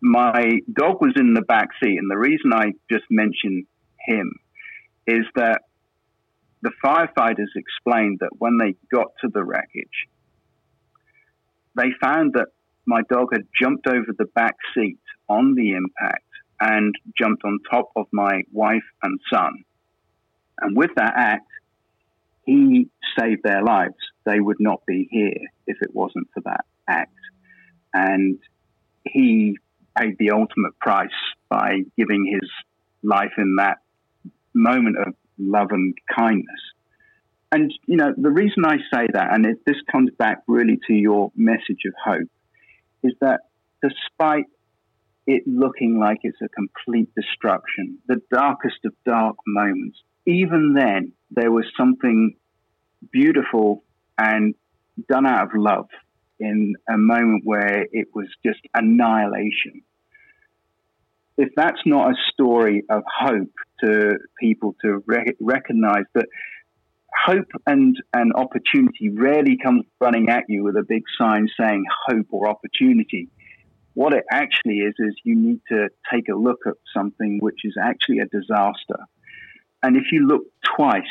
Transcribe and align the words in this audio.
my 0.00 0.60
dog 0.72 1.00
was 1.00 1.14
in 1.16 1.34
the 1.34 1.42
back 1.42 1.68
seat, 1.82 1.98
and 1.98 2.10
the 2.10 2.18
reason 2.18 2.52
I 2.52 2.72
just 2.90 3.04
mentioned 3.10 3.66
him 4.00 4.32
is 5.06 5.24
that 5.34 5.62
the 6.62 6.72
firefighters 6.84 7.54
explained 7.54 8.18
that 8.20 8.30
when 8.38 8.58
they 8.58 8.74
got 8.92 9.08
to 9.20 9.28
the 9.32 9.44
wreckage, 9.44 10.08
they 11.76 11.90
found 12.00 12.32
that 12.34 12.48
my 12.86 13.02
dog 13.10 13.28
had 13.32 13.42
jumped 13.60 13.86
over 13.86 14.12
the 14.16 14.26
back 14.34 14.56
seat 14.74 14.98
on 15.28 15.54
the 15.54 15.72
impact 15.72 16.24
and 16.60 16.94
jumped 17.18 17.44
on 17.44 17.58
top 17.70 17.90
of 17.96 18.06
my 18.12 18.42
wife 18.52 18.84
and 19.02 19.20
son. 19.32 19.64
And 20.60 20.76
with 20.76 20.90
that 20.96 21.12
act, 21.16 21.48
he 22.44 22.88
saved 23.18 23.42
their 23.42 23.62
lives. 23.62 23.94
They 24.24 24.40
would 24.40 24.56
not 24.60 24.80
be 24.86 25.08
here 25.10 25.48
if 25.66 25.76
it 25.82 25.94
wasn't 25.94 26.28
for 26.32 26.40
that 26.42 26.64
act. 26.88 27.12
And 27.92 28.38
he 29.04 29.58
paid 29.96 30.16
the 30.18 30.30
ultimate 30.30 30.78
price 30.78 31.08
by 31.48 31.80
giving 31.96 32.26
his 32.40 32.48
life 33.02 33.32
in 33.38 33.56
that 33.56 33.78
moment 34.54 34.96
of 34.98 35.14
love 35.38 35.68
and 35.70 35.94
kindness. 36.14 36.60
And, 37.52 37.72
you 37.86 37.96
know, 37.96 38.12
the 38.16 38.30
reason 38.30 38.64
I 38.64 38.76
say 38.92 39.06
that, 39.12 39.32
and 39.32 39.46
it, 39.46 39.58
this 39.66 39.76
comes 39.90 40.10
back 40.18 40.42
really 40.48 40.78
to 40.88 40.92
your 40.92 41.30
message 41.36 41.84
of 41.86 41.94
hope, 42.04 42.28
is 43.02 43.12
that 43.20 43.40
despite 43.82 44.46
it 45.26 45.42
looking 45.46 45.98
like 45.98 46.18
it's 46.22 46.40
a 46.42 46.48
complete 46.48 47.08
destruction, 47.14 47.98
the 48.08 48.20
darkest 48.32 48.84
of 48.84 48.92
dark 49.04 49.36
moments, 49.46 49.98
even 50.26 50.74
then, 50.74 51.12
there 51.30 51.52
was 51.52 51.64
something 51.78 52.36
beautiful 53.12 53.84
and 54.18 54.54
done 55.08 55.26
out 55.26 55.44
of 55.44 55.50
love 55.54 55.88
in 56.38 56.74
a 56.88 56.98
moment 56.98 57.42
where 57.44 57.86
it 57.92 58.08
was 58.14 58.26
just 58.44 58.60
annihilation. 58.74 59.82
If 61.36 61.50
that's 61.56 61.80
not 61.84 62.10
a 62.10 62.14
story 62.32 62.84
of 62.88 63.02
hope 63.06 63.52
to 63.80 64.18
people 64.40 64.74
to 64.82 65.02
re- 65.06 65.36
recognize 65.40 66.04
that 66.14 66.26
hope 67.26 67.48
and, 67.66 67.96
and 68.14 68.32
opportunity 68.34 69.10
rarely 69.10 69.58
comes 69.62 69.84
running 70.00 70.28
at 70.28 70.44
you 70.48 70.64
with 70.64 70.76
a 70.76 70.84
big 70.86 71.02
sign 71.18 71.48
saying 71.58 71.84
hope 72.06 72.26
or 72.30 72.48
opportunity. 72.48 73.28
What 73.94 74.12
it 74.12 74.24
actually 74.30 74.78
is, 74.78 74.94
is 74.98 75.14
you 75.24 75.36
need 75.36 75.60
to 75.70 75.88
take 76.12 76.28
a 76.28 76.36
look 76.36 76.60
at 76.66 76.74
something 76.94 77.38
which 77.40 77.60
is 77.64 77.74
actually 77.82 78.18
a 78.18 78.26
disaster. 78.26 78.98
And 79.82 79.96
if 79.96 80.04
you 80.12 80.26
look 80.26 80.42
twice, 80.76 81.02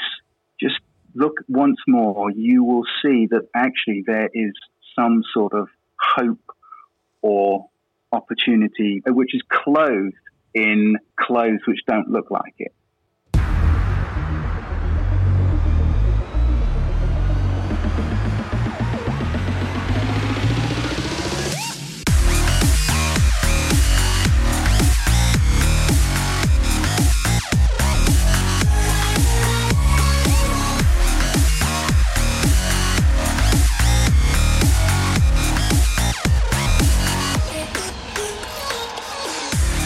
just 0.60 0.80
look 1.16 1.34
once 1.48 1.78
more, 1.88 2.32
you 2.32 2.64
will 2.64 2.84
see 3.02 3.28
that 3.32 3.48
actually 3.56 4.04
there 4.06 4.30
is 4.34 4.54
some 4.98 5.24
sort 5.34 5.54
of 5.54 5.68
hope 6.00 6.40
or 7.22 7.68
opportunity 8.16 9.02
uh, 9.08 9.14
which 9.14 9.36
is 9.36 9.42
clothed 9.50 10.14
in 10.54 10.98
clothes 11.20 11.60
which 11.68 11.80
don't 11.88 12.10
look 12.10 12.32
like 12.32 12.56
it. 12.58 12.74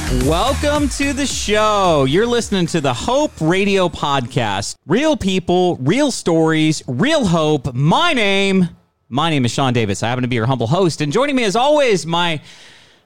Welcome 0.09 0.89
to 0.89 1.13
the 1.13 1.27
show. 1.27 2.05
You're 2.05 2.25
listening 2.25 2.65
to 2.67 2.81
the 2.81 2.95
Hope 2.95 3.31
Radio 3.39 3.89
Podcast. 3.89 4.75
Real 4.87 5.15
people, 5.15 5.77
real 5.77 6.09
stories, 6.09 6.81
real 6.87 7.27
hope. 7.27 7.75
My 7.75 8.13
name, 8.13 8.69
my 9.07 9.29
name 9.29 9.45
is 9.45 9.51
Sean 9.51 9.71
Davis. 9.71 10.01
I 10.01 10.09
happen 10.09 10.23
to 10.23 10.27
be 10.27 10.35
your 10.35 10.47
humble 10.47 10.65
host. 10.65 11.01
And 11.01 11.13
joining 11.13 11.35
me 11.35 11.43
as 11.43 11.55
always, 11.55 12.07
my 12.07 12.41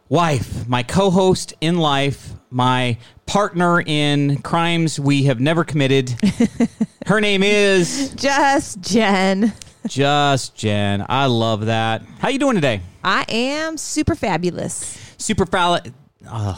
wife, 0.08 0.66
my 0.66 0.82
co-host 0.82 1.54
in 1.60 1.76
life, 1.76 2.32
my 2.50 2.98
partner 3.26 3.82
in 3.82 4.42
crimes 4.42 4.98
we 4.98 5.24
have 5.24 5.42
never 5.42 5.66
committed. 5.66 6.16
Her 7.06 7.20
name 7.20 7.44
is 7.44 8.14
Just 8.16 8.80
Jen. 8.80 9.52
Just 9.88 10.56
Jen. 10.56 11.06
I 11.10 11.26
love 11.26 11.66
that. 11.66 12.02
How 12.20 12.30
you 12.30 12.40
doing 12.40 12.56
today? 12.56 12.80
I 13.04 13.26
am 13.28 13.76
super 13.76 14.16
fabulous. 14.16 14.98
Super 15.18 15.46
foul. 15.46 15.80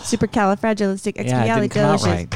Super 0.03 0.27
califragilistic 0.27 1.15
Yeah, 1.15 1.43
it 1.43 1.59
didn't 1.59 1.69
come 1.71 1.83
out 1.85 2.01
right. 2.03 2.33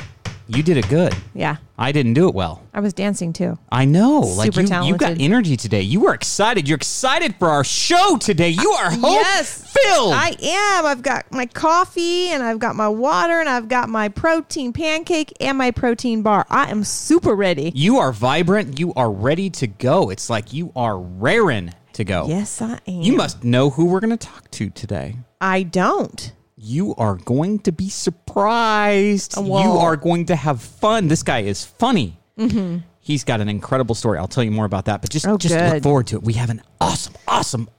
You 0.51 0.63
did 0.63 0.78
it 0.78 0.90
good. 0.90 1.16
Yeah. 1.35 1.57
I 1.78 1.91
didn't 1.91 2.16
do 2.16 2.28
it 2.28 2.34
well. 2.34 2.63
I 2.73 2.79
was 2.79 2.91
dancing 2.91 3.34
too. 3.34 3.59
I 3.72 3.85
know. 3.85 4.22
Like 4.22 4.47
Super 4.51 4.62
you, 4.62 4.66
you 4.88 4.94
got 4.94 5.00
talented. 5.00 5.22
energy 5.22 5.56
today. 5.56 5.81
You 5.81 6.00
were 6.00 6.13
excited. 6.16 6.67
You're 6.67 6.75
excited 6.78 7.35
for 7.38 7.50
our 7.50 7.63
show 7.63 8.17
today. 8.17 8.50
You 8.50 8.72
are 8.72 8.88
uh, 8.88 8.95
hope 8.97 9.22
Yes. 9.22 9.72
filled. 9.72 10.12
I 10.16 10.35
am. 10.41 10.88
I've 10.88 11.03
got 11.03 11.31
my 11.31 11.45
coffee 11.45 12.29
and 12.29 12.41
I've 12.41 12.57
got 12.57 12.75
my 12.75 12.88
water 12.90 13.40
and 13.40 13.47
I've 13.47 13.67
got 13.67 13.90
my 13.90 14.09
protein 14.09 14.73
pancake 14.73 15.31
and 15.40 15.56
my 15.56 15.69
protein 15.69 16.23
bar. 16.23 16.47
I 16.50 16.72
am 16.72 16.84
super 16.84 17.35
ready. 17.35 17.72
you 17.75 18.00
are 18.00 18.11
vibrant. 18.11 18.79
You 18.79 18.91
are 18.96 19.11
ready 19.11 19.51
to 19.51 19.67
go. 19.67 20.09
It's 20.09 20.31
like 20.31 20.51
you 20.51 20.72
are 20.75 20.97
raring 20.97 21.75
to 21.94 22.03
go. 22.03 22.25
Yes, 22.28 22.59
I 22.59 22.79
am. 22.88 23.01
You 23.03 23.13
must 23.13 23.44
know 23.44 23.69
who 23.69 23.85
we're 23.85 24.00
going 24.00 24.17
to 24.17 24.28
talk 24.28 24.50
to 24.51 24.72
today. 24.72 25.17
I 25.40 25.61
don't. 25.61 26.34
You 26.62 26.94
are 26.96 27.16
going 27.16 27.59
to 27.59 27.72
be 27.72 27.90
surprised. 27.90 29.38
You 29.38 29.44
are 29.53 29.96
going 29.96 30.25
to 30.25 30.36
have 30.36 30.62
fun. 30.62 31.08
This 31.08 31.24
guy 31.24 31.40
is 31.40 31.64
funny. 31.64 32.20
Mm-hmm. 32.38 32.80
He's 33.00 33.24
got 33.24 33.40
an 33.40 33.47
incredible 33.47 33.96
story. 33.96 34.20
I'll 34.20 34.28
tell 34.28 34.44
you 34.44 34.52
more 34.52 34.66
about 34.66 34.86
that. 34.86 35.02
But 35.02 35.09
just, 35.09 35.25
Oh, 35.25 35.38
just 35.38 35.56
look 35.56 35.81
forward 35.84 36.08
to 36.08 36.18
it. 36.18 36.24
We 36.24 36.34
have 36.34 36.50
an 36.50 36.62
awesome, 36.81 37.14
awesome. 37.28 37.70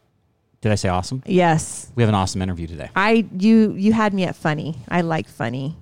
Did 0.63 0.73
I 0.73 0.77
say 0.77 0.89
awesome? 0.89 1.23
Yes. 1.27 1.93
We 1.95 2.03
have 2.03 2.09
an 2.09 2.15
awesome 2.15 2.41
interview 2.43 2.67
today. 2.67 2.91
I 2.97 3.27
you 3.39 3.73
you 3.75 3.93
had 3.93 4.13
me 4.13 4.25
at 4.25 4.37
funny. 4.37 4.77
I 4.89 5.01
like 5.03 5.27
funny. 5.29 5.77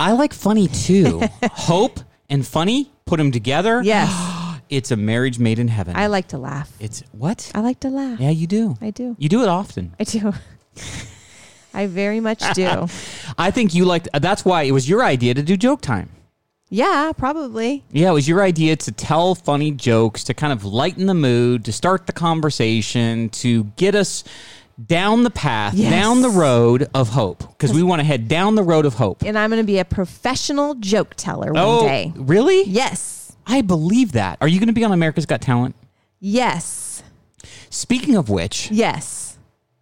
I 0.00 0.12
like 0.12 0.34
funny 0.34 0.68
too. 0.68 1.22
Hope 1.52 2.00
and 2.28 2.46
funny, 2.46 2.90
put 3.06 3.16
them 3.18 3.30
together. 3.30 3.82
Yes. 3.82 4.10
It's 4.70 4.90
a 4.90 4.96
marriage 4.96 5.38
made 5.38 5.58
in 5.58 5.68
heaven. 5.68 5.96
I 5.96 6.08
like 6.08 6.28
to 6.28 6.36
laugh. 6.36 6.70
It's 6.78 7.02
what? 7.12 7.50
I 7.54 7.60
like 7.60 7.80
to 7.80 7.88
laugh. 7.88 8.20
Yeah, 8.20 8.28
you 8.28 8.46
do. 8.46 8.76
I 8.82 8.90
do. 8.90 9.16
You 9.18 9.30
do 9.30 9.42
it 9.42 9.48
often. 9.48 9.94
I 9.98 10.04
do. 10.04 10.34
I 11.74 11.86
very 11.86 12.20
much 12.20 12.42
do. 12.54 12.86
I 13.38 13.50
think 13.50 13.74
you 13.74 13.84
liked. 13.84 14.08
That's 14.12 14.44
why 14.44 14.62
it 14.64 14.72
was 14.72 14.88
your 14.88 15.04
idea 15.04 15.34
to 15.34 15.42
do 15.42 15.56
joke 15.56 15.80
time. 15.80 16.08
yeah, 16.70 17.12
probably. 17.16 17.84
Yeah, 17.92 18.10
it 18.10 18.14
was 18.14 18.28
your 18.28 18.42
idea 18.42 18.76
to 18.76 18.92
tell 18.92 19.34
funny 19.34 19.70
jokes, 19.70 20.24
to 20.24 20.34
kind 20.34 20.52
of 20.52 20.64
lighten 20.64 21.06
the 21.06 21.14
mood, 21.14 21.64
to 21.66 21.72
start 21.72 22.06
the 22.06 22.12
conversation, 22.12 23.28
to 23.30 23.64
get 23.76 23.94
us 23.94 24.24
down 24.86 25.24
the 25.24 25.30
path, 25.30 25.74
Yes. 25.74 25.90
down 25.90 26.22
the 26.22 26.28
road 26.30 26.88
of 26.94 27.08
hope, 27.10 27.38
because 27.48 27.72
we 27.72 27.82
want 27.82 28.00
to 28.00 28.04
head 28.04 28.28
down 28.28 28.54
the 28.54 28.62
road 28.62 28.86
of 28.86 28.94
hope. 28.94 29.22
And 29.24 29.36
I'm 29.38 29.50
going 29.50 29.62
to 29.62 29.66
be 29.66 29.78
a 29.78 29.84
professional 29.84 30.74
joke 30.76 31.14
teller 31.16 31.52
one 31.52 31.62
oh, 31.64 31.82
day. 31.86 32.12
really? 32.16 32.62
Yes. 32.64 33.32
I 33.46 33.60
believe 33.62 34.12
that. 34.12 34.38
Are 34.40 34.46
you 34.48 34.58
going 34.60 34.68
to 34.68 34.72
be 34.72 34.84
on 34.84 34.92
America's 34.92 35.26
Got 35.26 35.40
Talent? 35.40 35.74
Yes. 36.20 37.02
Speaking 37.70 38.14
of 38.16 38.28
which, 38.28 38.70
Yes. 38.70 39.27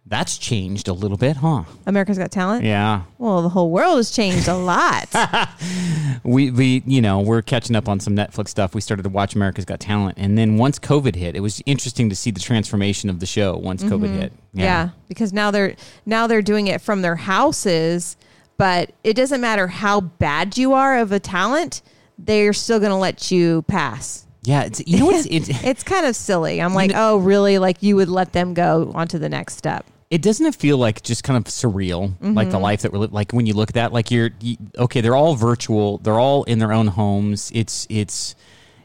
That's 0.09 0.37
changed 0.37 0.87
a 0.87 0.93
little 0.93 1.17
bit, 1.17 1.37
huh? 1.37 1.63
America's 1.85 2.17
Got 2.17 2.31
Talent? 2.31 2.63
Yeah. 2.63 3.01
Well, 3.17 3.41
the 3.41 3.49
whole 3.49 3.71
world 3.71 3.97
has 3.97 4.09
changed 4.09 4.47
a 4.47 4.55
lot. 4.55 5.09
we 6.23 6.49
we 6.51 6.81
you 6.85 7.01
know 7.01 7.19
we're 7.19 7.41
catching 7.41 7.75
up 7.75 7.89
on 7.89 7.99
some 7.99 8.15
Netflix 8.15 8.49
stuff. 8.49 8.73
We 8.73 8.81
started 8.81 9.03
to 9.03 9.09
watch 9.09 9.35
America's 9.35 9.65
Got 9.65 9.79
Talent, 9.79 10.17
and 10.17 10.37
then 10.37 10.57
once 10.57 10.79
COVID 10.79 11.15
hit, 11.15 11.35
it 11.35 11.41
was 11.41 11.61
interesting 11.65 12.09
to 12.09 12.15
see 12.15 12.31
the 12.31 12.39
transformation 12.39 13.09
of 13.09 13.19
the 13.19 13.25
show 13.25 13.57
once 13.57 13.83
COVID 13.83 14.17
hit. 14.17 14.31
Mm-hmm. 14.31 14.59
yeah. 14.59 14.89
because 15.09 15.33
now 15.33 15.51
they're 15.51 15.75
now 16.05 16.27
they're 16.27 16.41
doing 16.41 16.67
it 16.67 16.79
from 16.81 17.01
their 17.01 17.17
houses, 17.17 18.15
but 18.57 18.91
it 19.03 19.13
doesn't 19.15 19.41
matter 19.41 19.67
how 19.67 20.01
bad 20.01 20.57
you 20.57 20.73
are 20.73 20.97
of 20.99 21.11
a 21.11 21.19
talent, 21.19 21.81
they're 22.17 22.53
still 22.53 22.79
going 22.79 22.91
to 22.91 22.95
let 22.97 23.29
you 23.29 23.61
pass. 23.63 24.25
yeah. 24.43 24.63
It's 24.63 24.81
you 24.87 24.99
know 24.99 25.07
what's 25.07 25.25
it, 25.29 25.49
It's 25.65 25.83
kind 25.83 26.05
of 26.05 26.15
silly. 26.15 26.61
I'm 26.61 26.73
like, 26.73 26.91
"Oh, 26.95 27.17
really? 27.17 27.59
Like 27.59 27.83
you 27.83 27.97
would 27.97 28.09
let 28.09 28.31
them 28.31 28.53
go 28.53 28.91
on 28.95 29.07
to 29.09 29.19
the 29.19 29.27
next 29.29 29.57
step?" 29.57 29.85
It 30.09 30.21
doesn't 30.21 30.45
it 30.45 30.55
feel 30.55 30.77
like 30.77 31.03
just 31.03 31.23
kind 31.23 31.37
of 31.37 31.45
surreal, 31.51 32.11
like 32.21 32.47
Mm-hmm. 32.47 32.51
the 32.51 32.59
life 32.59 32.81
that 32.83 32.93
we're 32.93 32.99
li- 32.99 33.09
like 33.11 33.31
when 33.33 33.45
you 33.45 33.53
look 33.53 33.69
at 33.69 33.75
that, 33.75 33.91
like 33.93 34.09
you're 34.11 34.29
you, 34.39 34.57
okay. 34.77 35.01
They're 35.01 35.15
all 35.15 35.35
virtual. 35.35 35.97
They're 35.97 36.19
all 36.19 36.43
in 36.45 36.59
their 36.59 36.71
own 36.71 36.87
homes. 36.87 37.51
It's 37.53 37.85
it's 37.89 38.35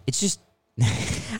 it's 0.07 0.21
just 0.21 0.41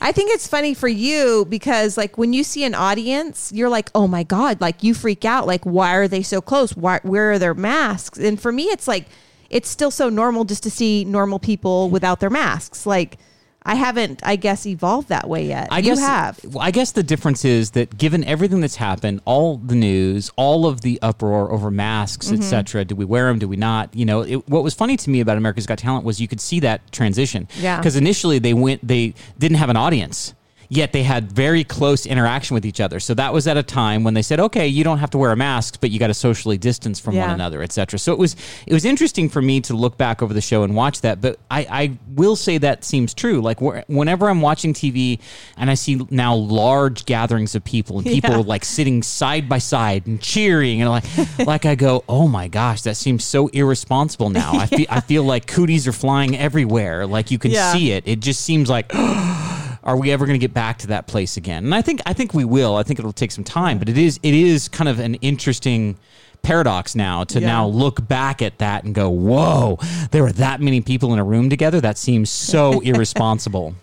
I 0.01 0.13
think 0.13 0.31
it's 0.33 0.47
funny 0.47 0.75
for 0.75 0.89
you 0.89 1.47
because 1.49 1.97
like 1.97 2.19
when 2.19 2.33
you 2.33 2.45
see 2.45 2.65
an 2.65 2.75
audience, 2.75 3.51
you're 3.53 3.71
like, 3.71 3.91
"Oh 3.95 4.07
my 4.07 4.23
god!" 4.23 4.61
Like 4.61 4.83
you 4.83 4.95
freak 4.95 5.25
out. 5.25 5.47
Like, 5.47 5.65
why 5.65 5.95
are 5.95 6.07
they 6.07 6.23
so 6.23 6.41
close? 6.41 6.77
Why? 6.77 7.01
Where 7.03 7.33
are 7.33 7.39
their 7.39 7.55
masks? 7.55 8.19
And 8.19 8.41
for 8.41 8.53
me, 8.53 8.65
it's 8.65 8.87
like 8.87 9.07
it's 9.51 9.69
still 9.69 9.91
so 9.91 10.09
normal 10.09 10.45
just 10.45 10.63
to 10.65 10.71
see 10.71 11.05
normal 11.05 11.39
people 11.39 11.91
without 11.91 12.21
their 12.21 12.31
masks. 12.31 12.87
Like, 12.87 13.19
I 13.65 13.75
haven't, 13.77 14.21
I 14.25 14.37
guess, 14.37 14.67
evolved 14.67 15.09
that 15.09 15.29
way 15.29 15.47
yet. 15.47 15.69
I 15.71 15.79
you 15.79 15.85
guess 15.85 16.01
have. 16.01 16.41
I 16.59 16.71
guess 16.71 16.93
the 16.93 17.03
difference 17.03 17.45
is 17.45 17.71
that 17.73 17.97
given 17.97 18.25
everything 18.25 18.61
that's 18.61 18.77
happened, 18.77 19.21
all 19.25 19.57
the 19.59 19.75
news, 19.77 20.31
all 20.37 20.67
of 20.67 20.81
the 20.81 20.99
uproar 21.03 21.51
over 21.53 21.71
masks, 21.71 22.27
Mm-hmm. 22.27 22.37
etc. 22.43 22.85
Do 22.85 22.95
we 22.97 23.05
wear 23.05 23.29
them? 23.29 23.39
Do 23.39 23.47
we 23.49 23.57
not? 23.57 23.95
You 23.95 24.05
know, 24.05 24.23
it, 24.23 24.49
what 24.49 24.63
was 24.65 24.75
funny 24.75 24.97
to 24.97 25.11
me 25.11 25.21
about 25.21 25.37
America's 25.37 25.67
Got 25.67 25.79
Talent 25.79 26.05
was 26.05 26.21
you 26.21 26.29
could 26.29 26.41
see 26.41 26.61
that 26.61 26.91
transition. 26.93 27.47
Yeah. 27.59 27.79
Because 27.79 27.97
initially 27.97 28.39
they 28.39 28.55
went, 28.55 28.87
they 28.87 29.15
didn't 29.39 29.59
have 29.59 29.71
an 29.71 29.77
audience. 29.77 30.35
Yet 30.75 30.93
they 30.95 31.03
had 31.03 31.31
very 31.31 31.65
close 31.65 32.07
interaction 32.07 32.55
with 32.55 32.65
each 32.65 32.81
other. 32.81 32.99
So 32.99 33.13
that 33.15 33.35
was 33.35 33.47
at 33.47 33.59
a 33.59 33.63
time 33.63 34.05
when 34.05 34.15
they 34.15 34.23
said, 34.23 34.41
"Okay, 34.41 34.67
you 34.69 34.85
don't 34.85 34.97
have 34.97 35.11
to 35.11 35.19
wear 35.19 35.31
a 35.31 35.37
mask, 35.37 35.79
but 35.83 35.91
you 35.91 35.99
got 35.99 36.07
to 36.07 36.15
socially 36.15 36.57
distance 36.57 36.99
from 36.99 37.15
one 37.15 37.29
Yeah. 37.29 37.35
another, 37.35 37.63
etc." 37.63 37.99
So 37.99 38.11
it 38.15 38.19
was 38.19 38.37
it 38.67 38.73
was 38.73 38.87
interesting 38.87 39.29
for 39.29 39.43
me 39.43 39.61
to 39.61 39.75
look 39.75 39.99
back 39.99 40.23
over 40.23 40.33
the 40.33 40.41
show 40.41 40.63
and 40.63 40.75
watch 40.75 41.03
that. 41.03 41.21
But 41.21 41.39
I, 41.51 41.67
I 41.71 41.99
will 42.15 42.37
say 42.37 42.57
that 42.57 42.85
seems 42.85 43.13
true. 43.13 43.43
Like 43.43 43.59
wh- 43.61 43.87
whenever 43.91 44.31
I'm 44.31 44.41
watching 44.41 44.73
TV 44.73 45.19
and 45.59 45.69
I 45.71 45.75
see 45.75 46.07
now 46.09 46.35
large 46.35 47.05
gatherings 47.05 47.55
of 47.55 47.63
people 47.65 47.99
and 47.99 48.07
people 48.07 48.31
Yeah. 48.37 48.37
like 48.39 48.65
sitting 48.65 49.03
side 49.03 49.51
by 49.51 49.59
side 49.59 50.07
and 50.07 50.23
cheering 50.23 50.81
and 50.81 50.89
like 50.89 51.05
like 51.47 51.67
I 51.67 51.75
go, 51.75 52.03
"Oh 52.09 52.29
my 52.29 52.49
gosh, 52.49 52.81
that 52.83 52.97
seems 52.97 53.25
so 53.25 53.49
irresponsible 53.49 54.31
now." 54.31 54.53
I 54.55 54.65
feel 54.67 54.87
I 54.89 55.01
feel 55.01 55.23
like 55.25 55.47
cooties 55.47 55.87
are 55.87 55.93
flying 55.93 56.35
everywhere. 56.35 57.07
Like 57.07 57.31
you 57.31 57.39
can 57.39 57.51
Yeah. 57.51 57.75
see 57.75 57.93
it. 57.93 58.05
It 58.07 58.21
just 58.21 58.41
seems 58.41 58.71
like 58.71 58.91
are 59.85 59.97
we 59.97 60.11
ever 60.13 60.27
going 60.27 60.39
to 60.39 60.45
get 60.47 60.55
back 60.55 60.79
to 60.79 60.87
that 60.89 61.07
place 61.07 61.37
again? 61.37 61.65
And 61.65 61.75
I 61.75 61.83
think 61.83 62.01
I 62.07 62.13
think 62.13 62.35
we 62.35 62.45
will. 62.45 62.77
I 62.77 62.83
think 62.83 62.99
it'll 62.99 63.13
take 63.13 63.33
some 63.33 63.45
time, 63.45 63.79
but 63.79 63.89
it 63.89 63.99
is 63.99 64.19
it 64.23 64.35
is 64.35 64.69
kind 64.69 64.89
of 64.89 64.99
an 64.99 65.15
interesting 65.17 65.97
paradox 66.43 66.95
now 66.97 67.23
to 67.25 67.41
Yeah. 67.41 67.47
now 67.47 67.67
look 67.67 68.07
back 68.09 68.43
at 68.43 68.59
that 68.59 68.85
and 68.85 68.95
go, 68.95 69.09
"Whoa, 69.09 69.79
there 70.11 70.23
were 70.23 70.33
that 70.33 70.61
many 70.61 70.81
people 70.81 71.13
in 71.13 71.19
a 71.19 71.25
room 71.25 71.49
together. 71.51 71.81
That 71.81 71.99
seems 71.99 72.31
so 72.31 72.81
irresponsible." 72.85 73.75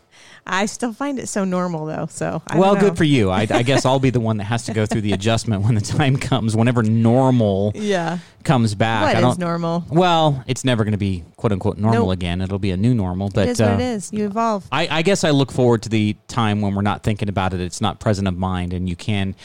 I 0.51 0.65
still 0.65 0.93
find 0.93 1.19
it 1.19 1.29
so 1.29 1.43
normal 1.45 1.85
though. 1.85 2.07
So 2.09 2.41
I 2.47 2.57
well, 2.57 2.75
good 2.75 2.97
for 2.97 3.03
you. 3.03 3.29
I, 3.29 3.41
I 3.49 3.63
guess 3.63 3.85
I'll 3.85 3.99
be 3.99 4.09
the 4.09 4.19
one 4.29 4.37
that 4.37 4.45
has 4.45 4.65
to 4.65 4.73
go 4.73 4.85
through 4.85 5.01
the 5.01 5.13
adjustment 5.13 5.63
when 5.63 5.75
the 5.75 5.81
time 5.81 6.17
comes, 6.17 6.55
whenever 6.55 6.81
normal 6.83 7.71
Yeah. 7.75 8.17
comes 8.43 8.73
back. 8.75 9.03
What 9.03 9.15
I 9.15 9.21
don't, 9.21 9.37
normal? 9.39 9.85
Well, 9.89 10.43
it's 10.47 10.65
never 10.65 10.83
going 10.83 10.93
to 10.93 10.97
be 10.97 11.23
quote 11.37 11.51
unquote 11.51 11.77
normal 11.77 12.07
Nope. 12.07 12.13
again. 12.13 12.41
It'll 12.41 12.59
be 12.59 12.71
a 12.71 12.77
new 12.77 12.93
normal. 12.93 13.29
But 13.29 13.47
it 13.47 13.51
is 13.51 13.59
what 13.61 13.71
uh, 13.71 13.73
it 13.75 13.81
is. 13.81 14.11
You 14.11 14.25
evolve. 14.25 14.67
I, 14.71 14.87
I 14.89 15.01
guess 15.03 15.23
I 15.23 15.29
look 15.29 15.51
forward 15.51 15.83
to 15.83 15.89
the 15.89 16.15
time 16.27 16.61
when 16.61 16.73
we're 16.75 16.81
not 16.81 17.03
thinking 17.03 17.29
about 17.29 17.53
it. 17.53 17.61
It's 17.61 17.79
not 17.81 17.99
present 17.99 18.27
of 18.27 18.37
mind, 18.37 18.73
and 18.73 18.89
you 18.89 18.95
can 18.95 19.35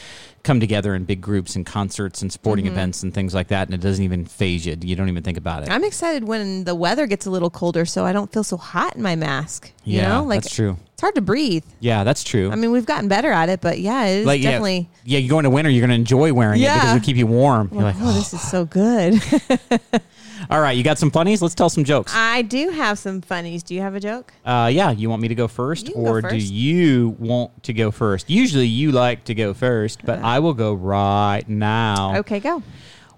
come 0.45 0.61
together 0.61 0.95
in 0.95 1.03
big 1.03 1.19
groups 1.19 1.55
and 1.57 1.65
concerts 1.65 2.21
and 2.21 2.31
sporting 2.31 2.65
Mm-hmm. 2.65 2.73
events 2.75 3.03
and 3.03 3.13
things 3.13 3.33
like 3.33 3.49
that, 3.49 3.67
and 3.67 3.73
it 3.75 3.81
doesn't 3.81 4.03
even 4.05 4.23
phase 4.25 4.65
you. 4.65 4.77
You 4.79 4.95
don't 4.95 5.09
even 5.09 5.23
think 5.23 5.37
about 5.37 5.63
it. 5.63 5.69
I'm 5.69 5.83
excited 5.83 6.23
when 6.23 6.63
the 6.63 6.73
weather 6.75 7.05
gets 7.07 7.25
a 7.25 7.29
little 7.29 7.49
colder, 7.49 7.83
so 7.85 8.05
I 8.05 8.13
don't 8.13 8.31
feel 8.31 8.43
so 8.45 8.55
hot 8.55 8.95
in 8.95 9.01
my 9.01 9.15
mask. 9.15 9.71
You 9.83 9.97
yeah, 9.97 10.07
know, 10.07 10.23
like 10.23 10.43
that's 10.43 10.55
true. 10.55 10.77
it's 10.93 11.01
hard 11.01 11.15
to 11.15 11.21
breathe. 11.21 11.63
Yeah, 11.79 12.03
that's 12.05 12.23
true. 12.23 12.49
I 12.51 12.55
mean, 12.55 12.71
we've 12.71 12.85
gotten 12.85 13.07
better 13.09 13.31
at 13.31 13.49
it, 13.49 13.59
but 13.61 13.79
yeah, 13.79 14.05
it 14.05 14.19
is 14.19 14.25
like, 14.25 14.41
definitely. 14.41 14.89
yeah, 15.03 15.17
yeah, 15.17 15.23
you 15.23 15.29
go 15.29 15.39
into 15.39 15.49
winter, 15.49 15.69
you're 15.69 15.81
going 15.81 15.89
to 15.89 15.95
enjoy 15.95 16.31
wearing 16.33 16.61
it 16.61 16.65
because 16.73 16.89
it'll 16.95 17.05
keep 17.05 17.17
you 17.17 17.27
warm. 17.27 17.69
You're 17.73 17.83
like, 17.83 17.95
oh, 17.99 18.13
this 18.13 18.33
is 18.33 18.41
so 18.41 18.65
good. 18.65 19.21
all 20.49 20.61
right, 20.61 20.75
you 20.77 20.83
got 20.83 20.97
some 20.97 21.11
funnies? 21.11 21.41
Let's 21.41 21.55
tell 21.55 21.69
some 21.69 21.83
jokes. 21.83 22.13
I 22.15 22.41
do 22.43 22.69
have 22.69 22.99
some 22.99 23.21
funnies. 23.21 23.63
Do 23.63 23.73
you 23.75 23.81
have 23.81 23.95
a 23.95 23.99
joke? 23.99 24.33
Uh, 24.45 24.69
yeah, 24.73 24.91
you 24.91 25.09
want 25.09 25.21
me 25.21 25.27
to 25.27 25.35
go 25.35 25.47
first, 25.47 25.87
You 25.87 25.93
can 25.93 26.03
go 26.03 26.09
or 26.11 26.21
do 26.21 26.29
first. 26.29 26.51
you 26.51 27.15
want 27.19 27.63
to 27.63 27.73
go 27.73 27.91
first? 27.91 28.29
Usually, 28.29 28.67
you 28.67 28.91
like 28.91 29.23
to 29.25 29.33
go 29.35 29.53
first, 29.53 30.05
but 30.05 30.19
I 30.19 30.39
will 30.39 30.53
go 30.53 30.73
right 30.73 31.43
now. 31.47 32.17
Okay, 32.17 32.39
go. 32.39 32.61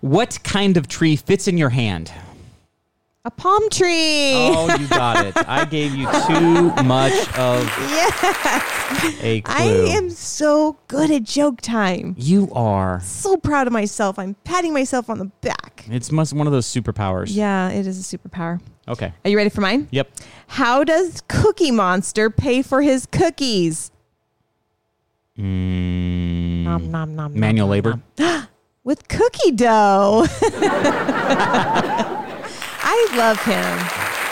What 0.02 0.40
kind 0.44 0.78
of 0.78 0.88
tree 0.88 1.16
fits 1.16 1.48
in 1.48 1.58
your 1.58 1.70
hand? 1.70 2.12
A 3.28 3.30
palm 3.30 3.70
tree. 3.70 4.32
Oh, 4.56 4.74
you 4.80 4.88
got 4.88 5.26
it. 5.26 5.34
I 5.36 5.66
gave 5.66 5.94
you 5.94 6.08
too 6.28 6.72
much 6.86 7.12
of 7.38 7.66
yes. 7.90 9.22
a 9.22 9.42
clue. 9.42 9.54
I 9.54 9.64
am 9.98 10.10
so 10.10 10.78
good 10.88 11.12
at 11.12 11.24
joke 11.24 11.60
time. 11.60 12.16
You 12.18 12.50
are. 12.54 13.02
So 13.02 13.36
proud 13.36 13.68
of 13.68 13.74
myself. 13.74 14.18
I'm 14.18 14.36
patting 14.46 14.72
myself 14.72 15.10
on 15.10 15.18
the 15.18 15.26
back. 15.42 15.84
It's 15.90 16.10
must 16.10 16.32
one 16.32 16.48
of 16.48 16.54
those 16.54 16.68
superpowers. 16.68 17.36
Yeah, 17.36 17.68
it 17.68 17.86
is 17.86 18.00
a 18.00 18.18
superpower. 18.18 18.62
Okay. 18.88 19.12
Are 19.26 19.30
you 19.30 19.36
ready 19.36 19.50
for 19.50 19.60
mine? 19.60 19.90
Yep. 19.92 20.10
How 20.48 20.86
does 20.86 21.22
Cookie 21.28 21.72
Monster 21.72 22.30
pay 22.30 22.62
for 22.62 22.82
his 22.82 23.08
cookies? 23.08 23.92
Mm, 25.38 26.64
Nom, 26.64 26.90
nom, 26.90 27.14
nom, 27.14 27.38
manual 27.38 27.68
labor. 27.68 28.00
With 28.86 29.06
cookie 29.10 29.52
dough. 29.52 30.26
I 32.90 33.08
love 33.18 33.42
him. 33.44 33.78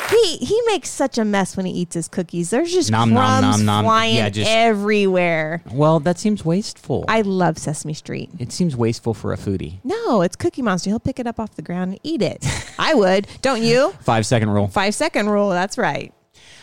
He 0.09 0.37
he 0.37 0.61
makes 0.67 0.89
such 0.89 1.17
a 1.17 1.25
mess 1.25 1.57
when 1.57 1.65
he 1.65 1.71
eats 1.73 1.95
his 1.95 2.07
cookies. 2.07 2.51
There's 2.51 2.71
just 2.71 2.91
Nom, 2.91 3.11
nom, 3.11 3.41
crumbs 3.41 3.57
nom, 3.57 3.65
nom. 3.65 3.85
flying 3.85 4.15
Yeah, 4.15 4.29
just- 4.29 4.49
everywhere. 4.49 5.61
Well, 5.71 5.99
that 6.01 6.19
seems 6.19 6.45
wasteful. 6.45 7.05
I 7.07 7.21
love 7.21 7.57
Sesame 7.57 7.93
Street. 7.95 8.29
it 8.39 8.51
seems 8.51 8.75
wasteful 8.77 9.13
for 9.15 9.33
a 9.33 9.37
foodie. 9.37 9.79
No, 9.83 10.21
it's 10.21 10.35
Cookie 10.35 10.61
Monster. 10.61 10.91
He'll 10.91 10.99
pick 10.99 11.19
it 11.19 11.25
up 11.27 11.39
off 11.39 11.55
the 11.55 11.63
ground 11.63 11.91
and 11.93 11.99
eat 12.03 12.21
it. 12.21 12.45
I 12.77 12.93
would, 12.93 13.27
don't 13.41 13.63
you? 13.63 13.91
Five 14.01 14.25
second 14.27 14.51
rule. 14.51 14.67
Five 14.67 14.93
second 14.93 15.27
rule. 15.29 15.49
That's 15.49 15.77
right. 15.77 16.13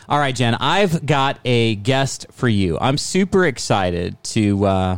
All 0.09 0.19
right, 0.19 0.35
Jen. 0.35 0.55
I've 0.55 1.05
got 1.05 1.39
a 1.45 1.75
guest 1.77 2.27
for 2.31 2.49
you. 2.49 2.79
I'm 2.81 2.97
super 2.97 3.45
excited 3.45 4.23
to 4.25 4.65
uh, 4.67 4.97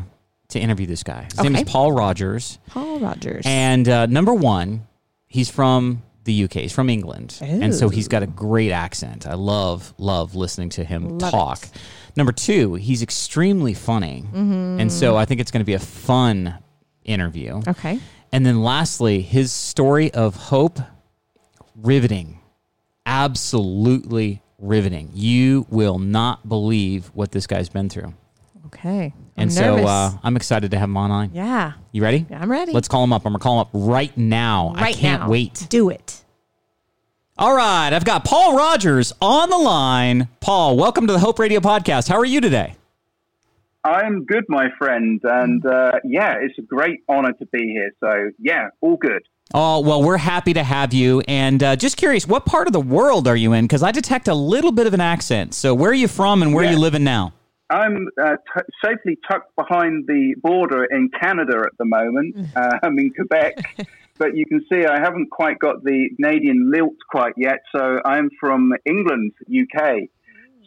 to 0.48 0.60
interview 0.60 0.86
this 0.86 1.02
guy. 1.02 1.24
His 1.30 1.42
name 1.42 1.54
is 1.56 1.62
Okay. 1.62 1.70
Paul 1.72 1.92
Rogers, 1.92 2.58
Paul 2.68 3.00
Rogers. 3.00 3.44
and 3.46 3.88
uh, 3.88 4.06
number 4.06 4.34
one, 4.34 4.86
he's 5.26 5.48
from 5.50 6.02
the 6.24 6.44
UK. 6.44 6.52
He's 6.52 6.72
from 6.72 6.88
England, 6.90 7.38
and 7.40 7.74
so 7.74 7.88
he's 7.88 8.08
got 8.08 8.22
a 8.22 8.26
great 8.26 8.70
accent. 8.70 9.26
I 9.26 9.34
love 9.34 9.94
love 9.98 10.34
listening 10.34 10.70
to 10.70 10.84
him 10.84 11.18
Love 11.18 11.30
talk. 11.30 11.62
it. 11.62 11.70
Number 12.16 12.32
two, 12.32 12.74
he's 12.74 13.02
extremely 13.02 13.74
funny, 13.74 14.24
mm-hmm. 14.26 14.80
and 14.80 14.90
so 14.90 15.16
I 15.16 15.24
think 15.24 15.40
it's 15.40 15.50
going 15.50 15.60
to 15.60 15.66
be 15.66 15.74
a 15.74 15.78
fun 15.80 16.58
interview. 17.04 17.60
okay. 17.66 18.00
And 18.32 18.44
then 18.44 18.62
lastly, 18.62 19.20
his 19.20 19.52
story 19.52 20.12
of 20.12 20.34
hope, 20.34 20.80
riveting. 21.76 22.40
Absolutely 23.06 24.42
riveting. 24.58 25.10
You 25.14 25.66
will 25.70 25.98
not 25.98 26.48
believe 26.48 27.12
what 27.14 27.30
this 27.30 27.46
guy's 27.46 27.68
been 27.68 27.88
through. 27.88 28.14
Okay. 28.74 29.14
I'm 29.16 29.32
And 29.36 29.54
nervous. 29.54 29.82
so 29.82 29.86
uh, 29.88 30.10
I'm 30.22 30.36
excited 30.36 30.70
to 30.72 30.78
have 30.78 30.88
him 30.88 30.96
online. 30.96 31.30
yeah. 31.32 31.72
You 31.92 32.02
ready? 32.02 32.26
I'm 32.30 32.50
ready. 32.50 32.72
Let's 32.72 32.88
call 32.88 33.04
him 33.04 33.12
up. 33.12 33.24
I'm 33.24 33.32
going 33.32 33.38
to 33.40 33.42
call 33.42 33.54
him 33.54 33.60
up 33.60 33.70
right 33.72 34.16
now. 34.16 34.72
Right 34.74 34.96
I 34.96 34.98
can't 34.98 35.22
now. 35.22 35.28
wait. 35.28 35.66
Do 35.70 35.90
it. 35.90 36.24
All 37.38 37.54
right. 37.56 37.92
I've 37.92 38.04
got 38.04 38.24
Paul 38.24 38.56
Rogers 38.56 39.12
on 39.20 39.50
the 39.50 39.56
line. 39.58 40.28
Paul, 40.40 40.76
welcome 40.76 41.06
to 41.06 41.12
the 41.12 41.18
Hope 41.18 41.38
Radio 41.38 41.60
podcast. 41.60 42.08
How 42.08 42.16
are 42.16 42.24
you 42.24 42.40
today? 42.40 42.76
I'm 43.84 44.24
good, 44.24 44.44
my 44.48 44.68
friend, 44.78 45.20
and 45.24 45.64
uh, 45.66 45.92
yeah, 46.04 46.36
it's 46.40 46.58
a 46.58 46.62
great 46.62 47.00
honor 47.06 47.32
to 47.34 47.44
be 47.46 47.68
here. 47.68 47.90
So 48.00 48.30
yeah, 48.38 48.68
all 48.80 48.96
good. 48.96 49.22
Oh, 49.52 49.80
well, 49.80 50.02
we're 50.02 50.16
happy 50.16 50.54
to 50.54 50.62
have 50.64 50.94
you. 50.94 51.20
And 51.28 51.62
uh, 51.62 51.76
just 51.76 51.98
curious, 51.98 52.26
what 52.26 52.46
part 52.46 52.66
of 52.66 52.72
the 52.72 52.80
world 52.80 53.28
are 53.28 53.36
you 53.36 53.52
in? 53.52 53.64
Because 53.66 53.82
I 53.82 53.92
detect 53.92 54.26
a 54.26 54.34
little 54.34 54.72
bit 54.72 54.86
of 54.86 54.94
an 54.94 55.02
accent. 55.02 55.52
So 55.54 55.74
where 55.74 55.90
are 55.90 55.94
you 55.94 56.08
from 56.08 56.40
and 56.42 56.54
where 56.54 56.66
are 56.66 56.70
you 56.72 56.78
living 56.78 57.04
now? 57.04 57.34
I'm 57.74 58.08
uh, 58.22 58.36
t- 58.36 58.62
safely 58.84 59.18
tucked 59.28 59.54
behind 59.56 60.06
the 60.06 60.34
border 60.42 60.84
in 60.84 61.10
Canada 61.20 61.62
at 61.66 61.76
the 61.78 61.84
moment. 61.84 62.36
Uh, 62.56 62.78
I'm 62.84 62.96
in 63.00 63.12
Quebec, 63.12 63.86
but 64.18 64.36
you 64.36 64.46
can 64.46 64.64
see 64.70 64.84
I 64.86 65.00
haven't 65.00 65.30
quite 65.30 65.58
got 65.58 65.82
the 65.82 66.08
Canadian 66.16 66.70
lilt 66.70 66.94
quite 67.10 67.32
yet. 67.36 67.60
So 67.74 68.00
I'm 68.04 68.30
from 68.38 68.72
England, 68.84 69.32
UK. 69.48 70.02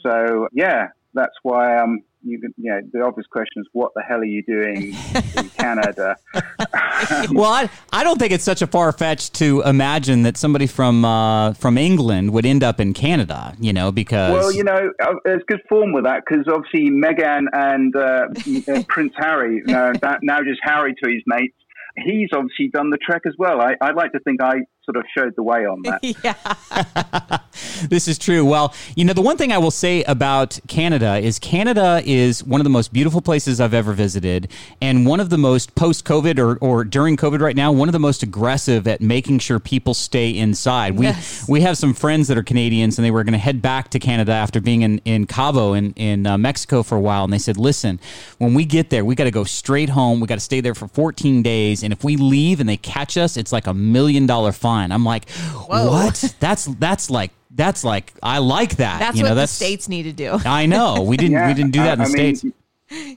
So 0.03 0.49
yeah, 0.51 0.87
that's 1.13 1.35
why 1.43 1.77
um, 1.77 2.01
you 2.27 2.39
can, 2.39 2.53
yeah. 2.57 2.79
The 2.91 3.01
obvious 3.01 3.27
question 3.27 3.61
is, 3.61 3.67
what 3.73 3.91
the 3.95 4.01
hell 4.01 4.19
are 4.19 4.25
you 4.25 4.43
doing 4.43 4.93
in 5.35 5.49
Canada? 5.57 6.15
well, 7.31 7.51
I, 7.51 7.69
I 7.91 8.03
don't 8.03 8.19
think 8.19 8.31
it's 8.31 8.43
such 8.43 8.61
a 8.61 8.67
far 8.67 8.91
fetched 8.91 9.33
to 9.35 9.61
imagine 9.61 10.23
that 10.23 10.37
somebody 10.37 10.67
from 10.67 11.05
uh, 11.05 11.53
from 11.53 11.77
England 11.77 12.31
would 12.31 12.45
end 12.45 12.63
up 12.63 12.79
in 12.79 12.93
Canada. 12.93 13.55
You 13.59 13.73
know, 13.73 13.91
because 13.91 14.33
Well, 14.33 14.51
you 14.51 14.63
know, 14.63 14.91
uh, 15.01 15.13
there's 15.25 15.43
good 15.47 15.61
form 15.69 15.93
with 15.93 16.03
that 16.03 16.23
because 16.27 16.45
obviously 16.47 16.89
Meghan 16.89 17.45
and 17.53 17.95
uh, 17.95 18.27
uh, 18.71 18.83
Prince 18.87 19.13
Harry, 19.17 19.61
uh, 19.67 19.93
that, 20.01 20.19
now 20.21 20.39
just 20.41 20.59
Harry 20.63 20.95
to 21.03 21.09
his 21.09 21.23
mates, 21.25 21.55
he's 21.97 22.29
obviously 22.33 22.69
done 22.69 22.89
the 22.89 22.97
trek 22.97 23.23
as 23.25 23.33
well. 23.37 23.61
I, 23.61 23.75
I 23.81 23.91
like 23.91 24.11
to 24.13 24.19
think 24.19 24.41
I 24.41 24.61
sort 24.83 24.97
of 24.97 25.03
showed 25.17 25.35
the 25.35 25.43
way 25.43 25.65
on 25.65 25.81
that. 25.83 25.99
yeah. 26.23 27.37
this 27.89 28.07
is 28.07 28.17
true. 28.17 28.45
Well, 28.45 28.73
you 28.95 29.03
know, 29.03 29.13
the 29.13 29.21
one 29.21 29.35
thing 29.35 29.51
I 29.51 29.57
will 29.57 29.71
say 29.71 30.03
about 30.03 30.59
Canada 30.67 31.17
is 31.17 31.39
Canada 31.39 32.01
is 32.05 32.43
one 32.43 32.61
of 32.61 32.63
the 32.63 32.69
most 32.69 32.93
beautiful 32.93 33.19
places 33.21 33.59
I've 33.59 33.73
ever 33.73 33.91
visited, 33.93 34.49
and 34.81 35.05
one 35.05 35.19
of 35.19 35.29
the 35.29 35.37
most 35.37 35.75
post 35.75 36.05
COVID 36.05 36.39
or, 36.39 36.57
or 36.59 36.85
during 36.85 37.17
COVID 37.17 37.41
right 37.41 37.55
now, 37.55 37.71
one 37.71 37.89
of 37.89 37.93
the 37.93 37.99
most 37.99 38.23
aggressive 38.23 38.87
at 38.87 39.01
making 39.01 39.39
sure 39.39 39.59
people 39.59 39.93
stay 39.93 40.29
inside. 40.29 40.97
We 40.97 41.07
Yes. 41.07 41.47
we 41.47 41.61
have 41.61 41.77
some 41.77 41.93
friends 41.93 42.27
that 42.27 42.37
are 42.37 42.43
Canadians, 42.43 42.97
and 42.97 43.05
they 43.05 43.11
were 43.11 43.23
going 43.23 43.33
to 43.33 43.39
head 43.39 43.61
back 43.61 43.89
to 43.89 43.99
Canada 43.99 44.31
after 44.31 44.61
being 44.61 44.81
in 44.83 44.99
in 45.03 45.25
Cabo 45.25 45.73
in 45.73 45.93
in 45.95 46.25
uh, 46.25 46.37
Mexico 46.37 46.83
for 46.83 46.95
a 46.95 47.01
while, 47.01 47.23
and 47.23 47.33
they 47.33 47.37
said, 47.39 47.57
"Listen, 47.57 47.99
when 48.37 48.53
we 48.53 48.65
get 48.65 48.89
there, 48.89 49.03
we 49.03 49.15
got 49.15 49.25
to 49.25 49.31
go 49.31 49.43
straight 49.43 49.89
home. 49.89 50.19
We 50.19 50.27
got 50.27 50.35
to 50.35 50.41
stay 50.41 50.61
there 50.61 50.75
for 50.75 50.87
14 50.87 51.41
days, 51.41 51.83
and 51.87 51.93
if 51.93 52.03
we 52.03 52.17
leave 52.17 52.59
and 52.59 52.67
they 52.69 52.77
catch 52.77 53.17
us, 53.17 53.37
it's 53.37 53.51
like 53.51 53.65
a 53.67 53.73
million 53.73 54.25
dollar 54.27 54.51
fine." 54.51 54.91
I'm 54.91 55.03
like, 55.05 55.29
"What? 55.67 56.35
That's 56.39 56.65
that's 56.65 57.09
like." 57.09 57.31
That's 57.49 57.83
like 57.83 58.13
I 58.21 58.37
like 58.37 58.75
that. 58.75 58.99
That's 58.99 59.17
you 59.17 59.23
what 59.23 59.29
know, 59.29 59.35
the 59.35 59.47
states 59.47 59.89
need 59.89 60.03
to 60.03 60.13
do. 60.13 60.37
I 60.45 60.67
know 60.67 61.01
we 61.01 61.17
didn't 61.17 61.31
Yeah, 61.31 61.47
we 61.47 61.55
didn't 61.55 61.71
do 61.71 61.79
that 61.79 61.93
in 61.93 61.99
the 61.99 62.05
I- 62.05 62.07
I 62.07 62.23
mean, 62.23 62.35
states. 62.35 62.55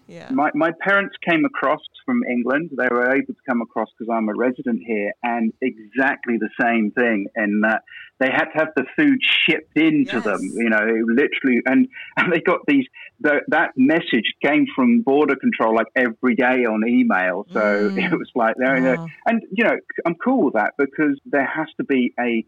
yeah. 0.08 0.30
My, 0.30 0.50
my 0.54 0.70
parents 0.80 1.14
came 1.28 1.44
across 1.44 1.80
from 2.06 2.22
England. 2.24 2.70
They 2.72 2.88
were 2.90 3.14
able 3.14 3.26
to 3.26 3.40
come 3.46 3.60
across 3.60 3.88
because 3.98 4.10
I'm 4.10 4.28
a 4.30 4.34
resident 4.34 4.80
here, 4.86 5.12
and 5.22 5.52
exactly 5.60 6.38
the 6.38 6.48
same 6.58 6.90
thing. 6.92 7.26
And 7.36 7.62
that 7.64 7.82
they 8.20 8.28
had 8.30 8.46
to 8.52 8.58
have 8.58 8.68
the 8.76 8.84
food 8.96 9.18
shipped 9.22 9.76
into 9.76 10.16
Yes. 10.16 10.22
them. 10.24 10.40
You 10.54 10.70
know, 10.70 10.86
literally, 11.06 11.62
and 11.66 11.88
and 12.16 12.32
they 12.32 12.40
got 12.40 12.60
these. 12.66 12.84
The, 13.22 13.40
that 13.48 13.72
message 13.76 14.32
came 14.42 14.66
from 14.74 15.02
border 15.02 15.36
control 15.36 15.74
like 15.74 15.88
every 15.94 16.36
day 16.36 16.64
on 16.64 16.86
email. 16.88 17.46
So 17.52 17.60
Mm. 17.96 17.96
it 17.96 18.12
was 18.12 18.30
like 18.34 18.54
there, 18.58 18.96
Wow. 18.96 19.06
and 19.26 19.42
you 19.50 19.64
know, 19.64 19.76
I'm 20.06 20.14
cool 20.22 20.44
with 20.44 20.54
that 20.54 20.74
because 20.78 21.18
there 21.26 21.46
has 21.46 21.66
to 21.78 21.84
be 21.84 22.14
a 22.18 22.44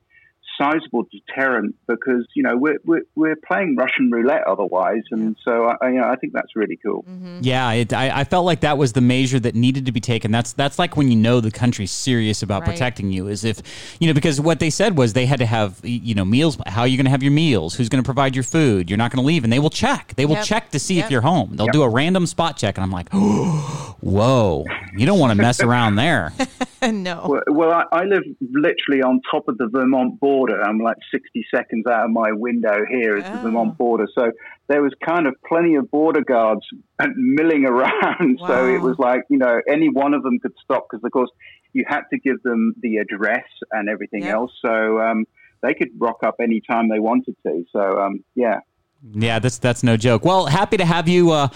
sizable 0.61 1.05
deterrent 1.11 1.75
because 1.89 2.27
you 2.35 2.43
know 2.43 2.57
we're 2.57 2.79
we're, 2.85 3.03
we're 3.15 3.37
playing 3.47 3.77
Russian 3.77 4.11
roulette 4.11 4.43
otherwise, 4.47 5.03
and 5.11 5.37
so 5.45 5.67
I, 5.67 5.77
I- 5.81 5.89
you 5.91 6.01
know 6.01 6.09
I 6.09 6.17
think 6.17 6.33
that's 6.33 6.55
really 6.57 6.79
cool. 6.85 7.05
Mm-hmm. 7.09 7.39
Yeah, 7.43 7.73
it, 7.73 7.93
I, 7.93 8.21
I 8.21 8.25
felt 8.25 8.45
like 8.47 8.61
that 8.61 8.79
was 8.79 8.93
the 8.93 9.01
measure 9.01 9.41
that 9.41 9.55
needed 9.55 9.87
to 9.87 9.93
be 9.93 10.01
taken. 10.01 10.31
That's 10.31 10.53
that's 10.53 10.79
like 10.79 10.97
when 10.97 11.11
you 11.11 11.17
know 11.17 11.41
the 11.41 11.51
country's 11.51 11.91
serious 11.91 12.43
about 12.43 12.63
Right. 12.63 12.71
protecting 12.71 13.11
you, 13.11 13.29
is 13.29 13.45
if 13.45 13.63
you 14.01 14.07
know 14.07 14.15
because 14.15 14.41
what 14.41 14.61
they 14.61 14.71
said 14.71 14.97
was 14.99 15.13
they 15.15 15.27
had 15.27 15.39
to 15.41 15.47
have 15.47 15.81
you 15.83 16.15
know 16.15 16.25
meals. 16.25 16.57
How 16.67 16.83
are 16.83 16.87
you 16.89 16.97
going 16.97 17.05
to 17.07 17.11
have 17.11 17.23
your 17.23 17.33
meals? 17.33 17.75
Who's 17.75 17.89
going 17.89 18.03
to 18.03 18.07
provide 18.07 18.35
your 18.37 18.45
food? 18.45 18.91
You're 18.91 18.99
not 18.99 19.11
going 19.11 19.23
to 19.23 19.27
leave, 19.27 19.45
and 19.45 19.53
they 19.53 19.59
will 19.59 19.71
check. 19.71 20.15
They 20.17 20.27
will 20.27 20.37
Yep. 20.37 20.45
check 20.45 20.71
to 20.73 20.79
see 20.79 20.97
Yep. 20.97 21.05
if 21.07 21.11
you're 21.11 21.21
home. 21.23 21.57
They'll 21.57 21.67
Yep. 21.67 21.73
do 21.75 21.83
a 21.83 21.89
random 21.89 22.27
spot 22.27 22.57
check, 22.57 22.77
and 22.77 22.85
I'm 22.85 22.91
like, 22.91 23.09
whoa, 24.01 24.65
you 24.97 25.07
don't 25.07 25.19
want 25.19 25.31
to 25.37 25.43
mess 25.43 25.61
around 25.61 25.97
there. 25.97 26.33
no. 26.83 27.27
Well, 27.29 27.43
well 27.49 27.71
I, 27.71 28.01
I 28.01 28.05
live 28.05 28.23
literally 28.41 29.03
on 29.03 29.21
top 29.31 29.49
of 29.49 29.59
the 29.59 29.69
Vermont 29.69 30.19
border. 30.21 30.42
I'm 30.51 30.79
like 30.79 30.97
60 31.13 31.45
seconds 31.55 31.87
out 31.87 32.05
of 32.07 32.11
my 32.11 32.33
window 32.33 32.85
here 32.89 33.17
is 33.19 33.25
the 33.31 33.39
Oh. 33.39 33.43
Vermont 33.43 33.77
border. 33.79 34.07
So 34.19 34.33
there 34.69 34.83
was 34.83 34.93
kind 35.05 35.27
of 35.27 35.35
plenty 35.47 35.75
of 35.77 35.91
border 35.91 36.23
guards 36.23 36.63
milling 37.17 37.65
around. 37.67 38.41
So 38.47 38.67
it 38.67 38.81
was 38.83 38.97
like, 38.99 39.23
you 39.31 39.39
know, 39.39 39.61
any 39.69 39.89
one 39.89 40.15
of 40.15 40.23
them 40.23 40.39
could 40.41 40.53
stop 40.63 40.87
because, 40.91 41.05
of 41.05 41.11
course, 41.13 41.31
you 41.73 41.85
had 41.87 42.03
to 42.13 42.19
give 42.19 42.43
them 42.43 42.75
the 42.81 42.97
address 42.99 43.47
and 43.71 43.89
everything 43.89 44.25
Yep. 44.25 44.35
else. 44.35 44.53
So 44.65 45.01
um, 45.01 45.25
they 45.63 45.75
could 45.75 45.91
rock 45.99 46.19
up 46.25 46.37
anytime 46.41 46.89
they 46.89 46.99
wanted 47.01 47.37
to. 47.47 47.65
So, 47.73 47.81
um, 48.01 48.25
yeah. 48.35 48.61
Yeah, 49.05 49.41
that's 49.41 49.59
that's 49.59 49.83
no 49.83 49.97
joke. 49.97 50.25
Well, 50.25 50.47
happy 50.47 50.77
to 50.77 50.85
have 50.85 51.09
you 51.09 51.33
uh, 51.33 51.49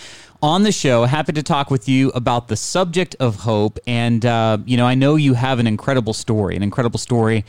on 0.43 0.65
the 0.65 0.73
show. 0.73 1.05
Happy 1.05 1.33
to 1.33 1.43
talk 1.45 1.71
with 1.71 1.89
you 1.89 2.11
about 2.11 2.49
the 2.49 2.57
subject 2.57 3.15
of 3.21 3.37
hope. 3.37 3.79
And 3.87 4.27
uh, 4.27 4.59
you 4.67 4.77
know, 4.77 4.87
I 4.87 4.95
know 4.95 5.15
you 5.15 5.35
have 5.35 5.61
an 5.61 5.67
incredible 5.69 6.13
story, 6.13 6.57
an 6.57 6.65
incredible 6.65 6.99
story 6.99 7.45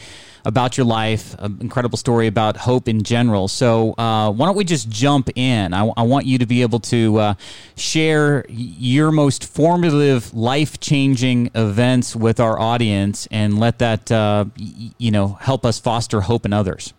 about 0.46 0.78
your 0.78 0.86
life, 0.86 1.36
an 1.40 1.58
incredible 1.62 1.98
story 1.98 2.28
about 2.28 2.58
hope 2.58 2.88
in 2.88 3.02
general. 3.04 3.48
So 3.48 3.96
uh, 3.98 4.32
why 4.32 4.46
don't 4.46 4.56
we 4.56 4.64
just 4.64 4.88
jump 4.88 5.30
in? 5.36 5.74
I, 5.74 5.88
I 5.98 6.04
want 6.04 6.28
you 6.28 6.38
to 6.38 6.46
be 6.46 6.62
able 6.62 6.80
to 6.82 7.18
uh, 7.18 7.34
share 7.76 8.46
your 8.50 9.12
most 9.12 9.46
formative, 9.46 10.32
life 10.34 10.80
changing 10.80 11.50
events 11.56 12.16
with 12.16 12.40
our 12.40 12.58
audience, 12.60 13.28
and 13.32 13.60
let 13.60 13.80
that 13.80 14.12
uh, 14.12 14.46
y- 14.60 14.92
you 15.00 15.10
know 15.10 15.40
help 15.42 15.66
us 15.66 15.80
foster 15.80 16.22
hope 16.22 16.46
in 16.46 16.54
others. 16.54 16.94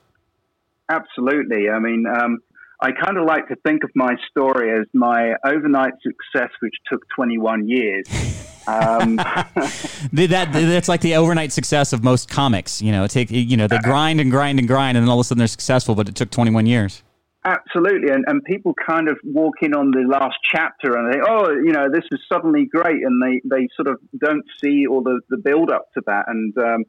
Absolutely. 0.91 1.69
I 1.69 1.79
mean, 1.79 2.05
um, 2.07 2.39
I 2.81 2.93
kind 2.93 3.19
of 3.19 3.25
like 3.27 3.49
to 3.49 3.57
think 3.67 3.83
of 3.83 3.91
my 3.97 4.15
story 4.31 4.79
as 4.79 4.87
my 4.95 5.35
overnight 5.45 5.95
success, 6.03 6.51
which 6.61 6.75
took 6.91 7.03
21 7.17 7.69
years. 7.69 8.07
Um, 8.69 9.17
that 10.13 10.49
that's 10.53 10.89
like 10.89 11.01
the 11.01 11.17
overnight 11.17 11.53
success 11.53 11.93
of 11.93 12.05
most 12.05 12.29
comics. 12.29 12.81
You 12.81 12.93
know, 12.93 13.05
it 13.05 13.11
take 13.11 13.31
you 13.31 13.57
know 13.57 13.67
they 13.67 13.79
grind 13.79 14.21
and 14.21 14.31
grind 14.31 14.59
and 14.59 14.69
grind, 14.69 14.97
and 14.97 15.05
then 15.05 15.11
all 15.11 15.19
of 15.19 15.25
a 15.25 15.27
sudden 15.27 15.39
they're 15.39 15.49
successful. 15.49 15.95
But 15.95 16.09
it 16.09 16.15
took 16.15 16.31
21 16.31 16.67
years. 16.67 17.03
absolutely. 17.45 18.11
And, 18.11 18.25
and 18.27 18.45
people 18.45 18.75
kind 18.75 19.09
of 19.09 19.19
walk 19.25 19.57
in 19.63 19.75
on 19.75 19.91
the 19.91 20.05
last 20.09 20.37
chapter 20.43 20.97
and 20.97 21.13
they, 21.13 21.19
oh, 21.27 21.51
you 21.51 21.73
know, 21.73 21.89
this 21.93 22.05
is 22.13 22.21
suddenly 22.31 22.67
great. 22.67 23.03
And 23.03 23.23
they, 23.23 23.41
they 23.45 23.69
sort 23.75 23.89
of 23.89 23.99
don't 24.19 24.45
see 24.63 24.87
all 24.87 25.03
the, 25.03 25.21
the 25.29 25.39
build 25.39 25.71
up 25.71 25.87
to 25.95 26.03
that. 26.07 26.25
And, 26.29 26.57
um, 26.59 26.85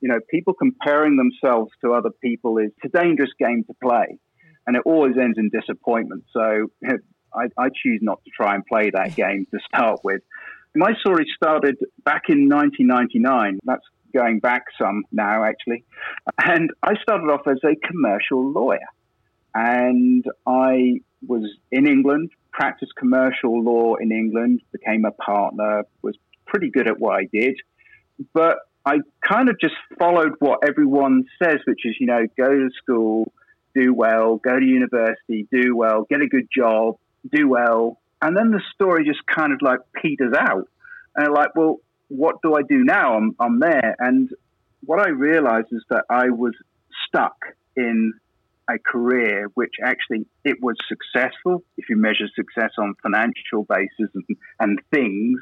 you 0.00 0.08
know, 0.08 0.18
people 0.28 0.54
comparing 0.54 1.16
themselves 1.16 1.70
to 1.84 1.92
other 1.92 2.10
people 2.22 2.58
is 2.58 2.72
it's 2.82 2.94
a 2.94 2.98
dangerous 2.98 3.30
game 3.38 3.64
to 3.66 3.74
play. 3.82 4.18
And 4.66 4.76
it 4.76 4.82
always 4.84 5.16
ends 5.20 5.38
in 5.38 5.50
disappointment. 5.50 6.24
So 6.32 6.70
I, 7.34 7.48
I 7.58 7.68
choose 7.68 8.00
not 8.02 8.22
to 8.24 8.30
try 8.30 8.54
and 8.54 8.64
play 8.64 8.90
that 8.90 9.14
game 9.16 9.46
to 9.50 9.58
start 9.66 10.00
with. 10.04 10.22
My 10.74 10.94
story 11.00 11.26
started 11.36 11.76
back 12.04 12.24
in 12.28 12.48
1999. 12.48 13.58
That's 13.64 13.84
going 14.14 14.40
back 14.40 14.64
some 14.80 15.04
now, 15.12 15.44
actually. 15.44 15.84
And 16.42 16.70
I 16.82 16.94
started 17.02 17.30
off 17.30 17.46
as 17.46 17.58
a 17.64 17.76
commercial 17.86 18.50
lawyer. 18.50 18.78
And 19.54 20.24
I 20.46 21.00
was 21.26 21.44
in 21.70 21.86
England, 21.86 22.30
practiced 22.52 22.92
commercial 22.96 23.62
law 23.62 23.96
in 23.96 24.12
England, 24.12 24.62
became 24.72 25.04
a 25.04 25.10
partner, 25.10 25.84
was 26.00 26.16
pretty 26.46 26.70
good 26.70 26.88
at 26.88 26.98
what 26.98 27.16
I 27.16 27.28
did. 27.30 27.56
But 28.32 28.58
I 28.84 28.98
kind 29.26 29.48
of 29.48 29.60
just 29.60 29.74
followed 29.98 30.32
what 30.38 30.60
everyone 30.66 31.24
says, 31.42 31.58
which 31.66 31.80
is, 31.84 31.96
you 32.00 32.06
know, 32.06 32.26
go 32.36 32.48
to 32.48 32.70
school, 32.82 33.32
do 33.74 33.94
well, 33.94 34.36
go 34.36 34.58
to 34.58 34.64
university, 34.64 35.46
do 35.50 35.76
well, 35.76 36.06
get 36.08 36.20
a 36.20 36.26
good 36.26 36.48
job, 36.54 36.96
do 37.30 37.48
well. 37.48 38.00
And 38.20 38.36
then 38.36 38.50
the 38.50 38.62
story 38.74 39.04
just 39.04 39.26
kind 39.26 39.52
of 39.52 39.60
like 39.62 39.80
peters 40.00 40.34
out. 40.38 40.68
And 41.16 41.32
like, 41.32 41.54
well, 41.54 41.78
what 42.08 42.36
do 42.42 42.54
I 42.54 42.62
do 42.62 42.84
now? 42.84 43.16
I'm, 43.16 43.34
I'm 43.40 43.58
there. 43.60 43.96
And 43.98 44.30
what 44.84 45.00
I 45.00 45.10
realized 45.10 45.68
is 45.72 45.84
that 45.90 46.04
I 46.08 46.30
was 46.30 46.54
stuck 47.06 47.36
in 47.76 48.12
a 48.68 48.78
career 48.78 49.48
which 49.54 49.74
actually 49.84 50.24
it 50.44 50.62
was 50.62 50.76
successful 50.88 51.64
if 51.76 51.88
you 51.88 51.96
measure 51.96 52.28
success 52.34 52.70
on 52.78 52.94
financial 53.02 53.64
basis 53.68 54.14
and, 54.14 54.24
and 54.60 54.80
things. 54.92 55.40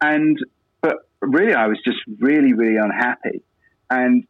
And 0.00 0.38
but 0.80 1.08
really 1.20 1.54
I 1.54 1.66
was 1.66 1.78
just 1.84 1.98
really, 2.20 2.52
really 2.52 2.76
unhappy. 2.76 3.42
And 3.90 4.26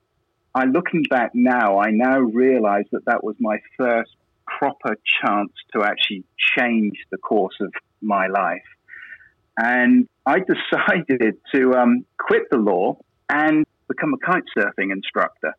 I 0.56 0.64
looking 0.64 1.02
back 1.10 1.32
now, 1.34 1.78
I 1.78 1.90
now 1.90 2.18
realize 2.18 2.86
that 2.90 3.04
that 3.04 3.22
was 3.22 3.36
my 3.38 3.58
first 3.76 4.16
proper 4.46 4.96
chance 5.20 5.52
to 5.74 5.84
actually 5.84 6.24
change 6.56 6.94
the 7.10 7.18
course 7.18 7.56
of 7.60 7.70
my 8.00 8.28
life. 8.28 8.64
And 9.58 10.08
I 10.24 10.38
decided 10.54 11.36
to 11.54 11.74
um, 11.74 12.06
quit 12.18 12.44
the 12.50 12.56
law 12.56 12.96
and 13.28 13.66
become 13.86 14.14
a 14.14 14.26
kite 14.26 14.44
surfing 14.56 14.92
instructor. 14.92 15.54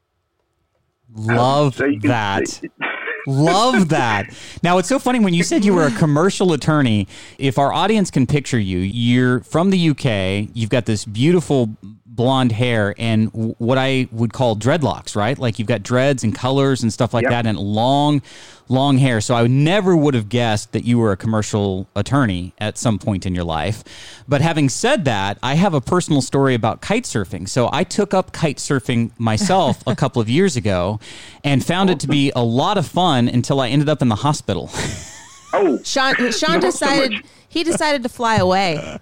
Love 1.13 1.75
So 1.75 1.85
can 1.85 1.99
that. 2.09 2.61
Love 3.27 3.89
that. 3.89 4.33
Now, 4.63 4.77
it's 4.77 4.87
so 4.87 4.97
funny 4.99 5.19
when 5.19 5.33
you 5.33 5.43
said 5.43 5.63
you 5.63 5.75
were 5.75 5.85
a 5.85 5.91
commercial 5.91 6.53
attorney. 6.53 7.07
If 7.37 7.59
our 7.59 7.73
audience 7.73 8.09
can 8.09 8.25
picture 8.25 8.57
you, 8.57 8.79
you're 8.79 9.41
from 9.41 9.69
the 9.69 9.89
UK, 9.89 10.49
you've 10.53 10.69
got 10.69 10.85
this 10.85 11.03
beautiful 11.03 11.69
blonde 12.17 12.51
hair 12.51 12.93
and 12.97 13.31
w- 13.31 13.55
what 13.59 13.77
I 13.77 14.09
would 14.11 14.33
call 14.33 14.57
dreadlocks, 14.57 15.15
right? 15.15 15.39
Like 15.39 15.57
you've 15.59 15.69
got 15.69 15.83
dreads 15.83 16.25
and 16.25 16.35
colors 16.35 16.83
and 16.83 16.91
stuff 16.91 17.13
like 17.13 17.23
Yep. 17.23 17.31
that 17.31 17.45
and 17.47 17.57
long, 17.57 18.21
long 18.67 18.97
hair. 18.97 19.21
So 19.21 19.35
I 19.35 19.47
never 19.47 19.95
would 19.95 20.13
have 20.15 20.27
guessed 20.27 20.73
that 20.73 20.83
you 20.83 20.97
were 20.99 21.13
a 21.13 21.17
commercial 21.17 21.87
attorney 21.95 22.53
at 22.57 22.77
some 22.77 22.99
point 22.99 23.25
in 23.25 23.33
your 23.33 23.45
life. 23.45 23.83
But 24.27 24.41
having 24.41 24.67
said 24.67 25.05
that, 25.05 25.37
I 25.41 25.53
have 25.53 25.73
a 25.73 25.79
personal 25.79 26.21
story 26.21 26.53
about 26.55 26.81
kite 26.81 27.03
surfing. 27.05 27.47
So 27.47 27.69
I 27.71 27.85
took 27.85 28.13
up 28.13 28.33
kite 28.33 28.57
surfing 28.57 29.11
myself 29.17 29.81
a 29.87 29.95
couple 29.95 30.21
of 30.21 30.29
years 30.29 30.57
ago 30.57 30.99
and 31.45 31.63
found 31.63 31.89
it 31.89 31.99
to 32.01 32.07
be 32.07 32.31
a 32.35 32.43
lot 32.43 32.77
of 32.77 32.85
fun 32.85 33.29
until 33.29 33.61
I 33.61 33.69
ended 33.69 33.87
up 33.87 34.01
in 34.01 34.09
the 34.09 34.15
hospital. 34.15 34.69
oh, 35.53 35.79
Sean 35.83 36.15
Sean 36.15 36.23
Not 36.25 36.33
so 36.33 36.59
decided 36.59 37.11
much. 37.13 37.25
He 37.49 37.63
decided 37.63 38.03
to 38.03 38.09
fly 38.09 38.35
away. 38.37 38.99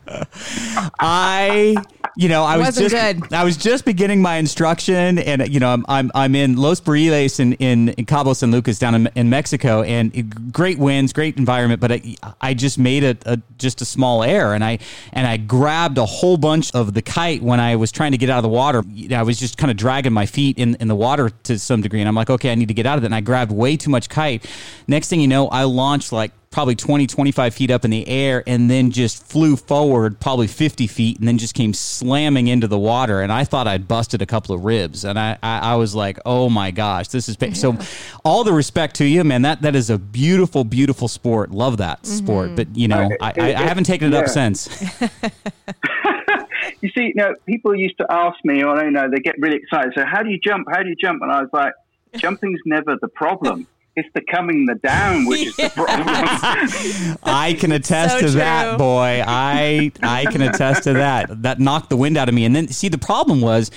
I, 1.00 1.75
you 2.16 2.30
know, 2.30 2.44
I 2.44 2.58
was 2.58 2.68
Wasn't 2.68 2.90
just, 2.92 3.20
good. 3.22 3.34
I 3.34 3.44
was 3.44 3.58
just 3.58 3.86
beginning 3.86 4.22
my 4.22 4.36
instruction, 4.38 5.20
and 5.20 5.48
you 5.54 5.60
know, 5.60 5.70
I'm 5.70 5.86
I'm, 5.88 6.12
I'm 6.16 6.36
in 6.36 6.56
Los 6.56 6.80
Barriles 6.80 7.40
in, 7.40 7.54
in, 7.54 7.90
in 7.90 8.06
Cabo 8.06 8.34
San 8.34 8.52
Lucas 8.52 8.80
down 8.80 8.96
in, 8.96 9.10
in 9.16 9.30
Mexico, 9.30 9.82
and 9.84 10.16
it- 10.16 10.52
great 10.54 10.78
winds, 10.78 11.12
great 11.14 11.38
environment, 11.38 11.82
but 11.82 11.92
I, 11.92 12.16
I 12.42 12.54
just 12.54 12.78
made 12.80 13.04
a, 13.04 13.18
a 13.25 13.40
just 13.58 13.82
a 13.82 13.86
small 13.86 14.24
error, 14.24 14.54
and 14.54 14.64
I 14.64 14.80
and 15.12 15.28
I 15.28 15.38
grabbed 15.38 15.98
a 15.98 16.06
whole 16.06 16.38
bunch 16.38 16.74
of 16.74 16.94
the 16.94 17.02
kite 17.02 17.42
when 17.42 17.60
I 17.60 17.75
was 17.75 17.92
trying 17.92 18.12
to 18.12 18.18
get 18.18 18.30
out 18.30 18.38
of 18.38 18.44
the 18.44 18.50
water. 18.50 18.84
I 19.12 19.24
was 19.24 19.38
just 19.40 19.58
kind 19.58 19.72
of 19.72 19.78
dragging 19.78 20.14
my 20.14 20.25
feet 20.25 20.58
in 20.58 20.75
in 20.75 20.88
the 20.88 20.96
water 20.96 21.30
to 21.44 21.60
some 21.60 21.82
degree, 21.82 22.00
and 22.00 22.08
I'm 22.08 22.16
like, 22.16 22.30
okay, 22.30 22.52
I 22.52 22.56
need 22.56 22.68
to 22.70 22.74
get 22.74 22.86
out 22.86 22.98
of 22.98 23.04
it, 23.04 23.08
and 23.08 23.16
I 23.16 23.22
grabbed 23.22 23.52
way 23.52 23.75
too 23.78 23.90
much 23.90 24.08
kite. 24.10 24.46
Next 24.88 25.10
thing 25.10 25.20
you 25.20 25.28
know, 25.28 25.48
I 25.48 25.64
launched 25.64 26.12
like 26.12 26.32
probably 26.55 26.74
20, 26.74 27.05
25 27.05 27.53
feet 27.53 27.69
up 27.69 27.83
in 27.83 27.91
the 27.91 28.07
air 28.07 28.41
and 28.47 28.71
then 28.71 28.89
just 28.89 29.21
flew 29.21 29.57
forward 29.57 30.17
probably 30.21 30.47
50 30.47 30.88
feet 30.88 31.19
and 31.19 31.27
then 31.27 31.38
just 31.38 31.53
came 31.53 31.74
slamming 31.74 32.47
into 32.47 32.65
the 32.65 32.79
water. 32.79 33.19
And 33.19 33.29
I 33.29 33.43
thought 33.43 33.67
I'd 33.67 33.89
busted 33.89 34.21
a 34.21 34.25
couple 34.25 34.55
of 34.55 34.63
ribs. 34.63 35.03
And 35.03 35.19
I, 35.19 35.38
I, 35.43 35.59
I 35.59 35.75
was 35.75 35.93
like, 35.93 36.17
oh 36.25 36.50
my 36.50 36.71
gosh, 36.71 37.09
this 37.09 37.27
is. 37.27 37.35
Pa-. 37.35 37.51
So, 37.51 37.77
all 38.24 38.45
the 38.45 38.53
respect 38.53 38.95
to 38.95 39.05
you, 39.05 39.25
man. 39.25 39.41
That 39.41 39.63
That 39.63 39.75
is 39.75 39.89
a 39.89 39.97
beautiful, 39.97 40.63
beautiful 40.63 41.09
sport. 41.09 41.51
Love 41.51 41.75
that 41.77 42.03
mm-hmm. 42.03 42.15
sport. 42.15 42.55
But, 42.55 42.74
you 42.74 42.88
know, 42.88 43.09
I, 43.19 43.33
I, 43.38 43.53
I 43.55 43.62
haven't 43.63 43.83
taken 43.83 44.13
it 44.13 44.15
up 44.15 44.29
since. 44.29 44.81
you 46.81 46.89
see, 46.95 47.07
you 47.07 47.15
know, 47.15 47.35
people 47.45 47.75
used 47.75 47.97
to 47.97 48.05
ask 48.09 48.38
me, 48.45 48.63
or 48.63 48.69
I 48.79 48.83
don't 48.83 48.93
know, 48.93 49.09
they 49.09 49.19
get 49.19 49.35
really 49.39 49.57
excited. 49.57 49.91
So, 49.93 50.05
how 50.05 50.24
do 50.24 50.29
you 50.29 50.39
jump? 50.39 50.67
How 50.71 50.83
do 50.83 50.88
you 50.88 50.95
jump? 50.95 51.21
And 51.21 51.33
I 51.33 51.41
was 51.41 51.50
like, 51.51 51.74
jumping's 52.15 52.62
never 52.65 52.95
the 53.01 53.09
problem. 53.09 53.67
It's 53.98 54.10
the 54.14 54.22
coming 54.30 54.66
the 54.66 54.75
down 54.75 55.25
which 55.25 55.48
is 55.48 55.56
the 55.56 55.70
problem. 55.75 57.18
I 57.24 57.54
can 57.54 57.72
attest 57.72 58.16
So 58.16 58.20
to 58.20 58.25
true. 58.28 58.40
that, 58.40 58.78
boy. 58.78 59.24
I 59.25 59.92
I 60.04 60.25
can 60.25 60.42
attest 60.42 60.84
to 60.84 60.94
that. 60.94 61.42
That 61.44 61.60
knocked 61.60 61.90
the 61.90 61.96
wind 61.98 62.18
out 62.18 62.28
of 62.28 62.36
me. 62.36 62.44
And 62.46 62.54
then 62.56 62.68
see, 62.68 62.90
the 62.90 62.98
problem 62.98 63.40
was, 63.40 63.72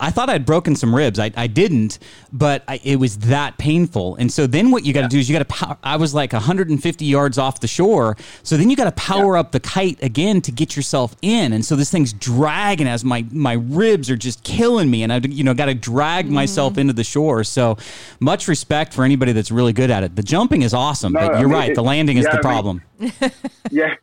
I 0.00 0.10
thought 0.10 0.30
I'd 0.30 0.46
broken 0.46 0.76
some 0.76 0.94
ribs. 0.94 1.18
I, 1.18 1.32
I 1.36 1.48
didn't, 1.48 1.98
but 2.32 2.62
I, 2.68 2.80
it 2.84 2.96
was 3.00 3.18
that 3.18 3.58
painful. 3.58 4.14
And 4.16 4.30
so 4.32 4.46
then 4.46 4.70
what 4.70 4.84
you 4.86 4.92
got 4.92 5.02
to 5.02 5.08
do 5.08 5.18
is 5.18 5.28
you 5.28 5.34
got 5.34 5.40
to. 5.48 5.54
Pow- 5.54 5.78
I 5.82 5.96
was 5.96 6.14
like 6.14 6.32
150 6.32 7.04
yards 7.04 7.36
off 7.36 7.58
the 7.60 7.66
shore. 7.68 8.16
So 8.44 8.56
then 8.56 8.70
you 8.70 8.76
got 8.76 8.84
to 8.84 8.92
power 8.92 9.36
up 9.36 9.50
the 9.52 9.60
kite 9.60 10.00
again 10.04 10.40
to 10.42 10.52
get 10.52 10.76
yourself 10.76 11.16
in. 11.20 11.52
And 11.52 11.64
so 11.64 11.74
this 11.74 11.90
thing's 11.90 12.12
dragging 12.12 12.86
as 12.86 13.04
my 13.04 13.26
my 13.32 13.54
ribs 13.54 14.08
are 14.08 14.16
just 14.16 14.44
killing 14.44 14.88
me, 14.90 15.02
and 15.02 15.12
I 15.12 15.18
you 15.18 15.42
know 15.42 15.52
got 15.54 15.66
to 15.66 15.74
drag 15.74 16.26
Mm-hmm. 16.26 16.34
myself 16.34 16.78
into 16.78 16.92
the 16.92 17.04
shore. 17.04 17.42
So 17.44 17.76
much 18.20 18.46
respect 18.48 18.92
for 18.94 19.04
anybody 19.04 19.32
that's 19.32 19.47
really 19.50 19.72
good 19.72 19.90
at 19.90 20.02
it. 20.02 20.16
The 20.16 20.22
jumping 20.22 20.62
is 20.62 20.74
awesome, 20.74 21.12
No, 21.12 21.20
but 21.28 21.40
you're 21.40 21.48
right. 21.48 21.70
it- 21.70 21.74
the 21.74 21.82
landing 21.82 22.16
is 22.18 22.24
yeah, 22.24 22.36
the 22.36 22.42
problem. 22.42 22.82
yeah, 23.70 23.94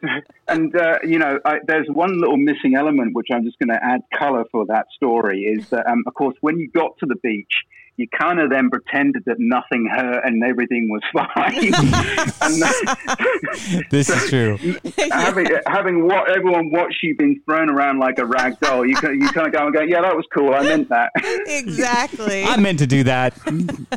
and 0.48 0.76
uh, 0.76 1.00
you 1.04 1.20
know, 1.20 1.40
I, 1.46 1.60
there's 1.68 1.88
one 1.92 2.20
little 2.20 2.38
missing 2.38 2.76
element 2.76 3.14
which 3.14 3.28
I'm 3.32 3.44
just 3.44 3.58
going 3.60 3.70
to 3.70 3.84
add 3.84 4.02
color 4.14 4.46
for 4.52 4.66
that 4.68 4.86
story 4.96 5.42
is 5.42 5.70
that, 5.70 5.86
um, 5.88 6.04
of 6.08 6.14
course, 6.14 6.36
when 6.42 6.58
you 6.58 6.70
got 6.72 6.98
to 7.00 7.06
the 7.06 7.16
beach, 7.16 7.52
you 7.98 8.08
kind 8.10 8.42
of 8.42 8.50
then 8.50 8.70
pretended 8.70 9.24
that 9.26 9.38
nothing 9.40 9.88
hurt 9.90 10.26
and 10.26 10.44
everything 10.44 10.90
was 10.90 11.02
fine. 11.14 11.74
and 11.74 12.62
that, 12.62 13.86
This 13.90 14.10
is 14.10 14.30
true. 14.30 14.58
having 15.12 15.48
having 15.68 16.06
what 16.06 16.30
everyone 16.30 16.72
watched 16.72 17.02
you 17.04 17.16
being 17.16 17.42
thrown 17.46 17.70
around 17.70 18.00
like 18.00 18.20
a 18.20 18.26
rag 18.26 18.60
doll, 18.60 18.86
you 18.86 18.96
kind 18.96 19.22
you 19.22 19.30
kind 19.30 19.48
of 19.48 19.54
go 19.54 19.66
and 19.66 19.74
go, 19.74 19.82
yeah, 19.82 20.02
that 20.02 20.16
was 20.16 20.26
cool. 20.34 20.54
I 20.54 20.64
meant 20.64 20.90
that. 20.90 21.12
exactly. 21.48 22.44
I 22.44 22.58
meant 22.58 22.80
to 22.80 22.88
do 22.88 23.04
that 23.06 23.38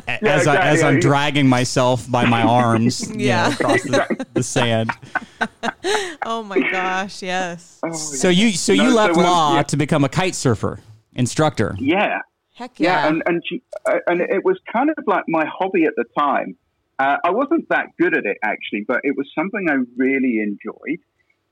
as, 0.07 0.47
I, 0.47 0.57
as 0.61 0.81
I'm 0.81 0.99
dragging 0.99 1.47
myself 1.47 2.09
by 2.09 2.25
my 2.25 2.43
arms 2.43 3.09
you 3.09 3.27
know, 3.27 3.49
across 3.51 3.83
the, 3.83 4.25
the 4.33 4.43
sand. 4.43 4.88
oh 6.25 6.43
my 6.43 6.59
gosh, 6.71 7.21
yes. 7.21 7.79
So 7.93 8.29
you 8.29 8.51
so 8.51 8.73
you 8.73 8.83
No, 8.83 8.89
so 8.89 8.95
left 8.95 9.15
when- 9.17 9.25
law 9.25 9.55
yeah. 9.55 9.63
to 9.63 9.77
become 9.77 10.03
a 10.03 10.09
kite 10.09 10.35
surfer 10.35 10.79
instructor. 11.13 11.75
Yeah. 11.79 12.21
Heck 12.55 12.79
Yeah, 12.79 13.03
yeah. 13.03 13.07
and 13.07 13.23
and 13.25 13.41
she- 13.47 13.63
uh, 13.85 13.99
and 14.07 14.21
it 14.21 14.43
was 14.43 14.57
kind 14.71 14.89
of 14.89 14.97
like 15.07 15.23
my 15.27 15.45
hobby 15.45 15.85
at 15.85 15.93
the 15.95 16.05
time. 16.17 16.55
Uh, 16.99 17.15
I 17.23 17.29
wasn't 17.31 17.69
that 17.69 17.87
good 17.97 18.15
at 18.17 18.25
it 18.25 18.37
actually, 18.43 18.83
but 18.87 18.99
it 19.03 19.15
was 19.15 19.25
something 19.33 19.67
I 19.69 19.75
really 19.95 20.39
enjoyed, 20.41 20.99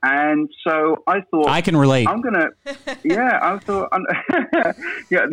and 0.02 0.46
so 0.62 1.02
I 1.06 1.22
thought 1.30 1.48
I 1.48 1.62
can 1.62 1.74
relate. 1.74 2.06
I'm 2.06 2.20
gonna. 2.20 2.48
Yeah, 3.02 3.38
I 3.40 3.56
thought. 3.58 3.88
I'm, 3.90 4.04
yeah, 5.10 5.24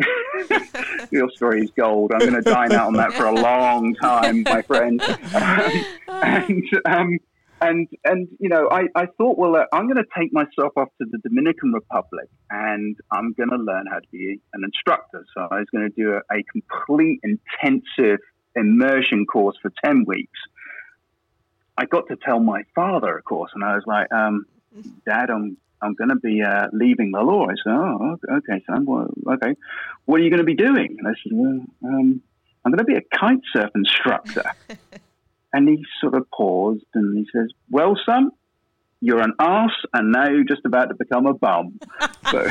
your 1.10 1.28
story 1.32 1.60
is 1.64 1.70
gold. 1.76 2.12
I'm 2.14 2.20
gonna 2.20 2.40
dine 2.40 2.72
out 2.72 2.86
on 2.86 2.94
that 2.94 3.12
for 3.12 3.26
a 3.26 3.34
long 3.34 3.94
time, 3.96 4.42
my 4.44 4.62
friend. 4.62 5.02
And 6.08 6.64
um, 6.86 7.18
and 7.60 7.88
and 8.04 8.28
you 8.38 8.48
know, 8.48 8.68
I, 8.70 8.84
I 8.94 9.06
thought, 9.18 9.38
well, 9.38 9.56
uh, 9.56 9.64
I'm 9.72 9.84
going 9.86 9.96
to 9.96 10.08
take 10.18 10.32
myself 10.32 10.72
off 10.76 10.88
to 11.00 11.06
the 11.10 11.18
Dominican 11.18 11.72
Republic, 11.72 12.28
and 12.50 12.96
I'm 13.10 13.32
going 13.32 13.50
to 13.50 13.56
learn 13.56 13.86
how 13.90 13.98
to 13.98 14.06
be 14.12 14.40
an 14.52 14.64
instructor. 14.64 15.24
So 15.34 15.48
I 15.50 15.58
was 15.60 15.66
going 15.72 15.90
to 15.90 15.94
do 15.94 16.12
a, 16.12 16.34
a 16.34 16.42
complete 16.44 17.20
intensive 17.22 18.20
immersion 18.54 19.26
course 19.26 19.56
for 19.62 19.72
ten 19.84 20.04
weeks. 20.06 20.38
I 21.78 21.86
got 21.86 22.08
to 22.08 22.16
tell 22.16 22.40
my 22.40 22.62
father, 22.74 23.18
of 23.18 23.24
course, 23.24 23.50
and 23.54 23.64
I 23.64 23.74
was 23.74 23.84
like, 23.86 24.12
um, 24.12 24.46
"Dad, 25.06 25.30
I'm 25.30 25.56
I'm 25.80 25.94
going 25.94 26.10
to 26.10 26.16
be 26.16 26.42
uh, 26.42 26.68
leaving 26.72 27.12
the 27.12 27.20
law." 27.20 27.46
I 27.46 27.54
said, 27.64 27.72
"Oh, 27.72 28.16
okay, 28.38 28.62
son. 28.66 28.84
Well, 28.84 29.08
okay. 29.34 29.54
What 30.04 30.20
are 30.20 30.24
you 30.24 30.30
going 30.30 30.38
to 30.38 30.44
be 30.44 30.54
doing?" 30.54 30.96
And 30.98 31.08
I 31.08 31.12
said, 31.22 31.32
"Well, 31.32 31.60
um, 31.84 32.22
I'm 32.64 32.72
going 32.72 32.78
to 32.78 32.84
be 32.84 32.96
a 32.96 33.16
kite 33.16 33.40
surf 33.54 33.70
instructor." 33.74 34.44
and 35.56 35.68
he 35.68 35.84
sort 36.00 36.14
of 36.14 36.24
paused 36.30 36.84
and 36.94 37.16
he 37.18 37.24
says, 37.34 37.48
"Well, 37.70 37.96
son." 38.06 38.30
You're 39.02 39.20
an 39.20 39.34
ass, 39.38 39.72
and 39.92 40.10
now 40.10 40.26
you're 40.30 40.42
just 40.54 40.64
about 40.64 40.86
to 40.88 40.94
become 40.94 41.26
a 41.26 41.34
bum. 41.34 41.78
So, 42.32 42.42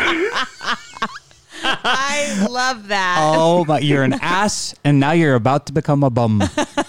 I 1.64 2.48
love 2.50 2.88
that. 2.90 3.18
oh, 3.20 3.66
but 3.66 3.84
you're 3.84 4.04
an 4.04 4.14
ass, 4.22 4.76
and 4.84 5.00
now 5.00 5.12
you're 5.14 5.36
about 5.36 5.66
to 5.68 5.74
become 5.74 6.04
a 6.04 6.10
bum. 6.10 6.44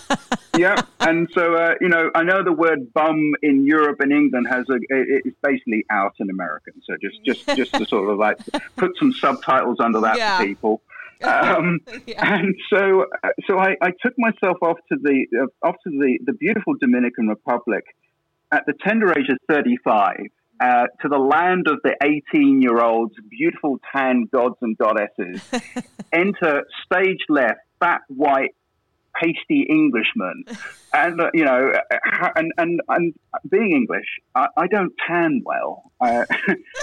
yeah, 0.59 0.83
and 1.01 1.29
so 1.33 1.55
uh, 1.55 1.75
you 1.81 1.89
know, 1.89 2.11
I 2.15 2.23
know 2.23 2.43
the 2.45 2.53
word 2.53 2.93
"bum" 2.93 3.33
in 3.43 3.65
Europe 3.65 3.99
and 4.01 4.13
England 4.13 4.47
has 4.49 4.67
a 4.69 4.75
it- 4.75 5.23
it's 5.25 5.37
basically 5.43 5.85
out 5.91 6.15
in 6.19 6.29
American. 6.31 6.75
So 6.85 6.95
just 7.01 7.25
just 7.25 7.57
just 7.57 7.73
to 7.75 7.87
sort 7.87 8.11
of 8.11 8.19
like 8.19 8.39
put 8.77 8.93
some 8.99 9.13
subtitles 9.13 9.79
under 9.81 10.01
that 10.01 10.19
Yeah. 10.19 10.39
for 10.39 10.45
people. 10.45 10.83
Um, 11.25 11.81
Yeah. 12.07 12.35
And 12.35 12.55
so 12.71 13.07
uh, 13.25 13.29
so 13.49 13.59
I, 13.59 13.77
I 13.83 13.91
took 14.03 14.15
myself 14.19 14.59
off 14.63 14.79
to 14.93 14.99
the 15.01 15.27
uh, 15.43 15.67
off 15.67 15.77
to 15.85 15.91
the 15.91 16.19
the 16.25 16.33
beautiful 16.33 16.75
Dominican 16.81 17.29
Republic 17.29 17.85
at 18.53 18.65
the 18.67 18.75
tender 18.87 19.11
age 19.13 19.29
of 19.31 19.39
thirty 19.49 19.77
five. 19.83 20.27
Uh, 20.59 20.87
to 21.03 21.09
the 21.11 21.19
land 21.19 21.69
of 21.69 21.77
the 21.85 21.95
18 22.03 22.63
year 22.63 22.81
olds, 22.81 23.13
beautiful 23.29 23.79
tan 23.95 24.27
gods 24.33 24.55
and 24.63 24.75
goddesses, 24.79 25.43
enter 26.15 26.65
stage 26.87 27.19
left, 27.29 27.61
fat, 27.79 28.01
white, 28.09 28.55
pasty 29.21 29.63
Englishman, 29.69 30.45
and 30.93 31.21
uh, 31.21 31.31
you 31.35 31.45
know, 31.45 31.73
uh, 31.73 32.29
and 32.37 32.53
and 32.59 32.81
and 32.89 33.15
being 33.49 33.73
English, 33.73 34.07
I, 34.35 34.49
I 34.57 34.67
don't 34.67 34.93
tan 35.07 35.43
well. 35.45 35.93
Uh, 36.01 36.25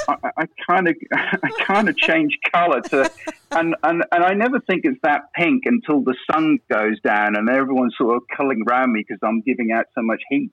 I 0.07 0.47
kind 0.67 0.87
of 0.89 0.95
I 1.13 1.49
kind 1.65 1.89
of 1.89 1.97
change 2.09 2.37
colour 2.51 2.81
to, 2.81 3.11
and, 3.51 3.75
and 3.83 4.03
and 4.11 4.23
I 4.23 4.33
never 4.33 4.59
think 4.59 4.81
it's 4.83 4.99
that 5.03 5.33
pink 5.35 5.63
until 5.65 6.01
the 6.01 6.15
sun 6.31 6.59
goes 6.71 6.99
down 7.01 7.35
and 7.35 7.49
everyone's 7.49 7.95
sort 7.97 8.15
of 8.15 8.23
culling 8.35 8.63
around 8.67 8.93
me 8.93 9.03
because 9.07 9.19
I'm 9.23 9.41
giving 9.41 9.71
out 9.71 9.85
so 9.95 10.01
much 10.01 10.21
heat, 10.29 10.51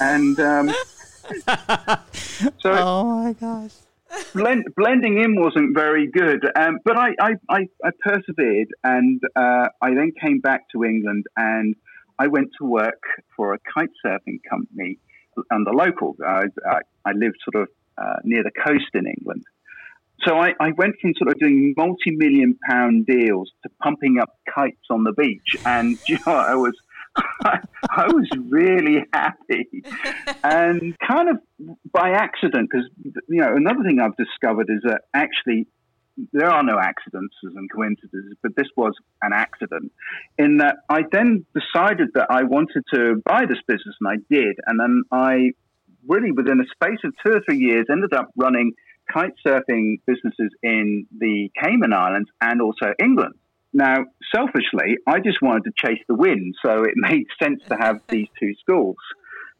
and 0.00 0.38
um, 0.40 0.68
so 2.58 2.72
oh 2.72 3.22
my 3.22 3.32
gosh. 3.34 3.72
Blend, 4.34 4.64
blending 4.76 5.18
in 5.18 5.40
wasn't 5.40 5.74
very 5.74 6.10
good, 6.10 6.44
um, 6.56 6.78
but 6.84 6.98
I, 6.98 7.10
I, 7.20 7.30
I, 7.48 7.68
I 7.84 7.90
persevered, 8.02 8.68
and 8.84 9.20
uh, 9.36 9.68
I 9.80 9.94
then 9.94 10.12
came 10.20 10.40
back 10.40 10.62
to 10.72 10.84
England, 10.84 11.26
and 11.36 11.74
I 12.18 12.26
went 12.26 12.48
to 12.58 12.66
work 12.66 13.02
for 13.36 13.54
a 13.54 13.58
kite 13.74 13.90
surfing 14.04 14.40
company 14.48 14.98
and 15.50 15.66
the 15.66 15.72
local. 15.72 16.16
I, 16.26 16.44
I, 16.66 16.80
I 17.04 17.12
lived 17.12 17.38
sort 17.50 17.62
of 17.62 17.68
uh, 17.96 18.16
near 18.24 18.42
the 18.42 18.50
coast 18.50 18.90
in 18.94 19.06
England. 19.06 19.44
So 20.26 20.36
I, 20.36 20.50
I 20.60 20.72
went 20.76 20.96
from 21.00 21.14
sort 21.16 21.30
of 21.30 21.38
doing 21.38 21.72
multi-million 21.76 22.58
pound 22.68 23.06
deals 23.06 23.50
to 23.62 23.70
pumping 23.82 24.18
up 24.20 24.38
kites 24.54 24.86
on 24.90 25.04
the 25.04 25.12
beach, 25.12 25.56
and 25.64 25.98
you 26.08 26.18
know, 26.26 26.34
I 26.34 26.54
was 26.54 26.74
I 27.90 28.06
was 28.06 28.28
really 28.48 29.04
happy, 29.12 29.82
and 30.44 30.96
kind 30.98 31.28
of 31.28 31.38
by 31.92 32.10
accident, 32.10 32.68
because 32.70 32.88
you 33.28 33.40
know 33.40 33.54
another 33.54 33.82
thing 33.84 34.00
I've 34.00 34.16
discovered 34.16 34.68
is 34.68 34.82
that 34.84 35.02
actually 35.14 35.66
there 36.32 36.50
are 36.50 36.62
no 36.62 36.78
accidents 36.78 37.34
and 37.42 37.70
coincidences, 37.72 38.36
but 38.42 38.54
this 38.56 38.68
was 38.76 38.92
an 39.22 39.32
accident. 39.32 39.92
In 40.38 40.58
that 40.58 40.76
I 40.88 41.02
then 41.10 41.46
decided 41.54 42.08
that 42.14 42.26
I 42.30 42.44
wanted 42.44 42.84
to 42.94 43.22
buy 43.24 43.46
this 43.46 43.58
business, 43.66 43.96
and 44.00 44.08
I 44.08 44.16
did, 44.30 44.56
and 44.66 44.78
then 44.78 45.02
I 45.10 45.52
really 46.06 46.32
within 46.32 46.60
a 46.60 46.64
space 46.74 47.00
of 47.04 47.12
two 47.24 47.32
or 47.32 47.40
three 47.46 47.58
years 47.58 47.86
ended 47.90 48.12
up 48.12 48.30
running 48.36 48.72
kite 49.12 49.34
surfing 49.46 50.00
businesses 50.06 50.50
in 50.62 51.06
the 51.18 51.50
Cayman 51.62 51.92
Islands 51.92 52.30
and 52.40 52.62
also 52.62 52.92
England. 52.98 53.34
Now, 53.72 53.98
selfishly, 54.34 54.96
I 55.06 55.20
just 55.20 55.40
wanted 55.40 55.64
to 55.64 55.72
chase 55.76 56.02
the 56.08 56.14
wind, 56.14 56.54
so 56.64 56.82
it 56.82 56.94
made 56.96 57.26
sense 57.42 57.62
to 57.68 57.76
have 57.76 58.00
these 58.08 58.28
two 58.40 58.54
schools. 58.60 58.96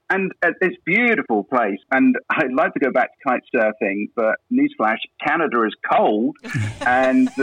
And 0.09 0.33
uh, 0.43 0.51
it's 0.61 0.77
a 0.77 0.83
beautiful 0.85 1.45
place, 1.45 1.79
and 1.93 2.17
I'd 2.31 2.53
like 2.53 2.75
to 2.75 2.81
go 2.81 2.91
back 2.91 3.11
to 3.11 3.29
kite 3.29 3.43
surfing, 3.55 4.07
but 4.17 4.37
newsflash, 4.53 4.99
Canada 5.25 5.65
is 5.65 5.75
cold, 5.89 6.37
and 6.81 7.31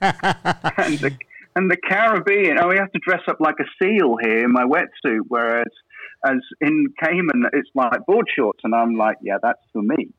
and 0.00 0.98
the, 0.98 1.14
and 1.54 1.70
the 1.70 1.76
Caribbean, 1.86 2.58
oh, 2.58 2.68
we 2.68 2.78
have 2.78 2.90
to 2.92 3.00
dress 3.06 3.20
up 3.28 3.40
like 3.40 3.56
a 3.60 3.64
seal 3.78 4.16
here 4.22 4.42
in 4.42 4.52
my 4.52 4.64
wetsuit, 4.64 5.20
whereas 5.28 5.68
as 6.24 6.38
in 6.62 6.86
Cayman, 7.02 7.44
it's 7.52 7.68
like 7.74 8.06
board 8.06 8.26
shorts, 8.34 8.60
and 8.64 8.74
I'm 8.74 8.94
like, 8.94 9.16
yeah, 9.22 9.36
that's 9.42 9.60
for 9.74 9.82
me. 9.82 10.14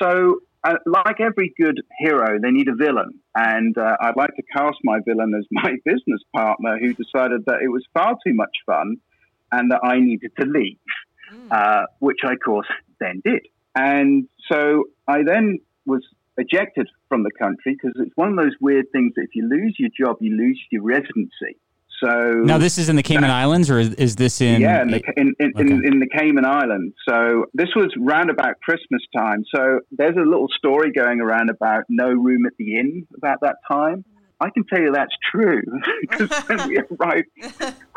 So, 0.00 0.36
uh, 0.62 0.74
like 0.86 1.20
every 1.20 1.54
good 1.58 1.80
hero, 1.98 2.38
they 2.40 2.50
need 2.50 2.68
a 2.68 2.74
villain. 2.74 3.20
And 3.34 3.76
uh, 3.78 3.96
I'd 4.00 4.16
like 4.16 4.34
to 4.36 4.42
cast 4.54 4.78
my 4.84 4.98
villain 5.06 5.32
as 5.38 5.46
my 5.50 5.72
business 5.84 6.20
partner 6.34 6.78
who 6.78 6.92
decided 6.94 7.44
that 7.46 7.62
it 7.62 7.68
was 7.68 7.84
far 7.94 8.16
too 8.26 8.34
much 8.34 8.56
fun 8.66 8.96
and 9.52 9.70
that 9.70 9.80
I 9.82 9.98
needed 9.98 10.32
to 10.38 10.46
leave, 10.46 10.78
uh, 11.50 11.82
which 11.98 12.18
I, 12.24 12.32
of 12.32 12.38
course, 12.44 12.68
then 13.00 13.22
did. 13.24 13.46
And 13.74 14.28
so 14.50 14.84
I 15.08 15.22
then 15.22 15.58
was 15.86 16.02
ejected 16.36 16.88
from 17.08 17.22
the 17.22 17.30
country 17.30 17.76
because 17.76 17.92
it's 17.96 18.16
one 18.16 18.30
of 18.30 18.36
those 18.36 18.54
weird 18.60 18.90
things 18.92 19.14
that 19.16 19.22
if 19.22 19.30
you 19.34 19.48
lose 19.48 19.76
your 19.78 19.90
job, 19.98 20.18
you 20.20 20.36
lose 20.36 20.60
your 20.70 20.82
residency. 20.82 21.56
So 22.02 22.42
Now 22.44 22.58
this 22.58 22.78
is 22.78 22.88
in 22.88 22.96
the 22.96 23.02
Cayman 23.02 23.30
Islands, 23.30 23.70
or 23.70 23.78
is, 23.78 23.94
is 23.94 24.16
this 24.16 24.40
in? 24.40 24.60
yeah, 24.60 24.82
in 24.82 24.90
the, 24.90 25.02
in, 25.16 25.34
in, 25.38 25.52
in, 25.56 25.86
in 25.86 26.00
the 26.00 26.08
Cayman 26.08 26.44
Islands. 26.44 26.94
So 27.08 27.46
this 27.54 27.68
was 27.76 27.92
round 27.98 28.30
about 28.30 28.60
Christmas 28.60 29.02
time. 29.16 29.44
So 29.54 29.80
there's 29.92 30.16
a 30.16 30.28
little 30.28 30.48
story 30.56 30.92
going 30.92 31.20
around 31.20 31.50
about 31.50 31.84
no 31.88 32.08
room 32.08 32.46
at 32.46 32.52
the 32.58 32.78
inn 32.78 33.06
about 33.16 33.38
that 33.42 33.56
time. 33.70 34.04
I 34.40 34.48
can 34.48 34.64
tell 34.64 34.80
you 34.80 34.92
that's 34.92 35.14
true 35.30 35.62
because 36.00 36.30
when 36.48 36.68
we 36.68 36.78
arrived, 37.00 37.28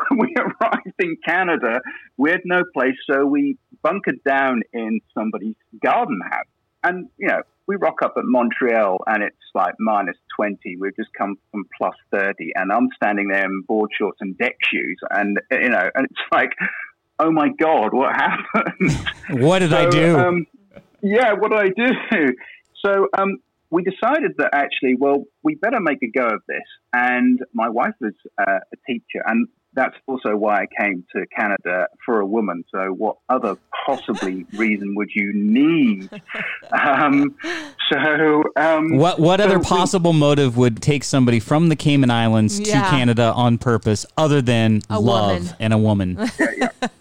when 0.08 0.18
we 0.18 0.34
arrived 0.36 0.92
in 0.98 1.16
Canada, 1.26 1.80
we 2.18 2.30
had 2.30 2.42
no 2.44 2.62
place, 2.74 2.96
so 3.10 3.24
we 3.24 3.56
bunkered 3.82 4.22
down 4.24 4.62
in 4.72 5.00
somebody's 5.16 5.56
garden 5.82 6.20
house. 6.30 6.44
And 6.82 7.08
you 7.16 7.28
know, 7.28 7.42
we 7.66 7.76
rock 7.76 8.02
up 8.02 8.14
at 8.16 8.24
Montreal 8.24 9.02
and 9.06 9.22
it's 9.22 9.36
like 9.54 9.74
minus 9.78 10.16
twenty. 10.36 10.76
We've 10.78 10.96
just 10.96 11.10
come 11.16 11.36
from 11.50 11.64
plus 11.76 11.94
thirty, 12.12 12.52
and 12.54 12.72
I'm 12.72 12.88
standing 12.96 13.28
there 13.28 13.44
in 13.44 13.62
board 13.66 13.90
shorts 13.98 14.18
and 14.20 14.36
deck 14.38 14.56
shoes, 14.62 14.98
and 15.10 15.38
you 15.50 15.70
know, 15.70 15.90
and 15.94 16.06
it's 16.06 16.20
like, 16.32 16.50
oh 17.18 17.30
my 17.30 17.48
god, 17.58 17.92
what 17.92 18.14
happened? 18.14 19.08
What 19.42 19.60
did 19.60 19.72
I 19.72 19.88
do? 19.88 20.18
Um, 20.18 20.46
yeah, 21.00 21.32
what 21.32 21.50
did 21.50 21.60
I 21.60 21.68
do? 21.68 22.34
So 22.84 23.08
um, 23.18 23.38
we 23.70 23.82
decided 23.82 24.32
that 24.38 24.50
actually, 24.52 24.94
well, 24.94 25.24
we 25.42 25.54
better 25.54 25.80
make 25.80 26.02
a 26.02 26.10
go 26.10 26.26
of 26.26 26.42
this. 26.46 26.62
And 26.92 27.40
my 27.52 27.68
wife 27.68 27.94
was 28.00 28.12
uh, 28.38 28.60
a 28.72 28.76
teacher, 28.86 29.22
and 29.26 29.48
that's 29.74 29.94
also 30.06 30.36
why 30.36 30.62
I 30.62 30.66
came 30.80 31.04
to 31.14 31.24
Canada 31.36 31.86
for 32.06 32.20
a 32.20 32.26
woman. 32.26 32.64
So, 32.72 32.86
what 32.88 33.16
other 33.28 33.56
possibly 33.86 34.46
reason 34.54 34.94
would 34.96 35.10
you 35.14 35.32
need? 35.34 36.08
Um, 36.72 37.34
so, 37.92 38.42
um, 38.56 38.96
what 38.96 39.18
what 39.20 39.40
so 39.40 39.46
other 39.46 39.58
we- 39.58 39.64
possible 39.64 40.12
motive 40.12 40.56
would 40.56 40.80
take 40.82 41.04
somebody 41.04 41.40
from 41.40 41.68
the 41.68 41.76
Cayman 41.76 42.10
Islands 42.10 42.58
to 42.60 42.70
Canada 42.72 43.32
on 43.34 43.58
purpose 43.58 44.06
other 44.16 44.40
than 44.40 44.80
A 44.90 44.98
love 45.00 45.40
woman. 45.42 45.56
and 45.60 45.72
a 45.72 45.78
woman? 45.78 46.18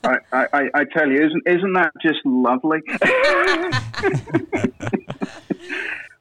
I, 0.04 0.18
I, 0.34 0.48
I- 0.54 0.70
I 0.74 0.84
tell 0.96 1.10
you, 1.10 1.26
isn't 1.26 1.44
isn't 1.48 1.74
that 1.74 1.92
just 2.02 2.20
lovely? 2.26 2.80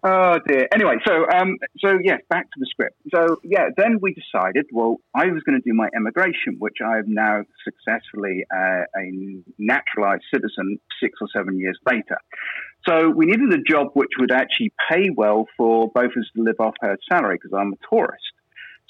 oh 0.02 0.38
dear. 0.46 0.68
Anyway, 0.74 0.96
so 1.06 1.26
um, 1.30 1.56
so 1.78 1.98
yes, 2.02 2.20
back 2.28 2.44
to 2.44 2.58
the 2.58 2.66
script. 2.70 2.96
So 3.14 3.36
yeah, 3.42 3.68
then 3.76 3.98
we 4.00 4.14
decided. 4.14 4.66
Well, 4.72 4.96
I 5.14 5.26
was 5.26 5.42
going 5.44 5.60
to 5.60 5.68
do 5.68 5.74
my 5.74 5.88
emigration, 5.94 6.56
which 6.58 6.76
I've 6.84 7.06
now 7.06 7.42
successfully 7.64 8.44
uh, 8.54 8.84
a 8.96 9.42
naturalized 9.58 10.24
citizen 10.32 10.78
six 11.00 11.18
or 11.20 11.28
seven 11.34 11.58
years 11.58 11.78
later. 11.86 12.18
So 12.88 13.10
we 13.10 13.26
needed 13.26 13.52
a 13.52 13.62
job 13.62 13.88
which 13.94 14.10
would 14.18 14.32
actually 14.32 14.72
pay 14.90 15.08
well 15.14 15.46
for 15.56 15.90
both 15.94 16.06
of 16.16 16.20
us 16.20 16.30
to 16.36 16.42
live 16.42 16.56
off 16.58 16.74
her 16.80 16.96
salary 17.10 17.36
because 17.36 17.56
I'm 17.56 17.72
a 17.72 17.94
tourist. 17.94 18.24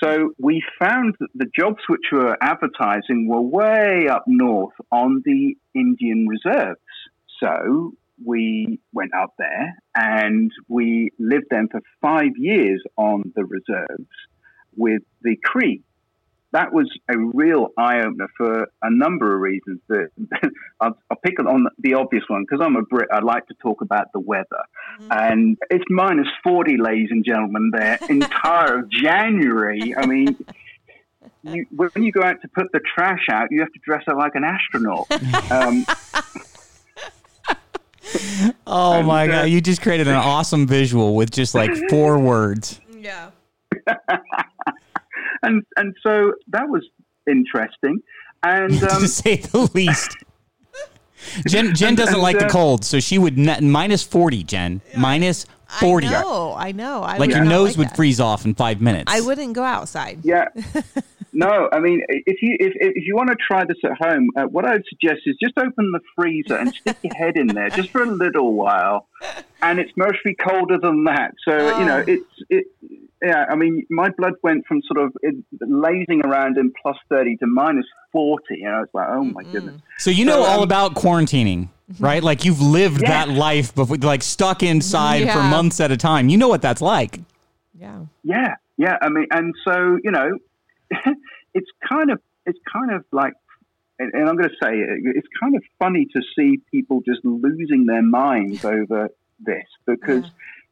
So 0.03 0.31
we 0.39 0.63
found 0.81 1.15
that 1.21 1.29
the 1.35 1.47
jobs 1.57 1.79
which 1.89 2.11
were 2.11 2.37
advertising 2.41 3.29
were 3.29 3.41
way 3.41 4.09
up 4.11 4.25
north 4.27 4.75
on 4.91 5.23
the 5.25 5.55
Indian 5.75 6.27
reserves. 6.27 6.81
So 7.41 7.93
we 8.25 8.81
went 8.93 9.13
up 9.15 9.35
there 9.39 9.75
and 9.95 10.51
we 10.69 11.11
lived 11.19 11.47
then 11.51 11.69
for 11.71 11.81
five 12.01 12.37
years 12.37 12.83
on 12.97 13.33
the 13.35 13.45
reserves 13.45 14.09
with 14.77 15.03
the 15.23 15.37
Cree. 15.43 15.83
That 16.53 16.73
was 16.73 16.87
a 17.09 17.19
real 17.19 17.69
eye 17.79 18.01
opener 18.01 18.29
for 18.37 18.69
a 18.83 18.91
number 18.91 19.35
of 19.35 19.41
reasons. 19.41 19.81
That 19.89 20.11
I'll, 20.81 20.99
I'll 21.11 21.17
pick 21.25 21.41
on 21.41 21.67
the 21.79 21.95
obvious 21.95 22.25
one 22.29 22.43
because 22.43 22.63
I'm 22.63 22.77
a 22.77 22.83
Brit. 22.83 23.09
I 23.11 23.21
like 23.21 23.47
to 23.47 23.55
talk 23.63 23.81
about 23.81 24.13
the 24.13 24.21
weather, 24.21 24.63
and 25.11 25.57
it's 25.71 25.85
minus 25.89 26.27
forty, 26.45 26.77
ladies 26.77 27.09
and 27.11 27.25
gentlemen. 27.25 27.71
There, 27.73 27.99
entire 28.11 28.81
of 28.81 28.91
January. 28.91 29.95
I 29.97 30.05
mean, 30.05 30.45
you, 31.43 31.67
when 31.71 32.03
you 32.03 32.13
go 32.13 32.23
out 32.23 32.43
to 32.43 32.49
put 32.49 32.71
the 32.73 32.81
trash 32.81 33.27
out, 33.31 33.49
you 33.51 33.61
have 33.61 33.73
to 33.73 33.81
dress 33.85 34.05
up 34.07 34.17
like 34.17 34.35
an 34.35 34.45
astronaut. 34.45 35.07
Um, 35.51 35.85
Oh 38.67 38.95
And, 38.95 39.07
my 39.07 39.27
god! 39.27 39.45
You 39.45 39.61
just 39.61 39.83
created 39.83 40.09
an 40.09 40.15
awesome 40.15 40.67
visual 40.67 41.15
with 41.15 41.31
just 41.31 41.55
like 41.55 41.71
four 41.91 42.19
words. 42.19 42.81
Yeah. 42.99 43.31
and 45.43 45.63
and 45.77 45.95
so 46.03 46.33
that 46.49 46.69
was 46.69 46.87
interesting. 47.29 48.01
And 48.43 48.73
um, 48.83 49.01
to 49.03 49.09
say 49.09 49.37
the 49.37 49.71
least. 49.75 50.17
Jen 51.47 51.75
Jen 51.75 51.95
doesn't 51.95 52.15
and, 52.15 52.23
like 52.23 52.39
the 52.39 52.47
uh, 52.47 52.51
cold, 52.51 52.85
so 52.85 52.99
she 52.99 53.19
would 53.19 53.39
net 53.39 53.63
minus 53.63 54.03
forty. 54.03 54.43
Jen 54.43 54.81
minus 54.97 55.47
forty. 55.81 56.09
I 56.09 56.21
know. 56.23 56.55
I 56.57 56.73
know. 56.73 57.03
I 57.03 57.13
Like 57.19 57.29
would 57.29 57.37
your 57.37 57.45
nose 57.45 57.71
like 57.71 57.79
would 57.79 57.89
that. 57.91 57.97
freeze 57.97 58.19
off 58.21 58.45
in 58.45 58.55
five 58.55 58.81
minutes. 58.81 59.13
I 59.13 59.21
wouldn't 59.21 59.53
go 59.53 59.63
outside. 59.63 60.21
yeah, 60.25 60.49
no, 61.33 61.69
I 61.73 61.81
mean, 61.81 62.03
if 62.09 62.43
you 62.43 62.57
if, 62.61 62.73
if 62.77 63.05
you 63.07 63.15
want 63.17 63.31
to 63.31 63.37
try 63.37 63.65
this 63.65 63.79
at 63.85 63.93
home, 64.07 64.29
uh, 64.37 64.43
what 64.45 64.65
I 64.67 64.73
would 64.73 64.85
suggest 64.89 65.23
is 65.27 65.37
just 65.43 65.57
open 65.59 65.93
the 65.93 66.01
freezer 66.15 66.57
and 66.57 66.75
stick 66.75 66.97
your 67.03 67.15
head 67.15 67.37
in 67.37 67.47
there 67.49 67.71
just 67.71 67.91
for 67.91 68.03
a 68.03 68.07
little 68.11 68.53
while, 68.55 69.09
and 69.63 69.79
it's 69.79 69.93
mostly 69.97 70.35
colder 70.35 70.79
than 70.79 71.05
that. 71.05 71.33
So 71.49 71.79
you 71.79 71.85
know, 71.85 71.99
Oh. 72.01 72.05
it's 72.15 72.33
it. 72.51 72.65
Yeah, 73.25 73.45
I 73.49 73.55
mean, 73.55 73.87
my 73.89 74.09
blood 74.19 74.33
went 74.43 74.67
from 74.67 74.83
sort 74.83 75.07
of 75.07 75.13
it, 75.23 75.37
lazing 75.61 76.23
around 76.27 76.59
in 76.59 76.73
plus 76.83 76.97
thirty 77.09 77.37
to 77.37 77.47
minus 77.47 77.87
forty, 78.11 78.63
and 78.65 78.75
I 78.75 78.81
was 78.81 78.89
like, 78.93 79.07
oh 79.11 79.23
my 79.25 79.45
goodness. 79.45 79.81
So 79.99 80.11
you 80.11 80.25
know 80.25 80.43
So, 80.43 80.49
all 80.49 80.57
um, 80.59 80.65
about 80.65 80.95
quarantining, 80.97 81.69
right? 82.01 82.23
Like 82.23 82.45
you've 82.45 82.61
lived 82.61 83.01
Yeah. 83.03 83.25
that 83.27 83.29
life 83.29 83.75
before, 83.77 83.97
like 83.99 84.23
stuck 84.25 84.63
inside 84.65 85.31
for 85.31 85.41
months 85.43 85.79
at 85.81 85.93
a 85.93 85.97
time. 85.97 86.29
You 86.31 86.37
know 86.37 86.49
what 86.49 86.63
that's 86.63 86.83
like. 86.83 87.21
Yeah. 87.79 88.01
Yeah, 88.25 88.55
yeah. 88.77 88.97
I 89.01 89.09
mean, 89.09 89.27
and 89.31 89.55
so 89.65 89.99
you 90.03 90.11
know, 90.11 90.39
it's 91.55 91.71
kind 91.89 92.11
of 92.11 92.21
it's 92.47 92.59
kind 92.73 92.91
of 92.93 93.05
like, 93.13 93.35
and, 93.99 94.13
and 94.13 94.29
I'm 94.29 94.37
going 94.37 94.49
to 94.49 94.57
say 94.63 94.75
it, 94.75 95.17
it's 95.17 95.29
kind 95.41 95.55
of 95.55 95.63
funny 95.79 96.07
to 96.13 96.23
see 96.37 96.61
people 96.71 97.03
just 97.07 97.21
losing 97.25 97.87
their 97.87 98.03
minds 98.03 98.65
over 98.65 99.09
this 99.41 99.67
because. 99.87 100.25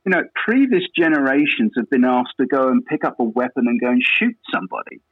You 0.06 0.12
know, 0.12 0.22
previous 0.46 0.84
generations 0.96 1.72
have 1.76 1.90
been 1.90 2.06
asked 2.06 2.32
to 2.40 2.46
go 2.46 2.68
and 2.68 2.82
pick 2.86 3.04
up 3.04 3.20
a 3.20 3.22
weapon 3.22 3.66
and 3.68 3.78
go 3.78 3.88
and 3.88 4.02
shoot 4.02 4.34
somebody. 4.50 5.02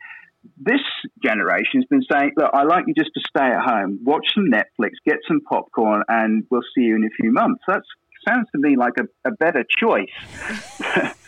This 0.57 0.81
generation 1.23 1.83
has 1.83 1.85
been 1.91 2.03
saying, 2.11 2.33
"Look, 2.39 2.51
I 2.55 2.63
like 2.63 2.85
you 2.87 2.95
just 2.95 3.11
to 3.13 3.21
stay 3.29 3.45
at 3.45 3.61
home, 3.61 4.01
watch 4.03 4.27
some 4.35 4.47
Netflix, 4.47 4.93
get 5.05 5.19
some 5.29 5.43
popcorn, 5.43 6.05
and 6.09 6.45
we'll 6.51 6.63
see 6.75 6.85
you 6.85 6.97
in 6.97 7.05
a 7.05 7.11
few 7.21 7.31
months." 7.31 7.63
That 7.69 7.83
sounds 8.27 8.49
to 8.53 8.59
me 8.59 8.77
like 8.77 8.95
a, 8.99 9.29
a 9.29 9.33
better 9.33 9.65
choice 9.79 10.09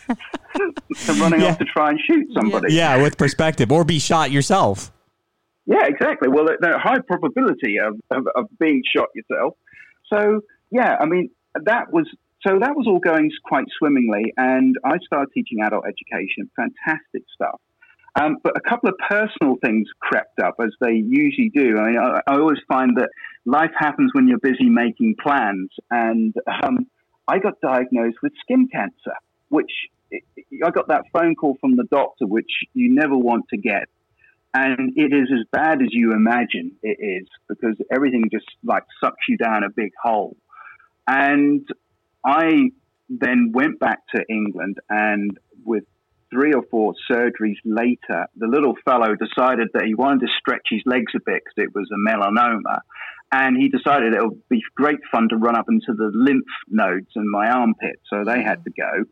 than 0.07 1.19
running 1.19 1.41
Yeah. 1.41 1.51
off 1.51 1.57
to 1.59 1.65
try 1.65 1.89
and 1.89 1.99
shoot 1.99 2.27
somebody. 2.33 2.73
Yeah, 2.73 3.01
with 3.01 3.17
perspective, 3.17 3.71
or 3.71 3.83
be 3.83 3.99
shot 3.99 4.31
yourself. 4.31 4.91
Yeah, 5.65 5.85
exactly. 5.85 6.27
Well, 6.29 6.45
the, 6.45 6.57
the 6.59 6.77
high 6.77 6.99
probability 7.07 7.77
of, 7.77 7.99
of, 8.09 8.27
of 8.35 8.45
being 8.59 8.81
shot 8.95 9.09
yourself. 9.15 9.55
So, 10.11 10.41
yeah, 10.71 10.97
I 10.99 11.05
mean, 11.05 11.29
that 11.55 11.91
was 11.93 12.07
so 12.45 12.57
that 12.59 12.75
was 12.75 12.87
all 12.87 12.99
going 12.99 13.29
quite 13.45 13.65
swimmingly, 13.77 14.33
and 14.35 14.75
I 14.83 14.97
started 15.05 15.29
teaching 15.33 15.59
adult 15.63 15.85
education. 15.85 16.49
Fantastic 16.55 17.23
stuff. 17.33 17.61
Um, 18.19 18.37
but 18.43 18.53
a 18.57 18.61
couple 18.61 18.89
of 18.89 18.95
personal 19.09 19.55
things 19.63 19.87
crept 20.01 20.39
up, 20.43 20.55
as 20.61 20.71
they 20.81 20.93
usually 20.93 21.49
do. 21.53 21.77
I, 21.77 21.87
mean, 21.87 21.97
I, 21.97 22.19
I 22.27 22.39
always 22.39 22.57
find 22.67 22.97
that 22.97 23.09
life 23.45 23.71
happens 23.77 24.11
when 24.13 24.27
you're 24.27 24.39
busy 24.39 24.69
making 24.69 25.15
plans, 25.21 25.69
and 25.91 26.33
um, 26.63 26.87
I 27.27 27.39
got 27.39 27.53
diagnosed 27.61 28.17
with 28.21 28.33
skin 28.41 28.67
cancer, 28.73 29.15
which 29.51 29.71
I 30.11 30.69
got 30.71 30.87
that 30.89 31.03
phone 31.13 31.35
call 31.35 31.57
from 31.61 31.75
the 31.75 31.85
doctor, 31.89 32.25
which 32.25 32.51
you 32.73 32.93
never 32.93 33.17
want 33.17 33.45
to 33.51 33.57
get 33.57 33.87
and 34.53 34.93
it 34.97 35.13
is 35.13 35.29
as 35.33 35.45
bad 35.51 35.81
as 35.81 35.89
you 35.91 36.11
imagine 36.11 36.73
it 36.83 36.97
is 36.99 37.27
because 37.47 37.77
everything 37.91 38.23
just 38.31 38.47
like 38.63 38.83
sucks 39.01 39.27
you 39.29 39.37
down 39.37 39.63
a 39.63 39.69
big 39.69 39.91
hole. 40.01 40.35
And 41.07 41.65
I 42.25 42.71
then 43.09 43.51
went 43.53 43.79
back 43.79 43.99
to 44.15 44.23
England, 44.29 44.77
and 44.89 45.37
with 45.63 45.83
three 46.29 46.53
or 46.53 46.63
four 46.69 46.93
surgeries 47.09 47.57
later, 47.65 48.27
the 48.35 48.47
little 48.47 48.75
fellow 48.85 49.15
decided 49.15 49.69
that 49.73 49.83
he 49.85 49.95
wanted 49.95 50.21
to 50.21 50.27
stretch 50.39 50.67
his 50.69 50.81
legs 50.85 51.13
a 51.15 51.19
bit 51.25 51.43
because 51.43 51.69
it 51.69 51.75
was 51.75 51.89
a 51.91 52.09
melanoma. 52.09 52.79
And 53.33 53.55
he 53.55 53.69
decided 53.69 54.13
it 54.13 54.21
would 54.21 54.47
be 54.49 54.61
great 54.75 54.99
fun 55.11 55.29
to 55.29 55.37
run 55.37 55.55
up 55.55 55.67
into 55.69 55.93
the 55.93 56.11
lymph 56.13 56.43
nodes 56.69 57.11
in 57.15 57.29
my 57.31 57.49
armpit. 57.49 57.99
So 58.09 58.23
they 58.25 58.43
had 58.43 58.63
to 58.65 58.71
go. 58.71 59.05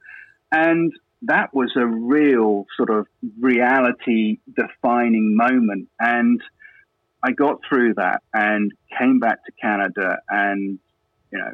And 0.51 0.91
that 1.23 1.53
was 1.53 1.71
a 1.75 1.85
real 1.85 2.65
sort 2.77 2.89
of 2.89 3.07
reality 3.39 4.39
defining 4.55 5.35
moment. 5.35 5.89
And 5.99 6.41
I 7.23 7.31
got 7.31 7.59
through 7.67 7.95
that 7.95 8.21
and 8.33 8.71
came 8.97 9.19
back 9.19 9.43
to 9.45 9.51
Canada 9.61 10.19
and, 10.29 10.79
you 11.31 11.39
know, 11.39 11.51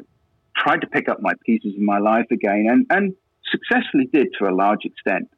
tried 0.56 0.80
to 0.82 0.86
pick 0.86 1.08
up 1.08 1.20
my 1.20 1.32
pieces 1.44 1.74
of 1.74 1.80
my 1.80 1.98
life 1.98 2.26
again 2.30 2.66
and, 2.70 2.86
and 2.90 3.14
successfully 3.50 4.08
did 4.12 4.28
to 4.38 4.48
a 4.48 4.54
large 4.54 4.84
extent. 4.84 5.28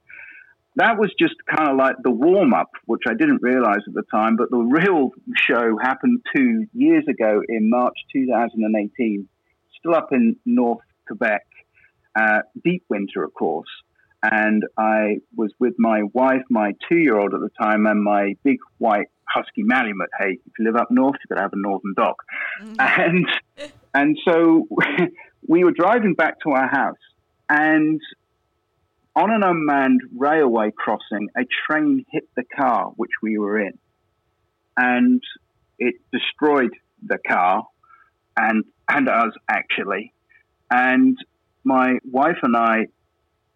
That 0.77 0.97
was 0.97 1.11
just 1.19 1.35
kind 1.51 1.71
of 1.71 1.77
like 1.77 1.97
the 2.05 2.11
warm 2.11 2.55
up, 2.55 2.71
which 2.85 3.03
I 3.09 3.15
didn't 3.15 3.43
realize 3.43 3.81
at 3.87 3.95
the 3.95 4.05
time, 4.13 4.37
but 4.37 4.51
the 4.51 4.59
real 4.59 5.11
show 5.35 5.77
happened 5.83 6.21
two 6.35 6.67
years 6.73 7.05
ago 7.09 7.43
in 7.49 7.69
March 7.69 7.97
2018, 8.13 9.29
still 9.77 9.95
up 9.95 10.13
in 10.13 10.37
North 10.47 10.79
Quebec, 11.09 11.48
uh, 12.15 12.41
deep 12.63 12.85
winter, 12.89 13.25
of 13.25 13.35
course 13.35 13.69
and 14.23 14.65
I 14.77 15.19
was 15.37 15.53
with 15.59 15.75
my 15.79 16.03
wife, 16.13 16.43
my 16.51 16.73
two-year-old 16.89 17.35
at 17.35 17.41
the 17.41 17.51
time, 17.61 17.87
and 17.87 18.03
my 18.03 18.35
big 18.43 18.59
white 18.79 19.09
husky 19.29 19.63
Malamute. 19.63 20.09
Hey, 20.19 20.39
if 20.45 20.53
you 20.59 20.65
live 20.65 20.77
up 20.77 20.91
north, 20.91 21.15
you've 21.21 21.29
got 21.29 21.37
to 21.37 21.43
have 21.43 21.53
a 21.53 21.57
northern 21.57 21.95
dog. 21.95 22.17
And 22.79 23.27
and 23.95 24.19
so 24.27 24.67
we 25.47 25.65
were 25.65 25.73
driving 25.73 26.15
back 26.15 26.41
to 26.41 26.51
our 26.51 26.69
house, 26.69 26.97
and 27.49 28.01
on 29.15 29.31
an 29.31 29.43
unmanned 29.43 30.01
railway 30.17 30.73
crossing, 30.77 31.29
a 31.37 31.43
train 31.67 32.05
hit 32.11 32.29
the 32.37 32.45
car 32.57 32.93
which 32.97 33.11
we 33.23 33.39
were 33.39 33.61
in, 33.61 33.79
and 34.77 35.23
it 35.79 35.95
destroyed 36.13 36.73
the 37.07 37.19
car 37.27 37.67
and 38.37 38.65
and 38.89 39.09
us 39.09 39.33
actually. 39.49 40.13
And 40.71 41.17
my 41.69 41.99
wife 42.11 42.39
and 42.43 42.57
I 42.57 42.87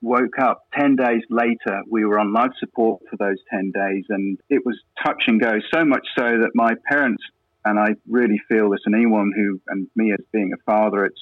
woke 0.03 0.39
up 0.39 0.67
10 0.79 0.97
days 0.97 1.23
later. 1.31 1.83
We 1.91 2.05
were 2.05 2.19
on 2.19 2.33
life 2.33 2.51
support 2.61 3.03
for 3.09 3.17
those 3.17 3.39
10 3.51 3.73
days, 3.75 4.05
and 4.11 4.39
it 4.51 4.67
was 4.67 4.79
touch 5.03 5.23
and 5.27 5.41
go, 5.41 5.53
so 5.75 5.85
much 5.85 6.07
so 6.17 6.25
that 6.25 6.51
my 6.55 6.75
parents, 6.91 7.23
and 7.65 7.79
I 7.79 7.95
really 8.07 8.39
feel 8.49 8.71
this, 8.71 8.81
and 8.85 8.95
anyone 8.95 9.33
who, 9.35 9.61
and 9.69 9.89
me 9.97 10.13
as 10.13 10.19
being 10.31 10.53
a 10.53 10.63
father, 10.71 11.07
it's, 11.07 11.21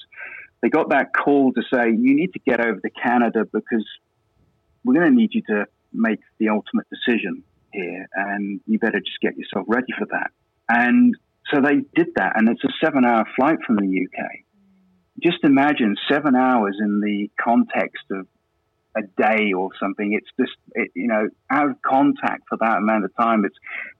they 0.61 0.69
got 0.69 0.89
that 0.89 1.13
call 1.13 1.53
to 1.53 1.61
say, 1.73 1.89
you 1.89 2.15
need 2.15 2.33
to 2.33 2.39
get 2.39 2.59
over 2.59 2.79
to 2.79 2.89
Canada 3.01 3.45
because 3.51 3.85
we're 4.83 4.95
going 4.95 5.09
to 5.09 5.15
need 5.15 5.33
you 5.33 5.43
to 5.43 5.65
make 5.93 6.19
the 6.39 6.49
ultimate 6.49 6.87
decision 6.89 7.43
here, 7.71 8.09
and 8.13 8.59
you 8.67 8.79
better 8.79 8.99
just 8.99 9.21
get 9.21 9.37
yourself 9.37 9.65
ready 9.69 9.93
for 9.97 10.07
that. 10.07 10.31
And 10.67 11.15
so 11.53 11.61
they 11.61 11.77
did 11.95 12.13
that, 12.17 12.33
and 12.35 12.49
it's 12.49 12.63
a 12.65 12.73
seven 12.83 13.05
hour 13.05 13.25
flight 13.37 13.59
from 13.65 13.77
the 13.77 13.87
UK. 13.87 14.41
Just 15.21 15.43
imagine 15.43 15.95
seven 16.09 16.35
hours 16.35 16.77
in 16.79 17.01
the 17.01 17.29
context 17.43 18.03
of 18.11 18.27
a 18.95 19.01
day 19.21 19.53
or 19.53 19.69
something. 19.79 20.13
It's 20.13 20.27
just, 20.39 20.57
it, 20.73 20.91
you 20.95 21.07
know, 21.07 21.29
out 21.49 21.69
of 21.69 21.81
contact 21.81 22.43
for 22.49 22.57
that 22.59 22.77
amount 22.77 23.05
of 23.05 23.15
time. 23.15 23.45
It's 23.45 23.55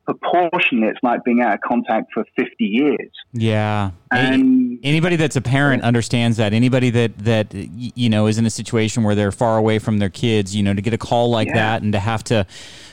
proportionally, 0.05 0.87
it's 0.87 0.99
like 1.01 1.23
being 1.23 1.41
out 1.41 1.53
of 1.53 1.61
contact 1.61 2.11
for 2.13 2.25
50 2.35 2.65
years. 2.65 3.11
Yeah. 3.31 3.91
And 4.11 4.79
Anybody 4.83 5.15
that's 5.15 5.37
a 5.37 5.41
parent 5.41 5.83
understands 5.83 6.37
that. 6.37 6.53
Anybody 6.53 6.89
that 6.89 7.17
that 7.19 7.53
you 7.53 8.09
know 8.09 8.27
is 8.27 8.37
in 8.37 8.45
a 8.45 8.49
situation 8.49 9.03
where 9.03 9.15
they're 9.15 9.31
far 9.31 9.57
away 9.57 9.79
from 9.79 9.99
their 9.99 10.09
kids, 10.09 10.55
you 10.55 10.63
know, 10.63 10.73
to 10.73 10.81
get 10.81 10.93
a 10.93 10.97
call 10.97 11.29
like 11.29 11.47
Yeah. 11.47 11.55
that 11.55 11.83
and 11.83 11.93
to 11.93 11.99
have 11.99 12.23
to 12.25 12.45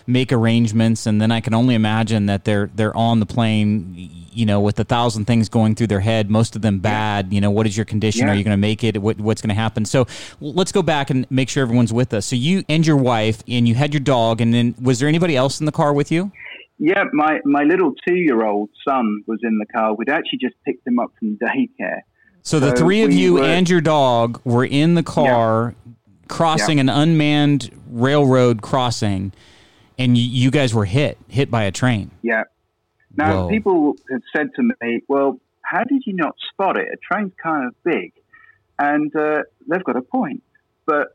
make 0.06 0.32
arrangements, 0.32 1.06
and 1.06 1.20
then 1.20 1.32
I 1.32 1.40
can 1.40 1.54
only 1.54 1.74
imagine 1.74 2.26
that 2.26 2.44
they're 2.44 2.70
they're 2.74 2.96
on 2.96 3.20
the 3.20 3.26
plane, 3.26 4.10
you 4.32 4.46
know, 4.46 4.60
with 4.60 4.78
a 4.80 4.84
thousand 4.84 5.26
things 5.26 5.48
going 5.48 5.74
through 5.74 5.86
their 5.88 6.00
head, 6.00 6.30
most 6.30 6.56
of 6.56 6.62
them 6.62 6.78
bad. 6.78 7.32
You 7.32 7.40
know, 7.40 7.50
what 7.50 7.66
is 7.66 7.76
your 7.76 7.86
condition? 7.86 8.26
Yeah. 8.26 8.32
Are 8.32 8.36
you 8.36 8.44
going 8.44 8.52
to 8.56 8.60
make 8.60 8.84
it? 8.84 9.00
What, 9.00 9.18
what's 9.20 9.40
going 9.42 9.48
to 9.48 9.54
happen? 9.60 9.84
So 9.84 10.06
let's 10.40 10.72
go 10.72 10.82
back 10.82 11.10
and 11.10 11.26
make 11.30 11.48
sure 11.48 11.62
everyone's 11.62 11.92
with 11.92 12.12
us. 12.14 12.26
So 12.26 12.36
you 12.36 12.64
and 12.68 12.86
your 12.86 12.96
wife, 12.96 13.42
and 13.48 13.66
you 13.68 13.74
had 13.74 13.92
your 13.94 14.00
dog, 14.00 14.40
and 14.40 14.52
then 14.54 14.74
was 14.80 14.98
there 15.00 15.08
anybody 15.08 15.36
else 15.36 15.60
in 15.60 15.66
the 15.66 15.72
car 15.72 15.92
with 15.92 16.10
you? 16.12 16.30
yeah, 16.80 17.02
my, 17.12 17.40
my 17.44 17.64
little 17.64 17.92
two 18.06 18.14
year 18.14 18.44
old 18.46 18.70
son 18.88 19.24
was 19.26 19.40
in 19.42 19.58
the 19.58 19.66
car. 19.66 19.94
We'd 19.96 20.08
actually 20.08 20.38
just 20.38 20.54
picked 20.64 20.86
him 20.86 21.00
up 21.00 21.10
from 21.18 21.36
daycare. 21.42 22.02
So 22.42 22.60
the 22.60 22.70
So 22.70 22.76
three 22.84 23.02
of 23.02 23.08
we 23.08 23.16
you 23.16 23.34
were- 23.34 23.42
and 23.42 23.68
your 23.68 23.80
dog 23.80 24.40
were 24.44 24.64
in 24.64 24.94
the 24.94 25.02
car 25.02 25.74
crossing 26.28 26.78
an 26.78 26.88
unmanned 26.88 27.70
railroad 27.90 28.62
crossing, 28.62 29.32
and 29.98 30.16
you, 30.16 30.24
you 30.24 30.50
guys 30.50 30.72
were 30.72 30.84
hit 30.84 31.18
hit 31.28 31.50
by 31.50 31.64
a 31.64 31.72
train. 31.72 32.10
Yeah. 32.22 32.44
Now, 33.16 33.44
Whoa. 33.44 33.48
people 33.48 33.96
have 34.10 34.22
said 34.34 34.48
to 34.56 34.62
me, 34.62 35.02
well, 35.08 35.40
how 35.62 35.84
did 35.84 36.02
you 36.06 36.14
not 36.14 36.34
spot 36.50 36.78
it? 36.78 36.88
A 36.92 36.96
train's 36.96 37.32
kind 37.42 37.66
of 37.66 37.74
big. 37.84 38.12
And 38.78 39.14
uh, 39.14 39.42
they've 39.68 39.84
got 39.84 39.96
a 39.96 40.02
point. 40.02 40.42
But 40.86 41.08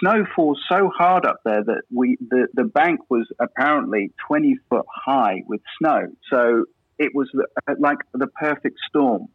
snow 0.00 0.24
falls 0.34 0.60
so 0.70 0.88
hard 0.88 1.24
up 1.24 1.40
there 1.44 1.62
that 1.62 1.82
we 1.94 2.16
the, 2.20 2.48
the 2.54 2.64
bank 2.64 3.00
was 3.08 3.26
apparently 3.40 4.12
20 4.26 4.56
foot 4.68 4.86
high 4.92 5.42
with 5.46 5.60
snow. 5.78 6.08
So 6.30 6.64
it 6.98 7.12
was 7.14 7.30
the, 7.32 7.46
like 7.78 7.98
the 8.12 8.26
perfect 8.26 8.78
storm 8.88 9.28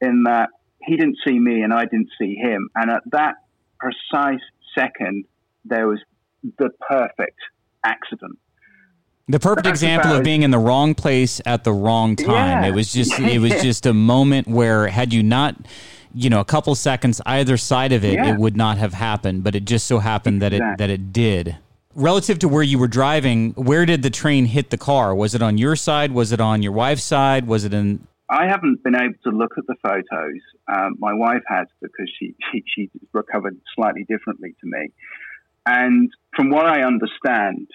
in 0.00 0.24
that 0.24 0.50
he 0.82 0.96
didn't 0.96 1.18
see 1.26 1.38
me 1.38 1.62
and 1.62 1.72
I 1.72 1.84
didn't 1.84 2.10
see 2.20 2.36
him. 2.36 2.68
And 2.74 2.90
at 2.90 3.02
that 3.12 3.36
precise 3.78 4.40
second, 4.76 5.24
there 5.64 5.86
was 5.86 6.00
the 6.58 6.70
perfect 6.88 7.38
accident. 7.84 8.38
The 9.30 9.38
perfect 9.38 9.66
example 9.66 10.12
of 10.12 10.24
being 10.24 10.42
in 10.42 10.50
the 10.50 10.58
wrong 10.58 10.94
place 10.94 11.40
at 11.44 11.62
the 11.64 11.72
wrong 11.72 12.16
time. 12.16 12.62
Yeah. 12.62 12.68
It 12.68 12.74
was 12.74 12.92
just 12.92 13.18
it 13.18 13.38
was 13.40 13.52
just 13.62 13.84
a 13.86 13.92
moment 13.92 14.48
where 14.48 14.88
had 14.88 15.12
you 15.12 15.22
not 15.22 15.54
you 16.14 16.30
know 16.30 16.40
a 16.40 16.44
couple 16.44 16.74
seconds 16.74 17.20
either 17.26 17.56
side 17.58 17.92
of 17.92 18.04
it 18.04 18.14
Yeah. 18.14 18.32
it 18.32 18.38
would 18.38 18.56
not 18.56 18.78
have 18.78 18.94
happened 18.94 19.44
but 19.44 19.54
it 19.54 19.66
just 19.66 19.86
so 19.86 19.98
happened 19.98 20.40
that 20.40 20.54
it 20.54 20.62
that 20.78 20.88
it 20.88 21.12
did 21.12 21.56
relative 21.94 22.38
to 22.38 22.48
where 22.48 22.62
you 22.62 22.78
were 22.78 22.88
driving 22.88 23.50
where 23.52 23.84
did 23.84 24.02
the 24.02 24.08
train 24.08 24.46
hit 24.46 24.70
the 24.70 24.78
car 24.78 25.14
was 25.14 25.34
it 25.34 25.42
on 25.42 25.58
your 25.58 25.76
side 25.76 26.10
was 26.12 26.32
it 26.32 26.40
on 26.40 26.62
your 26.62 26.72
wife's 26.72 27.04
side 27.04 27.46
was 27.46 27.64
it 27.64 27.74
in 27.74 28.06
I 28.30 28.46
haven't 28.46 28.82
been 28.82 28.94
able 28.94 29.14
to 29.24 29.30
look 29.30 29.52
at 29.56 29.66
the 29.66 29.74
photos. 29.82 30.40
Um, 30.74 30.96
my 30.98 31.14
wife 31.14 31.40
has 31.48 31.66
because 31.80 32.10
she, 32.18 32.34
she 32.52 32.62
she 32.74 32.90
recovered 33.14 33.56
slightly 33.74 34.04
differently 34.06 34.54
to 34.60 34.66
me. 34.66 34.92
And 35.64 36.10
from 36.36 36.50
what 36.50 36.66
I 36.66 36.82
understand, 36.82 37.68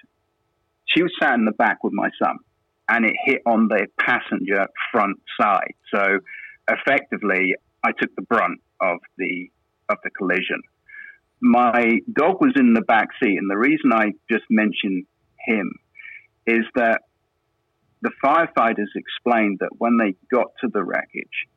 she 0.86 1.04
was 1.04 1.12
sat 1.22 1.34
in 1.36 1.46
the 1.46 1.52
back 1.52 1.84
with 1.84 1.94
my 1.94 2.10
son, 2.22 2.38
and 2.90 3.06
it 3.06 3.14
hit 3.26 3.42
on 3.46 3.68
the 3.68 3.88
passenger 4.00 4.66
front 4.92 5.18
side. 5.40 5.74
So 5.94 6.20
effectively, 6.70 7.56
I 7.84 7.92
took 7.92 8.16
the 8.16 8.24
brunt 8.24 8.62
of 8.82 9.00
the 9.18 9.50
of 9.90 9.98
the 10.04 10.10
collision. 10.12 10.62
My 11.42 12.00
dog 12.12 12.38
was 12.40 12.54
in 12.56 12.74
the 12.74 12.82
back 12.82 13.10
seat, 13.22 13.38
and 13.38 13.50
the 13.50 13.58
reason 13.58 13.92
I 13.92 14.12
just 14.32 14.46
mentioned 14.50 15.06
him 15.46 15.74
is 16.48 16.66
that 16.76 17.02
the 18.02 18.12
firefighters 18.24 18.92
explained 18.96 19.60
that 19.60 19.72
when 19.78 19.98
they 19.98 20.16
got 20.32 20.48
to 20.62 20.70
the 20.74 20.84
wreckage, 20.84 21.48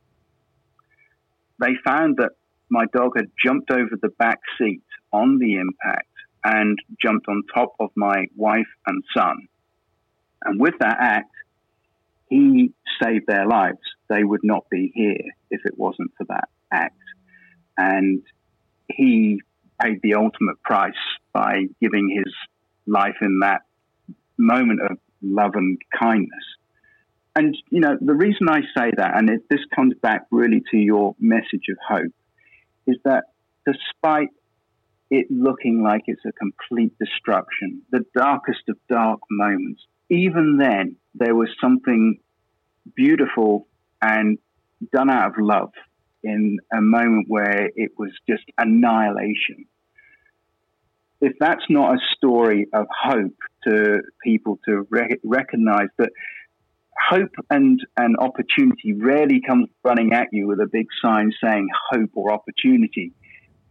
they 1.59 1.73
found 1.85 2.17
that 2.17 2.31
my 2.69 2.85
dog 2.93 3.13
had 3.15 3.27
jumped 3.43 3.71
over 3.71 3.97
the 4.01 4.11
back 4.19 4.39
seat 4.57 4.83
on 5.11 5.39
the 5.39 5.55
impact 5.55 6.06
and 6.47 6.77
jumped 7.01 7.27
on 7.27 7.43
top 7.53 7.73
of 7.81 7.89
my 7.97 8.25
wife 8.37 8.69
and 8.85 9.03
son. 9.15 9.35
And 10.45 10.61
with 10.61 10.75
that 10.79 10.97
act, 10.97 11.33
he 12.29 12.73
saved 13.03 13.25
their 13.27 13.45
lives. 13.45 13.79
They 14.09 14.23
would 14.23 14.43
not 14.43 14.63
be 14.71 14.91
here 14.95 15.33
if 15.51 15.61
it 15.65 15.77
wasn't 15.77 16.11
for 16.17 16.25
that 16.29 16.47
act. 16.71 16.95
And 17.77 18.23
he 18.87 19.41
paid 19.81 19.99
the 20.01 20.13
ultimate 20.13 20.61
price 20.63 20.93
by 21.33 21.65
giving 21.81 22.09
his 22.15 22.33
life 22.85 23.17
in 23.21 23.39
that 23.41 23.63
moment 24.37 24.79
of 24.89 24.97
love 25.21 25.51
and 25.55 25.77
kindness. 25.99 26.45
And, 27.35 27.55
you 27.69 27.81
know, 27.81 27.97
the 27.99 28.13
reason 28.13 28.47
I 28.49 28.61
say 28.75 28.91
that, 28.95 29.17
and 29.17 29.29
it, 29.29 29.41
this 29.49 29.59
comes 29.75 29.95
back 30.01 30.21
really 30.31 30.63
to 30.71 30.77
your 30.77 31.13
message 31.19 31.65
of 31.69 31.77
hope, 31.87 32.13
is 32.87 32.95
that 33.03 33.25
despite 33.65 34.29
it 35.09 35.27
looking 35.29 35.81
like 35.83 36.03
it's 36.07 36.25
a 36.25 36.31
complete 36.33 36.93
destruction, 36.99 37.81
the 37.91 38.05
darkest 38.15 38.61
of 38.69 38.77
dark 38.89 39.19
moments, 39.29 39.81
even 40.09 40.57
then, 40.57 40.95
there 41.15 41.35
was 41.35 41.49
something 41.61 42.19
beautiful 42.95 43.67
and 44.01 44.37
done 44.93 45.09
out 45.09 45.29
of 45.29 45.33
love 45.39 45.71
in 46.23 46.59
a 46.73 46.81
moment 46.81 47.25
where 47.27 47.69
it 47.75 47.91
was 47.97 48.11
just 48.29 48.43
annihilation. 48.57 49.65
If 51.19 51.33
that's 51.39 51.63
not 51.69 51.95
a 51.95 51.99
story 52.15 52.67
of 52.73 52.85
hope 52.91 53.35
to 53.63 54.01
people 54.23 54.59
to 54.65 54.87
re- 54.89 55.17
recognize 55.23 55.87
that 55.97 56.11
hope 57.09 57.31
and, 57.49 57.79
and 57.97 58.17
opportunity 58.17 58.93
rarely 58.93 59.41
comes 59.45 59.69
running 59.83 60.13
at 60.13 60.27
you 60.31 60.47
with 60.47 60.59
a 60.59 60.67
big 60.71 60.87
sign 61.03 61.31
saying 61.43 61.67
hope 61.91 62.11
or 62.13 62.31
opportunity. 62.31 63.13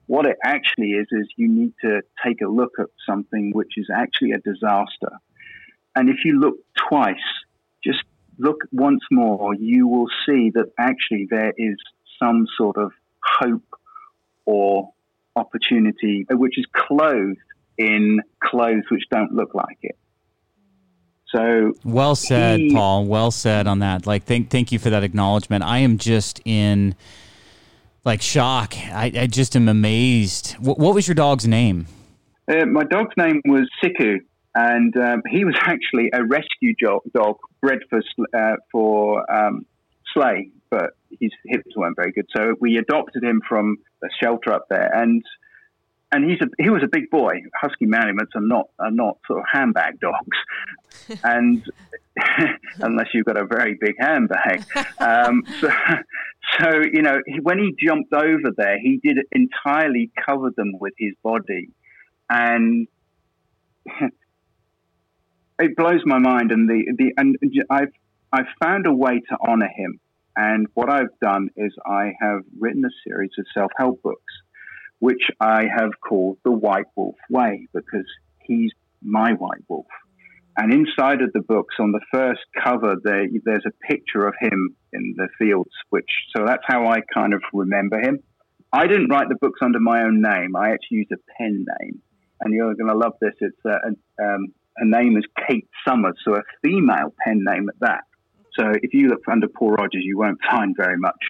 What 0.07 0.27
it 0.27 0.37
actually 0.45 0.91
is, 0.91 1.07
is 1.11 1.27
you 1.37 1.49
need 1.49 1.73
to 1.83 2.03
take 2.25 2.41
a 2.41 2.49
look 2.49 2.75
at 2.79 2.87
something 3.09 3.51
which 3.53 3.73
is 3.77 3.89
actually 3.95 4.33
a 4.33 4.39
disaster. 4.39 5.19
And 5.95 6.09
if 6.09 6.25
you 6.25 6.39
look 6.39 6.57
twice, 6.89 7.17
just 7.83 8.05
look 8.39 8.59
once 8.71 9.03
more, 9.11 9.55
you 9.55 9.89
will 9.89 10.09
see 10.27 10.51
that 10.55 10.73
actually 10.79 11.27
there 11.31 11.53
is 11.57 11.77
some 12.23 12.47
sort 12.57 12.77
of 12.77 12.93
hope 13.25 13.63
or 14.45 14.91
opportunity 15.35 16.25
which 16.31 16.59
is 16.59 16.67
clothed 16.73 17.39
in 17.77 18.21
clothes 18.43 18.85
which 18.91 19.05
don't 19.11 19.33
look 19.33 19.55
like 19.55 19.79
it. 19.83 19.99
So 21.29 21.73
Well 21.85 22.15
said, 22.15 22.61
He- 22.61 22.73
Paul. 22.73 23.07
Well 23.07 23.31
said 23.31 23.67
on 23.67 23.81
that. 23.81 24.07
Like, 24.07 24.25
thank 24.25 24.51
thank 24.51 24.73
you 24.73 24.79
for 24.79 24.91
that 24.91 25.03
acknowledgement. 25.03 25.65
I 25.65 25.79
am 25.79 25.99
just 25.99 26.41
in 26.45 26.95
like 28.07 28.23
shock. 28.23 28.75
I, 28.77 29.13
I 29.15 29.27
just 29.27 29.57
am 29.57 29.69
amazed. 29.69 30.53
What, 30.53 30.79
what 30.79 30.95
was 30.95 31.07
your 31.07 31.17
dog's 31.17 31.47
name? 31.47 31.87
uh, 32.49 32.65
my 32.67 32.85
dog's 32.85 33.15
name 33.17 33.43
was 33.45 33.69
Siku, 33.83 34.19
and 34.55 34.97
um, 34.97 35.23
he 35.29 35.45
was 35.45 35.57
actually 35.61 36.11
a 36.15 36.25
rescue 36.25 36.75
dog 37.15 37.37
bred 37.61 37.81
for 37.91 38.01
uh, 38.37 38.57
for 38.71 39.31
um, 39.31 39.67
sleigh, 40.15 40.51
but 40.71 40.91
his 41.21 41.33
hips 41.47 41.77
weren't 41.77 41.97
very 41.97 42.13
good, 42.13 42.27
so 42.35 42.55
we 42.61 42.77
adopted 42.77 43.25
him 43.25 43.43
from 43.49 43.77
a 44.03 44.09
shelter 44.23 44.53
up 44.53 44.67
there, 44.71 44.91
and 44.95 45.23
and 46.17 46.31
he's 46.31 46.41
a 46.41 46.47
he 46.63 46.71
was 46.71 46.83
a 46.83 46.89
big 46.89 47.11
boy. 47.11 47.43
Husky 47.61 47.85
Malamutes 47.85 48.35
are 48.35 48.41
not 48.41 48.71
are 48.79 48.91
not 48.91 49.19
sort 49.27 49.41
of 49.41 49.45
handbag 49.53 50.01
dogs, 50.01 51.21
and 51.25 51.63
unless 52.81 53.09
you've 53.13 53.27
got 53.27 53.37
a 53.37 53.45
very 53.45 53.77
big 53.79 53.95
handbag. 54.01 54.65
Um, 54.99 55.45
so, 55.61 55.69
so 56.59 56.71
you 56.91 57.03
know 57.03 57.19
he- 57.27 57.41
when 57.41 57.59
he 57.59 57.75
jumped 57.87 58.15
over 58.15 58.51
there, 58.57 58.79
he 58.81 58.99
did 59.03 59.19
entirely 59.31 60.11
cover 60.27 60.51
them 60.57 60.79
with 60.81 60.95
his 60.99 61.13
body, 61.23 61.69
and 62.31 62.89
it 65.59 65.77
blows 65.77 66.01
my 66.07 66.19
mind. 66.19 66.51
And 66.53 66.69
the 66.69 66.95
the 66.97 67.13
and 67.19 67.37
I've 67.69 67.93
I've 68.33 68.49
found 68.63 68.87
a 68.87 68.93
way 68.93 69.21
to 69.21 69.37
honor 69.47 69.69
him. 69.69 70.01
And 70.39 70.67
what 70.75 70.91
I've 70.91 71.19
done 71.23 71.49
is 71.57 71.75
I 71.87 72.13
have 72.21 72.43
written 72.59 72.85
a 72.85 72.91
series 73.09 73.31
of 73.39 73.47
self 73.55 73.71
help 73.79 74.03
books, 74.03 74.33
which 74.99 75.23
I 75.41 75.65
have 75.77 75.91
called 76.07 76.39
the 76.45 76.53
White 76.53 76.87
Wolf 76.97 77.17
Way 77.31 77.69
because 77.73 78.07
he's 78.43 78.73
my 79.03 79.33
white 79.33 79.63
wolf. 79.69 79.87
And 80.59 80.73
inside 80.73 81.21
of 81.21 81.33
the 81.35 81.43
books, 81.43 81.75
on 81.79 81.93
the 81.93 82.01
first 82.11 82.41
cover, 82.65 82.97
there, 83.05 83.27
there's 83.45 83.67
a 83.67 83.87
picture 83.87 84.27
of 84.27 84.35
him 84.41 84.75
in 84.93 85.15
the 85.17 85.29
fields, 85.39 85.73
which, 85.91 86.09
so 86.35 86.47
that's 86.47 86.63
how 86.67 86.87
I 86.87 87.01
kind 87.13 87.35
of 87.35 87.43
remember 87.53 88.01
him. 88.01 88.21
I 88.73 88.87
didn't 88.87 89.09
write 89.09 89.29
the 89.29 89.37
books 89.41 89.61
under 89.63 89.81
my 89.81 90.03
own 90.03 90.23
name. 90.23 90.57
I 90.57 90.71
actually 90.71 90.99
used 90.99 91.13
a 91.13 91.19
pen 91.39 91.67
name. 91.81 92.01
And 92.41 92.55
you're 92.55 92.75
going 92.75 92.91
to 92.91 92.97
love 92.97 93.15
this. 93.21 93.35
It's 93.41 93.57
uh, 93.65 93.79
um, 94.23 94.49
her 94.77 94.85
name 94.85 95.17
is 95.17 95.25
Kate 95.47 95.69
Summers, 95.87 96.19
so 96.25 96.35
a 96.35 96.43
female 96.63 97.15
pen 97.25 97.43
name 97.45 97.69
at 97.69 97.81
that. 97.81 98.05
So 98.59 98.73
if 98.83 98.93
you 98.93 99.09
look 99.09 99.23
under 99.31 99.49
Paul 99.49 99.73
Rogers, 99.73 100.03
you 100.05 100.19
won't 100.19 100.39
find 100.51 100.75
very 100.77 100.99
much. 100.99 101.23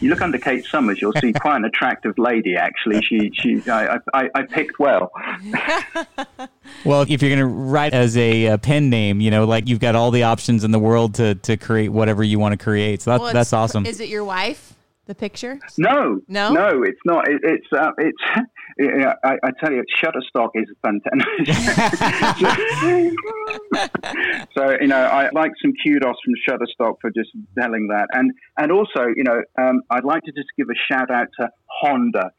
You 0.00 0.10
look 0.10 0.20
under 0.20 0.38
Kate 0.38 0.64
Summers, 0.64 1.00
you'll 1.00 1.14
see 1.20 1.32
quite 1.40 1.56
an 1.56 1.64
attractive 1.64 2.18
lady. 2.18 2.56
Actually, 2.56 3.02
she, 3.02 3.30
she, 3.34 3.62
I, 3.70 3.98
I, 4.12 4.28
I 4.34 4.42
picked 4.42 4.78
well. 4.78 5.10
well, 6.84 7.02
if 7.02 7.22
you're 7.22 7.34
going 7.34 7.38
to 7.38 7.46
write 7.46 7.94
as 7.94 8.16
a, 8.16 8.46
a, 8.46 8.58
pen 8.58 8.90
name, 8.90 9.20
you 9.20 9.30
know, 9.30 9.46
like 9.46 9.68
you've 9.68 9.80
got 9.80 9.94
all 9.94 10.10
the 10.10 10.24
options 10.24 10.64
in 10.64 10.70
the 10.70 10.78
world 10.78 11.14
to 11.14 11.34
to 11.36 11.56
create 11.56 11.88
whatever 11.88 12.22
you 12.22 12.38
want 12.38 12.52
to 12.52 12.62
create. 12.62 13.02
So 13.02 13.12
that, 13.12 13.20
well, 13.20 13.32
that's 13.32 13.52
awesome. 13.52 13.86
Is 13.86 14.00
it 14.00 14.08
your 14.08 14.24
wife? 14.24 14.74
The 15.06 15.14
picture? 15.14 15.60
No, 15.78 16.20
no, 16.26 16.52
no. 16.52 16.82
It's 16.82 16.98
not. 17.04 17.28
It, 17.28 17.40
it's 17.44 17.66
uh, 17.72 17.92
it's. 17.98 18.22
I, 18.78 19.36
I, 19.42 19.50
tell 19.58 19.72
you, 19.72 19.82
Shutterstock 20.02 20.50
is 20.54 20.66
fantastic. 20.82 21.14
so 24.56 24.76
you 24.80 24.88
know, 24.88 25.02
I 25.02 25.30
like 25.32 25.52
some 25.62 25.72
kudos 25.82 26.16
from 26.24 26.34
Shutterstock 26.46 26.96
for 27.00 27.10
just 27.10 27.30
telling 27.58 27.88
that, 27.88 28.08
and 28.12 28.32
and 28.58 28.70
also 28.70 29.06
you 29.14 29.24
know, 29.24 29.42
um, 29.58 29.80
I'd 29.90 30.04
like 30.04 30.22
to 30.24 30.32
just 30.32 30.48
give 30.58 30.68
a 30.68 30.76
shout 30.92 31.10
out 31.10 31.28
to 31.40 31.48
Honda. 31.66 32.32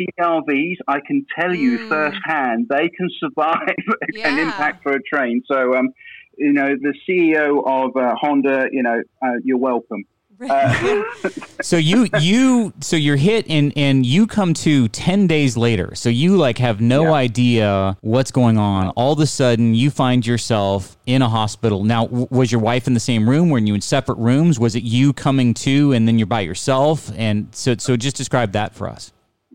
CRVs, 0.00 0.76
I 0.88 1.00
can 1.06 1.26
tell 1.38 1.54
you 1.54 1.78
mm. 1.78 1.88
firsthand, 1.88 2.68
they 2.70 2.88
can 2.88 3.08
survive 3.18 3.74
yeah. 4.12 4.28
an 4.28 4.38
impact 4.38 4.82
for 4.82 4.92
a 4.92 5.02
train. 5.02 5.42
So, 5.50 5.74
um, 5.74 5.90
you 6.38 6.54
know, 6.54 6.68
the 6.68 6.94
CEO 7.06 7.62
of 7.66 7.94
uh, 7.96 8.14
Honda, 8.18 8.68
you 8.72 8.82
know, 8.82 9.02
uh, 9.22 9.32
you're 9.44 9.58
welcome. 9.58 10.04
Uh, 10.48 11.02
so 11.62 11.76
you 11.76 12.08
you 12.20 12.72
so 12.80 12.96
you're 12.96 13.16
hit 13.16 13.46
and 13.48 13.72
and 13.76 14.06
you 14.06 14.26
come 14.26 14.54
to 14.54 14.88
10 14.88 15.26
days 15.26 15.56
later. 15.56 15.94
So 15.94 16.08
you 16.08 16.36
like 16.36 16.58
have 16.58 16.80
no 16.80 17.04
yeah. 17.04 17.12
idea 17.12 17.98
what's 18.00 18.30
going 18.30 18.58
on. 18.58 18.88
All 18.90 19.12
of 19.12 19.20
a 19.20 19.26
sudden 19.26 19.74
you 19.74 19.90
find 19.90 20.26
yourself 20.26 20.96
in 21.06 21.22
a 21.22 21.28
hospital. 21.28 21.84
Now 21.84 22.06
w- 22.06 22.28
was 22.30 22.50
your 22.50 22.60
wife 22.60 22.86
in 22.86 22.94
the 22.94 23.00
same 23.00 23.28
room? 23.28 23.50
Were 23.50 23.58
you 23.58 23.74
in 23.74 23.80
separate 23.80 24.18
rooms? 24.18 24.58
Was 24.58 24.74
it 24.74 24.82
you 24.82 25.12
coming 25.12 25.52
to 25.54 25.92
and 25.92 26.08
then 26.08 26.18
you're 26.18 26.26
by 26.26 26.40
yourself? 26.40 27.10
And 27.16 27.48
so 27.54 27.76
so 27.78 27.96
just 27.96 28.16
describe 28.16 28.52
that 28.52 28.74
for 28.74 28.88
us. 28.88 29.12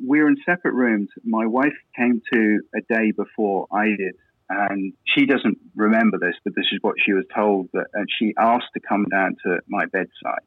We 0.07 0.19
are 0.19 0.27
in 0.27 0.35
separate 0.45 0.73
rooms. 0.73 1.09
My 1.23 1.45
wife 1.45 1.73
came 1.95 2.21
to 2.33 2.59
a 2.75 2.93
day 2.93 3.11
before 3.11 3.67
i 3.71 3.85
did 3.85 4.15
and 4.49 4.93
she 5.05 5.25
doesn't 5.25 5.57
remember 5.75 6.19
this, 6.19 6.35
but 6.43 6.53
this 6.55 6.67
is 6.71 6.77
what 6.81 6.95
she 7.03 7.13
was 7.13 7.25
told. 7.35 7.69
That, 7.73 7.87
and 7.93 8.05
she 8.19 8.33
asked 8.37 8.69
to 8.75 8.79
come 8.79 9.05
down 9.05 9.35
to 9.43 9.57
my 9.67 9.85
bedside. 9.85 10.45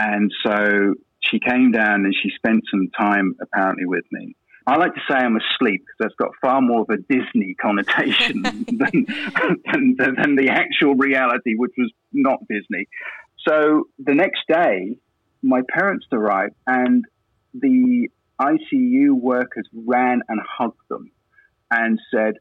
And 0.00 0.32
so 0.42 0.94
she 1.20 1.38
came 1.40 1.72
down 1.72 2.06
and 2.06 2.14
she 2.14 2.30
spent 2.34 2.62
some 2.70 2.88
time 2.98 3.36
apparently 3.40 3.84
with 3.84 4.04
me. 4.10 4.34
I 4.66 4.76
like 4.76 4.94
to 4.94 5.00
say 5.08 5.16
I'm 5.16 5.36
asleep 5.36 5.82
because 5.84 5.96
that's 5.98 6.14
got 6.14 6.30
far 6.40 6.62
more 6.62 6.82
of 6.82 6.88
a 6.90 6.96
Disney 6.96 7.54
connotation 7.60 8.42
than, 8.42 9.06
than, 9.66 10.14
than, 10.16 10.36
the 10.36 10.48
actual 10.50 10.94
reality, 10.94 11.54
which 11.56 11.72
was 11.76 11.92
not 12.12 12.38
Disney. 12.48 12.88
So 13.46 13.88
the 13.98 14.14
next 14.14 14.40
day, 14.48 14.96
my 15.42 15.60
parents 15.68 16.06
arrived 16.12 16.54
and 16.66 17.04
the 17.52 18.08
ICU 18.40 19.10
workers 19.12 19.68
ran 19.74 20.22
and 20.28 20.40
hugged 20.40 20.88
them 20.88 21.10
and 21.70 21.98
said, 22.14 22.34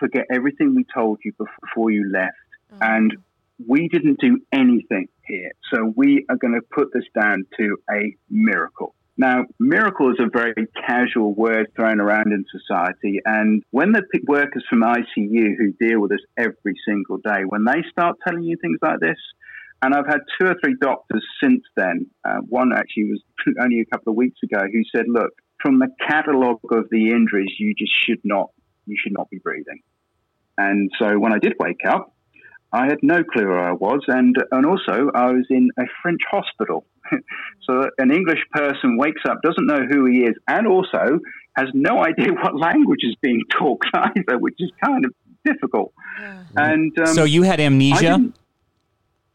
Forget 0.00 0.24
everything 0.32 0.74
we 0.74 0.84
told 0.92 1.20
you 1.24 1.32
before 1.38 1.90
you 1.90 2.10
left. 2.12 2.34
Mm-hmm. 2.72 2.82
And 2.82 3.16
we 3.64 3.88
didn't 3.88 4.18
do 4.20 4.40
anything 4.52 5.08
here. 5.26 5.52
So 5.72 5.92
we 5.96 6.24
are 6.28 6.36
going 6.36 6.54
to 6.54 6.60
put 6.74 6.92
this 6.92 7.04
down 7.18 7.44
to 7.58 7.76
a 7.90 8.16
miracle. 8.30 8.94
Now, 9.16 9.44
miracle 9.60 10.10
is 10.10 10.18
a 10.18 10.28
very 10.28 10.66
casual 10.86 11.34
word 11.34 11.68
thrown 11.76 12.00
around 12.00 12.32
in 12.32 12.44
society. 12.50 13.20
And 13.24 13.62
when 13.70 13.92
the 13.92 14.02
workers 14.26 14.64
from 14.68 14.82
ICU 14.82 15.56
who 15.56 15.72
deal 15.78 16.00
with 16.00 16.10
this 16.10 16.24
every 16.36 16.74
single 16.86 17.18
day, 17.18 17.42
when 17.46 17.64
they 17.64 17.82
start 17.90 18.16
telling 18.26 18.42
you 18.42 18.56
things 18.60 18.78
like 18.82 18.98
this, 19.00 19.18
and 19.82 19.94
I've 19.94 20.06
had 20.06 20.20
two 20.40 20.48
or 20.48 20.56
three 20.62 20.76
doctors 20.80 21.24
since 21.42 21.62
then, 21.76 22.06
uh, 22.24 22.38
one 22.48 22.72
actually 22.72 23.04
was 23.04 23.22
only 23.62 23.80
a 23.80 23.84
couple 23.84 24.12
of 24.12 24.16
weeks 24.16 24.38
ago, 24.42 24.62
who 24.72 24.82
said, 24.96 25.04
look, 25.06 25.30
from 25.62 25.78
the 25.78 25.88
catalogue 26.08 26.60
of 26.72 26.88
the 26.90 27.10
injuries, 27.10 27.52
you 27.58 27.74
just 27.74 27.92
should 28.04 28.20
not, 28.24 28.50
you 28.86 28.96
should 29.00 29.12
not 29.12 29.30
be 29.30 29.38
breathing. 29.38 29.80
And 30.58 30.90
so 31.00 31.18
when 31.18 31.32
I 31.32 31.38
did 31.38 31.54
wake 31.58 31.86
up, 31.86 32.13
I 32.74 32.86
had 32.86 32.98
no 33.02 33.22
clue 33.22 33.46
where 33.46 33.60
I 33.60 33.72
was, 33.72 34.00
and 34.08 34.34
and 34.50 34.66
also 34.66 35.08
I 35.14 35.30
was 35.30 35.46
in 35.48 35.70
a 35.78 35.84
French 36.02 36.20
hospital. 36.28 36.84
so 37.62 37.88
an 37.98 38.10
English 38.10 38.40
person 38.50 38.98
wakes 38.98 39.22
up, 39.28 39.42
doesn't 39.42 39.66
know 39.66 39.86
who 39.88 40.06
he 40.06 40.24
is, 40.24 40.34
and 40.48 40.66
also 40.66 41.20
has 41.56 41.68
no 41.72 42.04
idea 42.10 42.32
what 42.32 42.58
language 42.58 43.04
is 43.04 43.14
being 43.22 43.42
talked 43.56 43.86
either, 43.94 44.38
which 44.38 44.56
is 44.58 44.72
kind 44.84 45.04
of 45.04 45.14
difficult. 45.44 45.92
Yeah. 46.20 46.42
And 46.56 46.98
um, 46.98 47.14
so 47.14 47.22
you 47.22 47.42
had 47.42 47.60
amnesia. 47.60 48.32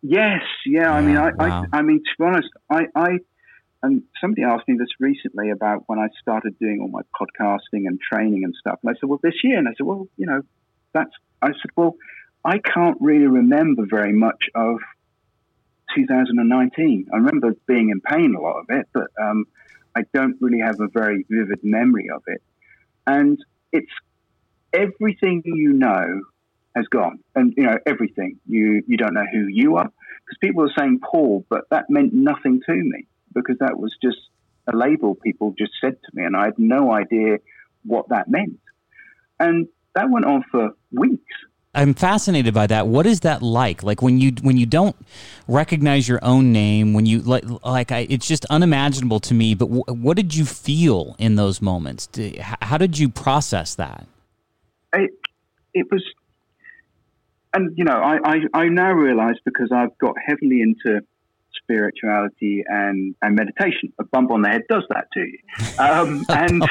Yes, 0.01 0.41
yeah. 0.65 0.91
I 0.91 1.01
mean, 1.01 1.17
I, 1.17 1.31
wow. 1.31 1.65
I, 1.71 1.79
I 1.79 1.81
mean, 1.81 1.99
to 1.99 2.11
be 2.17 2.25
honest, 2.25 2.49
I, 2.69 2.87
I, 2.95 3.09
and 3.83 4.03
somebody 4.19 4.43
asked 4.43 4.67
me 4.67 4.75
this 4.77 4.87
recently 4.99 5.51
about 5.51 5.83
when 5.87 5.99
I 5.99 6.07
started 6.21 6.57
doing 6.59 6.79
all 6.81 6.87
my 6.89 7.01
podcasting 7.19 7.87
and 7.87 7.99
training 8.01 8.43
and 8.43 8.53
stuff. 8.59 8.79
And 8.83 8.89
I 8.91 8.99
said, 8.99 9.09
well, 9.09 9.19
this 9.23 9.35
year, 9.43 9.57
and 9.57 9.67
I 9.67 9.71
said, 9.77 9.85
well, 9.85 10.09
you 10.17 10.25
know, 10.25 10.41
that's. 10.93 11.11
I 11.41 11.47
said, 11.47 11.71
well 11.77 11.95
I 12.43 12.59
can't 12.59 12.97
really 12.99 13.27
remember 13.27 13.85
very 13.89 14.13
much 14.13 14.45
of 14.55 14.79
2019. 15.95 17.07
I 17.11 17.17
remember 17.17 17.55
being 17.67 17.89
in 17.89 18.01
pain 18.01 18.35
a 18.35 18.41
lot 18.41 18.59
of 18.59 18.65
it, 18.69 18.87
but 18.93 19.07
um, 19.21 19.45
I 19.95 20.03
don't 20.13 20.37
really 20.39 20.59
have 20.59 20.79
a 20.79 20.87
very 20.87 21.25
vivid 21.29 21.59
memory 21.63 22.09
of 22.13 22.23
it. 22.27 22.41
And 23.05 23.37
it's 23.71 23.91
everything 24.71 25.41
you 25.45 25.73
know 25.73 26.21
has 26.75 26.87
gone, 26.87 27.19
and 27.35 27.53
you 27.57 27.63
know 27.63 27.77
everything. 27.85 28.39
You 28.47 28.83
you 28.87 28.97
don't 28.97 29.13
know 29.13 29.25
who 29.31 29.47
you 29.47 29.77
are 29.77 29.85
because 30.25 30.37
people 30.39 30.63
are 30.63 30.73
saying 30.77 30.99
Paul, 31.03 31.45
but 31.49 31.65
that 31.71 31.89
meant 31.89 32.13
nothing 32.13 32.61
to 32.65 32.73
me 32.73 33.07
because 33.33 33.57
that 33.59 33.77
was 33.77 33.95
just 34.01 34.19
a 34.71 34.75
label 34.75 35.15
people 35.15 35.53
just 35.57 35.71
said 35.81 35.93
to 35.93 36.09
me, 36.13 36.23
and 36.23 36.35
I 36.35 36.45
had 36.45 36.59
no 36.59 36.93
idea 36.93 37.39
what 37.83 38.09
that 38.09 38.29
meant. 38.29 38.59
And 39.39 39.67
that 39.95 40.09
went 40.09 40.25
on 40.25 40.43
for 40.51 40.71
weeks. 40.91 41.35
I'm 41.75 41.93
fascinated 41.93 42.53
by 42.53 42.65
that. 42.67 42.87
What 42.87 43.05
is 43.05 43.19
that 43.19 43.43
like? 43.43 43.83
Like 43.83 44.01
when 44.01 44.19
you 44.19 44.31
when 44.41 44.57
you 44.57 44.65
don't 44.65 44.95
recognize 45.47 46.07
your 46.07 46.19
own 46.23 46.51
name, 46.51 46.93
when 46.93 47.05
you 47.05 47.19
like 47.19 47.43
like 47.63 47.91
I, 47.91 48.07
it's 48.09 48.27
just 48.27 48.45
unimaginable 48.45 49.19
to 49.21 49.33
me. 49.35 49.53
But 49.53 49.65
w- 49.65 49.83
what 49.87 50.17
did 50.17 50.33
you 50.33 50.45
feel 50.45 51.15
in 51.19 51.35
those 51.35 51.61
moments? 51.61 52.07
Did, 52.07 52.37
how 52.39 52.77
did 52.77 52.97
you 52.97 53.07
process 53.07 53.75
that? 53.75 54.07
It 54.93 55.11
it 55.75 55.87
was, 55.91 56.03
and 57.53 57.77
you 57.77 57.83
know, 57.83 58.01
I 58.01 58.17
I, 58.23 58.37
I 58.53 58.67
now 58.69 58.91
realize 58.91 59.35
because 59.45 59.71
I've 59.71 59.95
got 59.99 60.15
heavily 60.25 60.61
into 60.61 61.01
spirituality 61.69 62.63
and, 62.67 63.15
and 63.21 63.35
meditation. 63.35 63.93
A 63.99 64.03
bump 64.05 64.31
on 64.31 64.41
the 64.41 64.49
head 64.49 64.63
does 64.69 64.83
that 64.89 65.07
to 65.13 65.19
you. 65.19 65.39
Um, 65.77 66.25
and 66.29 66.63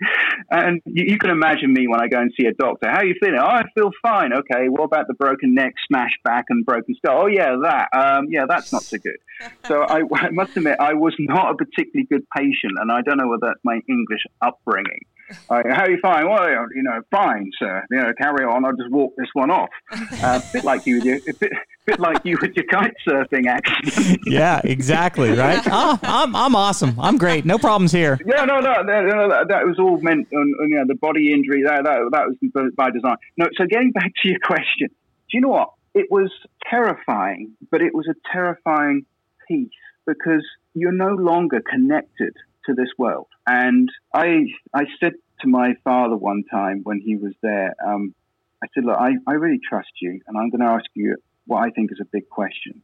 and 0.50 0.82
you, 0.84 1.04
you, 1.12 1.18
can 1.18 1.30
imagine 1.30 1.72
me 1.72 1.86
when 1.88 2.00
I 2.00 2.08
go 2.08 2.18
and 2.18 2.32
see 2.38 2.46
a 2.46 2.52
doctor. 2.52 2.88
How 2.88 2.98
are 2.98 3.04
you 3.04 3.14
feeling? 3.22 3.38
Oh, 3.40 3.46
I 3.46 3.64
feel 3.74 3.90
fine. 4.02 4.32
Okay. 4.32 4.68
What 4.68 4.84
about 4.84 5.06
the 5.08 5.14
broken 5.14 5.54
neck, 5.54 5.74
smashed 5.86 6.22
back, 6.24 6.46
and 6.48 6.64
broken 6.64 6.94
skull? 6.96 7.22
Oh, 7.22 7.26
yeah, 7.26 7.56
that. 7.62 7.88
Um, 7.96 8.26
yeah, 8.30 8.46
that's 8.48 8.72
not 8.72 8.82
so 8.82 8.98
good. 8.98 9.18
So 9.66 9.82
I, 9.82 10.02
I 10.14 10.30
must 10.30 10.56
admit, 10.56 10.76
I 10.80 10.94
was 10.94 11.14
not 11.18 11.52
a 11.52 11.56
particularly 11.56 12.06
good 12.10 12.26
patient, 12.36 12.74
and 12.76 12.90
I 12.90 13.02
don't 13.02 13.18
know 13.18 13.28
whether 13.28 13.48
that's 13.48 13.60
my 13.64 13.80
English 13.88 14.22
upbringing. 14.42 15.00
Uh, 15.50 15.62
how 15.68 15.82
are 15.82 15.90
you 15.90 15.98
fine? 16.00 16.28
Well, 16.28 16.48
you 16.74 16.82
know, 16.82 17.02
fine, 17.10 17.50
sir. 17.58 17.84
You 17.90 17.98
know, 17.98 18.12
carry 18.16 18.44
on. 18.44 18.64
I'll 18.64 18.76
just 18.76 18.90
walk 18.90 19.14
this 19.16 19.26
one 19.32 19.50
off. 19.50 19.68
Uh, 20.22 20.38
a 20.38 20.52
bit 20.52 20.64
like 20.64 20.84
you 20.86 20.96
with 20.96 21.04
your, 21.04 21.16
a 21.16 21.32
bit, 21.40 21.50
bit 21.86 21.98
like 21.98 22.24
you 22.24 22.36
with 22.42 22.54
your 22.54 22.64
kite 22.66 22.94
surfing 23.08 23.46
accident. 23.46 24.20
yeah, 24.26 24.60
exactly. 24.64 25.30
Right. 25.30 25.62
oh, 25.66 25.98
I'm, 26.02 26.36
I'm 26.36 26.54
awesome. 26.54 26.94
I'm 27.00 27.16
great. 27.16 27.46
No 27.46 27.58
problems 27.58 27.90
here. 27.90 28.18
Yeah, 28.26 28.44
no, 28.44 28.60
no, 28.60 28.82
no, 28.82 29.28
that, 29.28 29.48
that 29.48 29.64
was 29.64 29.78
all 29.78 29.98
meant 30.00 30.28
on, 30.32 30.40
on, 30.60 30.68
you 30.68 30.76
know, 30.76 30.84
the 30.86 30.94
body 30.94 31.32
injury. 31.32 31.62
That, 31.62 31.84
that, 31.84 32.10
that 32.12 32.26
was 32.28 32.72
by 32.76 32.90
design. 32.90 33.16
No, 33.38 33.46
so 33.56 33.64
getting 33.66 33.92
back 33.92 34.12
to 34.22 34.28
your 34.28 34.40
question, 34.44 34.88
do 34.88 35.32
you 35.32 35.40
know 35.40 35.48
what? 35.48 35.70
It 35.94 36.06
was 36.10 36.30
terrifying, 36.68 37.52
but 37.70 37.80
it 37.80 37.94
was 37.94 38.08
a 38.08 38.14
terrifying 38.30 39.06
piece 39.48 39.70
because 40.06 40.44
you're 40.74 40.92
no 40.92 41.14
longer 41.14 41.60
connected 41.60 42.34
to 42.66 42.74
this 42.74 42.88
world. 42.98 43.26
And 43.46 43.88
I, 44.14 44.44
I 44.74 44.84
said 45.00 45.12
to 45.40 45.48
my 45.48 45.74
father 45.84 46.16
one 46.16 46.44
time 46.50 46.80
when 46.84 47.00
he 47.00 47.16
was 47.16 47.32
there. 47.42 47.74
Um, 47.84 48.14
I 48.62 48.66
said, 48.74 48.84
Look, 48.84 48.96
I, 48.98 49.12
I 49.26 49.34
really 49.34 49.60
trust 49.66 49.90
you, 50.00 50.20
and 50.26 50.36
I'm 50.36 50.50
going 50.50 50.60
to 50.60 50.66
ask 50.66 50.84
you 50.94 51.16
what 51.46 51.62
I 51.62 51.70
think 51.70 51.92
is 51.92 51.98
a 52.00 52.04
big 52.04 52.28
question. 52.28 52.82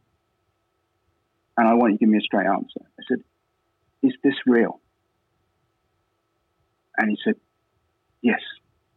And 1.55 1.67
I 1.67 1.73
want 1.73 1.93
you 1.93 1.97
to 1.97 2.05
give 2.05 2.09
me 2.09 2.17
a 2.17 2.21
straight 2.21 2.47
answer. 2.47 2.81
I 2.99 3.03
said, 3.07 3.19
Is 4.03 4.13
this 4.23 4.35
real? 4.45 4.79
And 6.97 7.09
he 7.11 7.17
said, 7.23 7.35
Yes, 8.21 8.41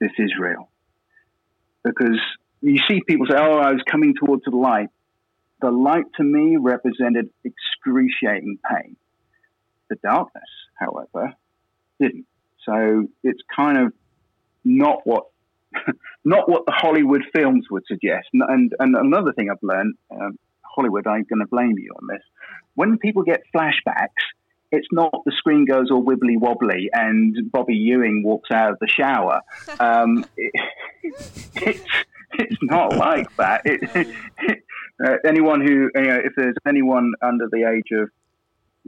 this 0.01 0.13
is 0.19 0.33
real. 0.39 0.71
Because 1.85 2.19
you 2.61 2.79
see 2.89 3.01
people 3.07 3.27
say, 3.27 3.37
Oh, 3.39 3.59
I 3.59 3.73
was 3.73 3.83
coming 3.91 4.15
towards 4.15 4.45
the 4.45 4.57
light. 4.57 4.89
The 5.61 5.71
light 5.71 6.05
to 6.17 6.25
me 6.25 6.57
represented 6.59 7.29
excruciating 7.45 8.59
pain. 8.69 8.97
The 9.91 9.97
darkness, 10.03 10.49
however, 10.79 11.35
didn't. 12.01 12.27
So 12.65 13.09
it's 13.23 13.41
kind 13.55 13.77
of 13.77 13.93
not 14.65 15.01
what 15.05 15.25
not 16.25 16.49
what 16.49 16.65
the 16.67 16.73
Hollywood 16.73 17.23
films 17.35 17.67
would 17.71 17.85
suggest. 17.87 18.29
And 18.33 18.73
and 18.79 18.97
another 18.97 19.33
thing 19.33 19.51
I've 19.51 19.63
learned, 19.63 19.95
um, 20.11 20.39
Hollywood, 20.63 21.07
I'm 21.07 21.25
going 21.29 21.41
to 21.41 21.47
blame 21.47 21.77
you 21.79 21.93
on 22.01 22.07
this. 22.09 22.23
When 22.75 22.99
people 22.99 23.23
get 23.23 23.43
flashbacks, 23.55 24.23
it's 24.73 24.87
not 24.93 25.11
the 25.25 25.33
screen 25.37 25.65
goes 25.65 25.91
all 25.91 26.05
wibbly 26.05 26.39
wobbly 26.39 26.91
and 26.93 27.51
Bobby 27.51 27.75
Ewing 27.75 28.23
walks 28.23 28.51
out 28.53 28.73
of 28.73 28.79
the 28.81 28.89
shower. 28.89 29.41
Um, 29.81 30.27
it, 30.37 30.53
it's 31.57 31.85
it's 32.33 32.57
not 32.63 32.95
like 32.97 33.35
that. 33.37 33.63
It, 33.65 33.81
it, 34.43 34.65
uh, 35.05 35.17
anyone 35.27 35.61
who 35.61 35.91
you 35.95 36.03
know, 36.03 36.21
if 36.23 36.33
there's 36.37 36.57
anyone 36.67 37.13
under 37.23 37.49
the 37.51 37.65
age 37.65 37.91
of 37.93 38.11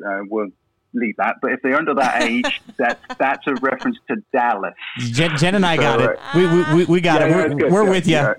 uh, 0.05 0.25
well, 0.29 0.49
leave 0.95 1.17
that. 1.17 1.37
But 1.41 1.53
if 1.53 1.61
they're 1.63 1.77
under 1.77 1.95
that 1.95 2.23
age, 2.29 2.61
that 2.79 3.01
that's 3.19 3.47
a 3.47 3.55
reference 3.57 3.99
to 4.09 4.17
Dallas. 4.33 4.75
Jen, 4.99 5.37
Jen 5.37 5.55
and 5.55 5.67
I 5.67 5.77
got 5.77 6.01
so, 6.01 6.11
it. 6.11 6.19
We, 6.35 6.75
we, 6.77 6.85
we 6.85 7.01
got 7.01 7.21
yeah, 7.21 7.27
it. 7.27 7.31
We're, 7.31 7.49
good, 7.49 7.73
we're 7.73 7.85
good, 7.85 7.91
with 7.91 8.07
you. 8.07 8.15
Yeah. 8.15 8.35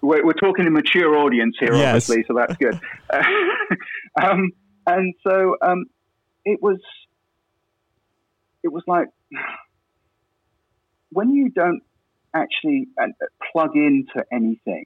We're, 0.00 0.24
we're, 0.24 0.32
talking 0.34 0.66
a 0.66 0.70
mature 0.70 1.16
audience 1.16 1.56
here, 1.58 1.74
yes. 1.74 2.08
obviously, 2.08 2.24
so 2.28 2.34
that's 2.34 2.56
good. 2.56 2.80
um, 4.22 4.52
and 4.86 5.14
so 5.26 5.56
um, 5.60 5.86
it 6.44 6.62
was, 6.62 6.78
it 8.62 8.72
was 8.72 8.84
like 8.86 9.08
when 11.10 11.30
you 11.30 11.50
don't 11.50 11.82
actually 12.32 12.86
uh, 13.02 13.06
plug 13.52 13.74
into 13.74 14.24
anything 14.32 14.84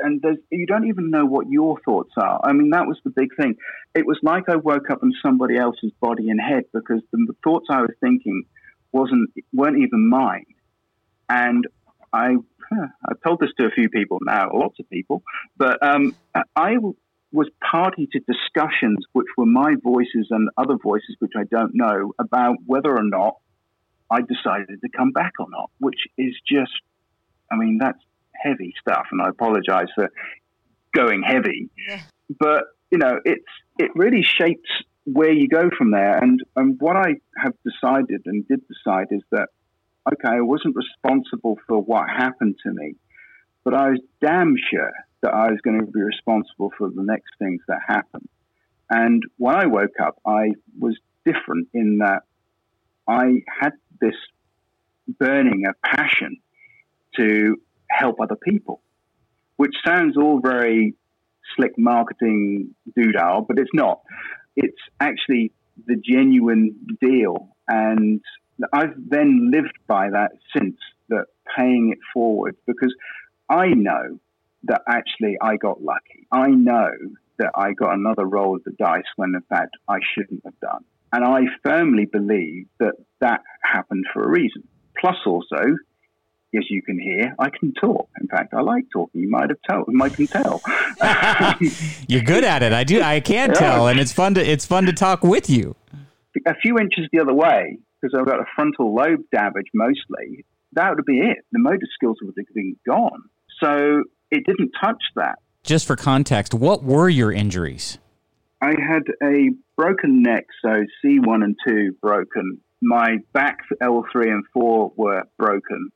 and 0.00 0.22
you 0.50 0.66
don't 0.66 0.86
even 0.86 1.10
know 1.10 1.24
what 1.24 1.48
your 1.48 1.78
thoughts 1.84 2.12
are. 2.16 2.40
I 2.42 2.52
mean, 2.52 2.70
that 2.70 2.86
was 2.86 2.98
the 3.04 3.10
big 3.10 3.34
thing. 3.36 3.56
It 3.94 4.06
was 4.06 4.18
like 4.22 4.48
I 4.48 4.56
woke 4.56 4.90
up 4.90 5.00
in 5.02 5.12
somebody 5.24 5.56
else's 5.56 5.92
body 6.00 6.30
and 6.30 6.40
head 6.40 6.64
because 6.72 7.02
the 7.12 7.34
thoughts 7.44 7.66
I 7.70 7.82
was 7.82 7.92
thinking 8.00 8.44
wasn't 8.92 9.30
weren't 9.52 9.78
even 9.78 10.08
mine. 10.08 10.46
And 11.28 11.66
I 12.12 12.36
I've 12.72 13.20
told 13.26 13.40
this 13.40 13.50
to 13.58 13.66
a 13.66 13.70
few 13.70 13.88
people 13.88 14.18
now, 14.22 14.50
lots 14.52 14.78
of 14.78 14.88
people, 14.90 15.22
but 15.56 15.78
um, 15.82 16.14
I 16.54 16.76
was 17.32 17.48
party 17.70 18.08
to 18.12 18.20
discussions 18.20 18.98
which 19.12 19.26
were 19.36 19.46
my 19.46 19.74
voices 19.82 20.28
and 20.30 20.48
other 20.56 20.76
voices 20.82 21.16
which 21.20 21.32
I 21.36 21.44
don't 21.50 21.72
know 21.74 22.12
about 22.18 22.56
whether 22.66 22.90
or 22.90 23.04
not 23.04 23.36
I 24.10 24.20
decided 24.20 24.80
to 24.80 24.88
come 24.96 25.12
back 25.12 25.32
or 25.38 25.46
not, 25.48 25.70
which 25.78 26.00
is 26.18 26.34
just, 26.46 26.72
I 27.50 27.56
mean, 27.56 27.78
that's 27.80 28.00
heavy 28.40 28.72
stuff, 28.80 29.06
and 29.10 29.20
I 29.22 29.28
apologize 29.28 29.88
for 29.94 30.10
going 30.94 31.22
heavy. 31.22 31.70
Yeah. 31.88 32.00
But 32.38 32.64
you 32.90 32.98
know, 32.98 33.18
it's 33.24 33.44
it 33.78 33.90
really 33.94 34.22
shapes 34.22 34.68
where 35.04 35.32
you 35.32 35.48
go 35.48 35.70
from 35.76 35.90
there. 35.90 36.16
And 36.18 36.42
and 36.56 36.76
what 36.80 36.96
I 36.96 37.16
have 37.36 37.54
decided 37.64 38.22
and 38.26 38.46
did 38.46 38.60
decide 38.68 39.08
is 39.10 39.22
that 39.30 39.48
okay, 40.10 40.36
I 40.36 40.40
wasn't 40.40 40.76
responsible 40.76 41.58
for 41.66 41.80
what 41.80 42.08
happened 42.08 42.56
to 42.64 42.72
me, 42.72 42.96
but 43.64 43.74
I 43.74 43.90
was 43.90 44.00
damn 44.20 44.56
sure 44.70 44.92
that 45.22 45.34
I 45.34 45.50
was 45.50 45.60
going 45.62 45.80
to 45.80 45.86
be 45.86 46.00
responsible 46.00 46.72
for 46.76 46.88
the 46.88 47.02
next 47.02 47.30
things 47.38 47.60
that 47.68 47.80
happened. 47.86 48.28
And 48.88 49.22
when 49.36 49.54
I 49.54 49.66
woke 49.66 50.00
up, 50.02 50.18
I 50.26 50.52
was 50.78 50.98
different 51.24 51.68
in 51.74 51.98
that 51.98 52.22
I 53.06 53.42
had 53.60 53.72
this 54.00 54.14
burning 55.18 55.64
of 55.68 55.74
passion 55.82 56.38
to 57.16 57.56
help 57.90 58.20
other 58.20 58.36
people, 58.36 58.80
which 59.56 59.74
sounds 59.84 60.16
all 60.16 60.40
very 60.40 60.94
slick 61.56 61.72
marketing 61.76 62.74
doodle, 62.96 63.44
but 63.46 63.58
it's 63.58 63.70
not. 63.74 64.00
It's 64.56 64.80
actually 65.00 65.52
the 65.86 65.96
genuine 65.96 66.74
deal. 67.00 67.48
And 67.68 68.20
I've 68.72 68.94
then 68.96 69.50
lived 69.50 69.78
by 69.86 70.10
that 70.10 70.32
since 70.56 70.76
that 71.08 71.26
paying 71.56 71.90
it 71.92 71.98
forward 72.12 72.56
because 72.66 72.94
I 73.48 73.68
know 73.68 74.20
that 74.64 74.82
actually 74.88 75.36
I 75.40 75.56
got 75.56 75.82
lucky. 75.82 76.26
I 76.30 76.48
know 76.48 76.90
that 77.38 77.50
I 77.54 77.72
got 77.72 77.94
another 77.94 78.24
roll 78.24 78.56
of 78.56 78.64
the 78.64 78.72
dice 78.72 79.02
when 79.16 79.34
in 79.34 79.42
fact 79.48 79.76
I 79.88 79.98
shouldn't 80.14 80.44
have 80.44 80.58
done. 80.60 80.84
And 81.12 81.24
I 81.24 81.40
firmly 81.64 82.04
believe 82.04 82.66
that 82.78 82.94
that 83.20 83.40
happened 83.62 84.04
for 84.12 84.22
a 84.22 84.28
reason. 84.28 84.68
Plus 85.00 85.16
also, 85.26 85.76
as 86.56 86.64
you 86.68 86.82
can 86.82 86.98
hear, 86.98 87.34
I 87.38 87.50
can 87.50 87.72
talk. 87.74 88.08
In 88.20 88.26
fact, 88.26 88.54
I 88.54 88.60
like 88.60 88.84
talking. 88.92 89.20
You 89.20 89.30
might 89.30 89.50
have 89.50 89.58
told, 89.68 89.86
you 89.88 89.96
might 89.96 90.14
can 90.14 90.26
tell. 90.26 90.60
You're 92.08 92.22
good 92.22 92.44
at 92.44 92.62
it. 92.62 92.72
I 92.72 92.84
do. 92.84 93.00
I 93.00 93.20
can 93.20 93.50
yeah. 93.50 93.54
tell, 93.54 93.88
and 93.88 94.00
it's 94.00 94.12
fun 94.12 94.34
to 94.34 94.44
it's 94.44 94.66
fun 94.66 94.86
to 94.86 94.92
talk 94.92 95.22
with 95.22 95.48
you. 95.48 95.76
A 96.46 96.54
few 96.56 96.78
inches 96.78 97.08
the 97.12 97.20
other 97.20 97.34
way, 97.34 97.78
because 98.00 98.18
I've 98.18 98.26
got 98.26 98.40
a 98.40 98.44
frontal 98.54 98.94
lobe 98.94 99.20
damage 99.32 99.66
mostly. 99.74 100.44
That 100.72 100.94
would 100.94 101.04
be 101.04 101.18
it. 101.18 101.38
The 101.52 101.58
motor 101.58 101.86
skills 101.94 102.18
would 102.22 102.34
have 102.36 102.54
been 102.54 102.76
gone. 102.86 103.22
So 103.60 104.04
it 104.30 104.46
didn't 104.46 104.72
touch 104.80 105.02
that. 105.16 105.38
Just 105.62 105.86
for 105.86 105.96
context, 105.96 106.54
what 106.54 106.82
were 106.82 107.08
your 107.08 107.32
injuries? 107.32 107.98
I 108.62 108.68
had 108.68 109.02
a 109.22 109.50
broken 109.76 110.22
neck, 110.22 110.46
so 110.62 110.84
C1 111.04 111.44
and 111.44 111.56
2 111.66 111.96
broken. 112.00 112.60
My 112.80 113.18
back 113.32 113.58
L3 113.82 114.28
and 114.28 114.44
4 114.52 114.92
were 114.96 115.24
broken 115.38 115.90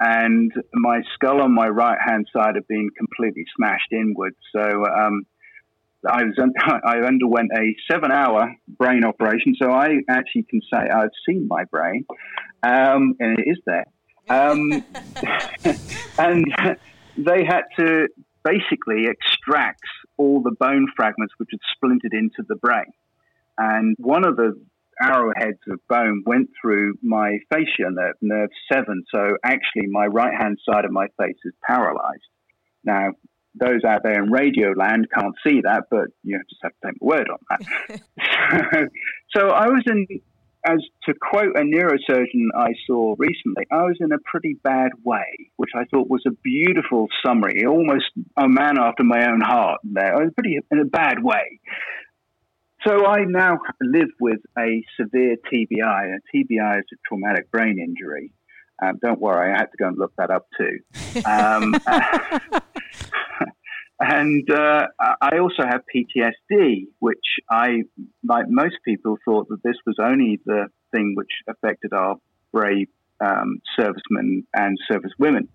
and 0.00 0.50
my 0.72 1.02
skull 1.14 1.42
on 1.42 1.54
my 1.54 1.68
right 1.68 1.98
hand 2.04 2.26
side 2.34 2.54
had 2.54 2.66
been 2.66 2.88
completely 2.96 3.44
smashed 3.56 3.92
inward. 3.92 4.34
So 4.56 4.62
um, 4.62 5.26
I 6.08 6.24
was 6.24 6.38
I 6.84 6.98
underwent 6.98 7.50
a 7.54 7.74
seven 7.90 8.10
hour 8.10 8.54
brain 8.66 9.04
operation. 9.04 9.54
So 9.60 9.70
I 9.70 9.98
actually 10.08 10.44
can 10.48 10.60
say 10.72 10.78
I've 10.78 11.10
seen 11.28 11.46
my 11.48 11.64
brain, 11.64 12.06
um, 12.62 13.14
and 13.20 13.38
it 13.38 13.44
is 13.46 13.58
there. 13.66 13.84
Um, 14.28 14.84
and 16.18 16.46
they 17.18 17.44
had 17.44 17.62
to 17.78 18.08
basically 18.42 19.04
extract 19.06 19.82
all 20.16 20.40
the 20.40 20.54
bone 20.58 20.86
fragments 20.96 21.34
which 21.36 21.50
had 21.50 21.60
splintered 21.74 22.14
into 22.14 22.42
the 22.48 22.56
brain. 22.56 22.86
And 23.58 23.96
one 23.98 24.26
of 24.26 24.36
the 24.36 24.54
arrowheads 25.02 25.58
of 25.68 25.80
bone 25.88 26.22
went 26.26 26.50
through 26.60 26.94
my 27.02 27.38
facial 27.52 27.90
nerve, 27.90 28.14
nerve 28.20 28.50
seven. 28.72 29.04
So 29.14 29.36
actually, 29.44 29.86
my 29.90 30.06
right 30.06 30.34
hand 30.38 30.58
side 30.68 30.84
of 30.84 30.92
my 30.92 31.06
face 31.18 31.38
is 31.44 31.52
paralyzed. 31.66 32.22
Now, 32.84 33.10
those 33.54 33.84
out 33.86 34.02
there 34.04 34.22
in 34.22 34.30
radio 34.30 34.72
land 34.76 35.08
can't 35.12 35.34
see 35.46 35.60
that, 35.64 35.84
but 35.90 36.06
you 36.22 36.38
just 36.48 36.60
have 36.62 36.72
to 36.72 36.88
take 36.88 37.02
my 37.02 37.06
word 37.06 37.28
on 37.30 37.38
that. 37.50 38.00
so, 39.34 39.40
so 39.40 39.48
I 39.48 39.66
was 39.66 39.82
in, 39.86 40.06
as 40.66 40.78
to 41.06 41.14
quote 41.20 41.56
a 41.56 41.62
neurosurgeon 41.62 42.48
I 42.56 42.74
saw 42.86 43.14
recently, 43.18 43.64
I 43.70 43.82
was 43.82 43.96
in 44.00 44.12
a 44.12 44.18
pretty 44.30 44.56
bad 44.62 44.90
way, 45.04 45.50
which 45.56 45.70
I 45.74 45.84
thought 45.90 46.08
was 46.08 46.22
a 46.26 46.32
beautiful 46.44 47.08
summary, 47.24 47.64
almost 47.66 48.10
a 48.36 48.48
man 48.48 48.78
after 48.78 49.04
my 49.04 49.26
own 49.28 49.40
heart 49.40 49.80
there. 49.84 50.14
I 50.14 50.24
was 50.24 50.32
pretty 50.34 50.58
in 50.70 50.78
a 50.78 50.84
bad 50.84 51.22
way. 51.22 51.60
So 52.86 53.04
I 53.04 53.24
now 53.24 53.58
live 53.82 54.08
with 54.20 54.40
a 54.58 54.82
severe 54.98 55.36
TBI. 55.52 56.14
A 56.14 56.36
TBI 56.36 56.78
is 56.78 56.86
a 56.92 56.96
traumatic 57.06 57.50
brain 57.50 57.78
injury. 57.78 58.32
Um, 58.82 58.98
don't 59.02 59.20
worry, 59.20 59.52
I 59.52 59.58
had 59.58 59.66
to 59.66 59.76
go 59.78 59.88
and 59.88 59.98
look 59.98 60.12
that 60.16 60.30
up 60.30 60.46
too. 60.56 60.78
Um, 61.26 61.74
and 64.00 64.50
uh, 64.50 64.86
I 64.98 65.38
also 65.38 65.64
have 65.68 65.82
PTSD, 65.94 66.86
which 67.00 67.18
I, 67.50 67.82
like 68.26 68.46
most 68.48 68.76
people, 68.86 69.18
thought 69.26 69.48
that 69.48 69.62
this 69.62 69.76
was 69.86 69.96
only 70.02 70.40
the 70.46 70.68
thing 70.92 71.12
which 71.14 71.32
affected 71.48 71.92
our 71.92 72.16
brave 72.52 72.88
um, 73.20 73.60
servicemen 73.78 74.46
and 74.54 74.78
servicewomen, 74.90 75.48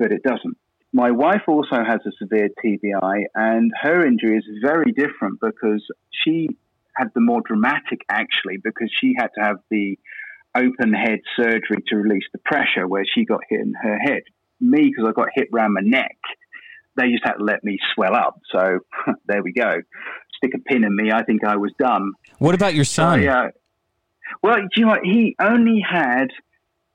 but 0.00 0.10
it 0.10 0.24
doesn't. 0.24 0.56
My 0.94 1.10
wife 1.10 1.42
also 1.48 1.82
has 1.84 1.98
a 2.06 2.12
severe 2.20 2.50
TBI, 2.64 3.24
and 3.34 3.72
her 3.82 4.06
injury 4.06 4.38
is 4.38 4.44
very 4.62 4.92
different 4.92 5.40
because 5.40 5.84
she 6.24 6.48
had 6.96 7.08
the 7.16 7.20
more 7.20 7.40
dramatic 7.44 8.02
actually 8.08 8.58
because 8.62 8.88
she 9.00 9.12
had 9.18 9.26
to 9.34 9.42
have 9.42 9.56
the 9.72 9.98
open 10.54 10.92
head 10.92 11.18
surgery 11.36 11.82
to 11.88 11.96
release 11.96 12.22
the 12.32 12.38
pressure 12.44 12.86
where 12.86 13.02
she 13.04 13.24
got 13.24 13.40
hit 13.48 13.58
in 13.58 13.74
her 13.74 13.98
head. 13.98 14.22
Me, 14.60 14.88
because 14.88 15.04
I 15.08 15.10
got 15.10 15.30
hit 15.34 15.48
around 15.52 15.74
my 15.74 15.80
neck, 15.82 16.16
they 16.96 17.10
just 17.10 17.24
had 17.24 17.38
to 17.38 17.44
let 17.44 17.64
me 17.64 17.76
swell 17.92 18.14
up. 18.14 18.40
So 18.52 18.78
there 19.26 19.42
we 19.42 19.52
go. 19.52 19.74
Stick 20.36 20.52
a 20.54 20.60
pin 20.60 20.84
in 20.84 20.94
me. 20.94 21.10
I 21.10 21.24
think 21.24 21.42
I 21.42 21.56
was 21.56 21.72
done. 21.76 22.12
What 22.38 22.54
about 22.54 22.74
your 22.74 22.84
son? 22.84 23.20
yeah. 23.20 23.46
Uh, 23.46 23.48
well, 24.44 24.58
you 24.76 24.84
know 24.84 24.92
what? 24.92 25.00
He 25.02 25.34
only 25.40 25.84
had 25.84 26.28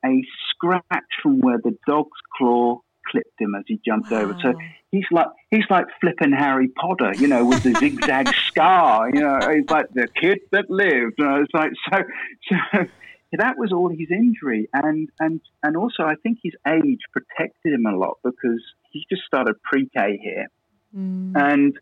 a 0.06 0.22
scratch 0.52 1.04
from 1.22 1.42
where 1.42 1.58
the 1.62 1.78
dog's 1.86 2.18
claw 2.38 2.80
clipped 3.10 3.40
him 3.40 3.56
as 3.56 3.64
he 3.68 3.80
jumped 3.86 4.12
wow. 4.12 4.22
over. 4.22 4.38
So 4.42 4.54
he's 4.92 5.06
like 5.12 5.28
he's 5.52 5.66
like 5.70 5.86
flipping 6.02 6.32
Harry 6.32 6.68
Potter, 6.70 7.14
you 7.18 7.28
know, 7.28 7.46
with 7.46 7.64
the 7.64 7.74
zigzag 7.80 8.30
scar. 8.48 9.10
You 9.14 9.22
know, 9.22 9.40
he's 9.54 9.70
like 9.70 9.88
the 9.94 10.08
kid 10.08 10.40
that 10.52 10.70
lived. 10.70 11.16
You 11.18 11.26
know, 11.26 11.44
it's 11.44 11.54
like 11.54 11.72
so 11.92 12.04
so 12.50 12.86
that 13.38 13.58
was 13.58 13.72
all 13.72 13.90
his 13.90 14.10
injury, 14.12 14.70
and 14.74 15.10
and 15.20 15.42
and 15.64 15.78
also 15.78 16.04
I 16.04 16.16
think 16.24 16.40
his 16.44 16.54
age 16.68 17.02
protected 17.12 17.74
him 17.74 17.86
a 17.86 17.96
lot 17.96 18.18
because 18.24 18.62
he 18.92 19.06
just 19.10 19.24
started 19.24 19.56
pre-K 19.64 20.20
here, 20.22 20.48
mm. 20.96 21.34
and 21.36 21.78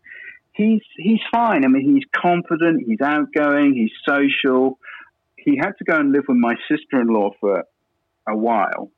he's 0.52 0.82
he's 0.96 1.20
fine. 1.32 1.64
I 1.64 1.68
mean, 1.68 1.94
he's 1.94 2.04
confident, 2.14 2.84
he's 2.86 3.00
outgoing, 3.00 3.74
he's 3.74 3.92
social. 4.06 4.78
He 5.36 5.56
had 5.56 5.72
to 5.78 5.84
go 5.84 5.96
and 5.96 6.12
live 6.12 6.24
with 6.28 6.36
my 6.36 6.54
sister-in-law 6.70 7.30
for 7.40 7.64
a 8.28 8.36
while, 8.36 8.90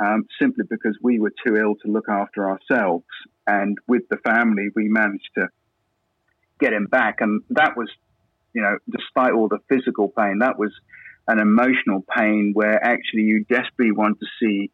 um, 0.00 0.26
simply 0.40 0.64
because 0.68 0.96
we 1.02 1.18
were 1.18 1.32
too 1.46 1.56
ill 1.56 1.74
to 1.84 1.90
look 1.90 2.08
after 2.08 2.48
ourselves. 2.48 3.06
And 3.46 3.78
with 3.86 4.02
the 4.10 4.18
family, 4.18 4.68
we 4.74 4.88
managed 4.88 5.30
to 5.36 5.48
get 6.58 6.72
him 6.72 6.86
back, 6.86 7.20
and 7.20 7.42
that 7.50 7.76
was, 7.76 7.90
you 8.54 8.62
know, 8.62 8.78
despite 8.90 9.32
all 9.32 9.48
the 9.48 9.58
physical 9.68 10.08
pain, 10.08 10.38
that 10.40 10.58
was 10.58 10.72
an 11.28 11.38
emotional 11.38 12.04
pain 12.16 12.52
where 12.54 12.82
actually 12.82 13.22
you 13.22 13.44
desperately 13.44 13.92
want 13.92 14.18
to 14.20 14.26
see, 14.40 14.70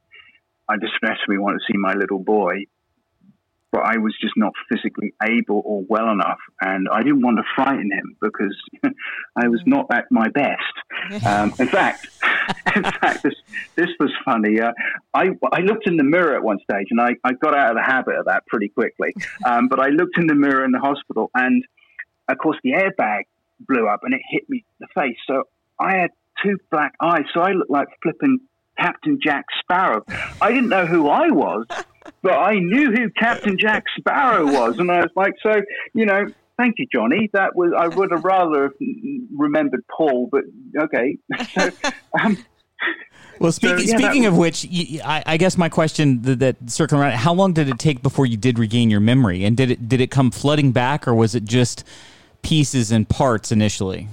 I 0.68 0.76
desperately 0.76 1.38
want 1.38 1.58
to 1.60 1.72
see 1.72 1.78
my 1.78 1.94
little 1.94 2.18
boy, 2.18 2.66
but 3.72 3.86
I 3.86 3.96
was 3.96 4.14
just 4.20 4.34
not 4.36 4.52
physically 4.70 5.14
able 5.22 5.62
or 5.64 5.82
well 5.88 6.10
enough, 6.10 6.38
and 6.60 6.86
I 6.92 7.02
didn't 7.02 7.22
want 7.22 7.38
to 7.38 7.42
frighten 7.56 7.90
him 7.90 8.16
because 8.20 8.54
I 9.36 9.48
was 9.48 9.62
not 9.66 9.86
at 9.90 10.10
my 10.10 10.28
best. 10.28 10.62
Um, 11.26 11.52
in 11.58 11.66
fact, 11.66 12.06
in 12.76 12.84
fact, 12.84 13.24
this 13.24 13.34
this 13.74 13.88
funny. 14.24 14.60
Uh, 14.60 14.72
I 15.14 15.30
I 15.52 15.60
looked 15.60 15.86
in 15.86 15.96
the 15.96 16.04
mirror 16.04 16.34
at 16.34 16.42
one 16.42 16.58
stage, 16.58 16.88
and 16.90 17.00
I, 17.00 17.14
I 17.24 17.32
got 17.32 17.56
out 17.56 17.70
of 17.70 17.76
the 17.76 17.82
habit 17.82 18.16
of 18.16 18.26
that 18.26 18.46
pretty 18.46 18.68
quickly. 18.68 19.14
Um, 19.44 19.66
but 19.68 19.80
I 19.80 19.88
looked 19.88 20.18
in 20.18 20.26
the 20.28 20.34
mirror 20.34 20.64
in 20.64 20.70
the 20.70 20.78
hospital, 20.78 21.30
and 21.34 21.64
of 22.28 22.38
course 22.38 22.56
the 22.62 22.72
airbag 22.72 23.22
blew 23.58 23.88
up, 23.88 24.00
and 24.04 24.14
it 24.14 24.20
hit 24.30 24.48
me 24.48 24.58
in 24.58 24.86
the 24.86 25.00
face. 25.00 25.16
So 25.26 25.44
I 25.80 25.96
had 25.96 26.10
two 26.42 26.58
black 26.70 26.94
eyes, 27.00 27.24
so 27.34 27.40
I 27.40 27.52
looked 27.52 27.70
like 27.70 27.88
flipping 28.02 28.38
Captain 28.78 29.18
Jack 29.22 29.46
Sparrow. 29.60 30.04
I 30.40 30.50
didn't 30.52 30.68
know 30.68 30.86
who 30.86 31.08
I 31.08 31.30
was, 31.30 31.66
but 32.22 32.32
I 32.32 32.54
knew 32.54 32.92
who 32.92 33.10
Captain 33.10 33.56
Jack 33.58 33.84
Sparrow 33.98 34.46
was, 34.46 34.78
and 34.78 34.90
I 34.90 35.00
was 35.00 35.10
like, 35.16 35.34
so 35.42 35.60
you 35.94 36.06
know, 36.06 36.26
thank 36.56 36.76
you, 36.78 36.86
Johnny. 36.92 37.30
That 37.32 37.54
was 37.54 37.72
I 37.76 37.88
would 37.88 38.12
have 38.12 38.24
rather 38.24 38.72
remembered 39.36 39.84
Paul, 39.96 40.28
but 40.30 40.42
okay. 40.78 41.18
So, 41.54 41.70
um, 42.20 42.38
well, 43.42 43.52
speaking, 43.52 43.86
so, 43.86 43.92
yeah, 43.92 43.98
speaking 43.98 44.26
of 44.26 44.36
which, 44.36 44.66
I, 45.04 45.22
I, 45.26 45.36
guess 45.36 45.58
my 45.58 45.68
question 45.68 46.22
that, 46.22 46.38
that 46.38 46.70
circling 46.70 47.02
around: 47.02 47.12
How 47.12 47.32
long 47.32 47.52
did 47.52 47.68
it 47.68 47.78
take 47.78 48.02
before 48.02 48.26
you 48.26 48.36
did 48.36 48.58
regain 48.58 48.90
your 48.90 49.00
memory, 49.00 49.44
and 49.44 49.56
did 49.56 49.70
it 49.70 49.88
did 49.88 50.00
it 50.00 50.10
come 50.10 50.30
flooding 50.30 50.72
back, 50.72 51.06
or 51.06 51.14
was 51.14 51.34
it 51.34 51.44
just 51.44 51.84
pieces 52.42 52.90
and 52.92 53.08
parts 53.08 53.52
initially? 53.52 54.08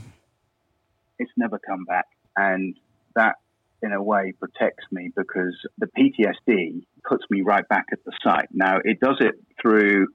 It's 1.18 1.32
never 1.38 1.60
come 1.60 1.86
back, 1.86 2.06
and 2.36 2.76
that 3.16 3.36
in 3.82 3.94
a 3.94 4.02
way 4.02 4.34
protects 4.40 4.86
me 4.92 5.12
because 5.16 5.56
the 5.78 5.88
PTSD 5.88 6.84
puts 7.08 7.24
me 7.30 7.42
right 7.42 7.68
back 7.70 7.86
at 7.92 8.00
the 8.06 8.12
site. 8.24 8.50
Now, 8.52 8.80
it 8.84 9.00
does 9.00 9.18
it 9.22 9.36
through 9.62 10.08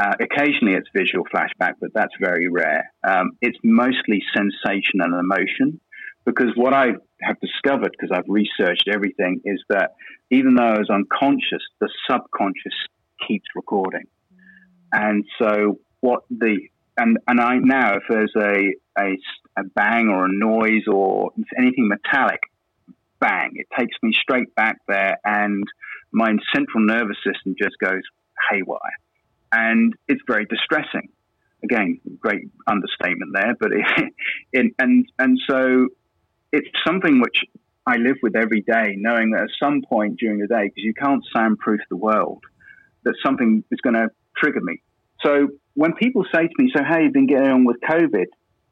uh, 0.00 0.14
occasionally 0.18 0.74
it's 0.74 0.88
visual 0.94 1.24
flashback, 1.26 1.74
but 1.80 1.90
that's 1.92 2.14
very 2.18 2.48
rare. 2.48 2.90
Um, 3.06 3.32
it's 3.42 3.58
mostly 3.62 4.22
sensation 4.34 5.00
and 5.00 5.14
emotion 5.14 5.80
because 6.24 6.48
what 6.56 6.72
I 6.72 6.92
have 7.22 7.36
discovered, 7.40 7.92
because 7.92 8.10
I've 8.16 8.28
researched 8.28 8.88
everything, 8.92 9.40
is 9.44 9.62
that 9.68 9.92
even 10.30 10.54
though 10.54 10.64
I 10.64 10.78
was 10.78 10.90
unconscious, 10.90 11.62
the 11.80 11.88
subconscious 12.10 12.74
keeps 13.26 13.46
recording. 13.54 14.04
And 14.92 15.24
so, 15.38 15.78
what 16.00 16.22
the 16.30 16.58
and 16.96 17.18
and 17.26 17.40
I 17.40 17.56
now, 17.56 17.96
if 17.96 18.02
there's 18.08 18.32
a 18.36 18.74
a, 18.98 19.16
a 19.58 19.64
bang 19.74 20.08
or 20.08 20.26
a 20.26 20.32
noise 20.32 20.86
or 20.90 21.30
anything 21.56 21.88
metallic, 21.88 22.40
bang, 23.20 23.52
it 23.54 23.66
takes 23.78 23.96
me 24.02 24.12
straight 24.20 24.54
back 24.54 24.78
there, 24.88 25.18
and 25.24 25.64
my 26.12 26.30
central 26.54 26.84
nervous 26.84 27.16
system 27.24 27.54
just 27.60 27.76
goes 27.82 28.02
haywire, 28.50 28.78
and 29.52 29.94
it's 30.08 30.22
very 30.26 30.46
distressing. 30.46 31.08
Again, 31.62 32.00
great 32.18 32.48
understatement 32.66 33.32
there, 33.34 33.54
but 33.58 33.70
it, 33.72 34.12
it, 34.52 34.74
and 34.78 35.06
and 35.18 35.38
so 35.48 35.88
it's 36.52 36.68
something 36.86 37.20
which 37.20 37.44
I 37.86 37.96
live 37.96 38.16
with 38.22 38.36
every 38.36 38.62
day, 38.62 38.94
knowing 38.96 39.32
that 39.32 39.42
at 39.44 39.50
some 39.62 39.82
point 39.82 40.18
during 40.18 40.38
the 40.38 40.46
day, 40.46 40.64
because 40.64 40.84
you 40.84 40.94
can't 40.94 41.24
soundproof 41.34 41.80
the 41.88 41.96
world, 41.96 42.44
that 43.04 43.14
something 43.24 43.64
is 43.70 43.80
going 43.80 43.94
to 43.94 44.08
trigger 44.36 44.60
me. 44.60 44.82
So 45.24 45.48
when 45.74 45.94
people 45.94 46.24
say 46.32 46.42
to 46.42 46.54
me, 46.58 46.70
"So 46.74 46.82
how 46.82 46.98
you 46.98 47.10
been 47.10 47.26
getting 47.26 47.48
on 47.48 47.64
with 47.64 47.76
COVID?" 47.80 48.26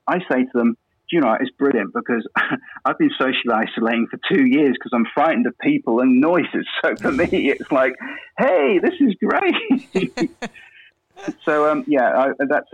I 0.07 0.19
say 0.31 0.45
to 0.45 0.51
them, 0.55 0.77
"Do 1.11 1.17
you 1.17 1.21
know, 1.21 1.37
it's 1.41 1.51
brilliant 1.51 1.93
because 1.93 2.27
I've 2.85 2.99
been 2.99 3.11
socially 3.19 3.55
isolating 3.55 4.07
for 4.11 4.19
two 4.31 4.47
years 4.47 4.73
because 4.73 4.93
I'm 4.95 5.07
frightened 5.15 5.47
of 5.47 5.59
people 5.59 6.01
and 6.01 6.21
noises. 6.21 6.67
So 6.83 6.97
for 6.97 7.13
me, 7.13 7.29
it's 7.51 7.71
like, 7.73 7.95
hey, 8.39 8.79
this 8.83 8.95
is 9.01 9.15
great. 9.23 10.31
so 11.45 11.71
um, 11.71 11.85
yeah, 11.87 12.09
I, 12.17 12.45
that's 12.49 12.69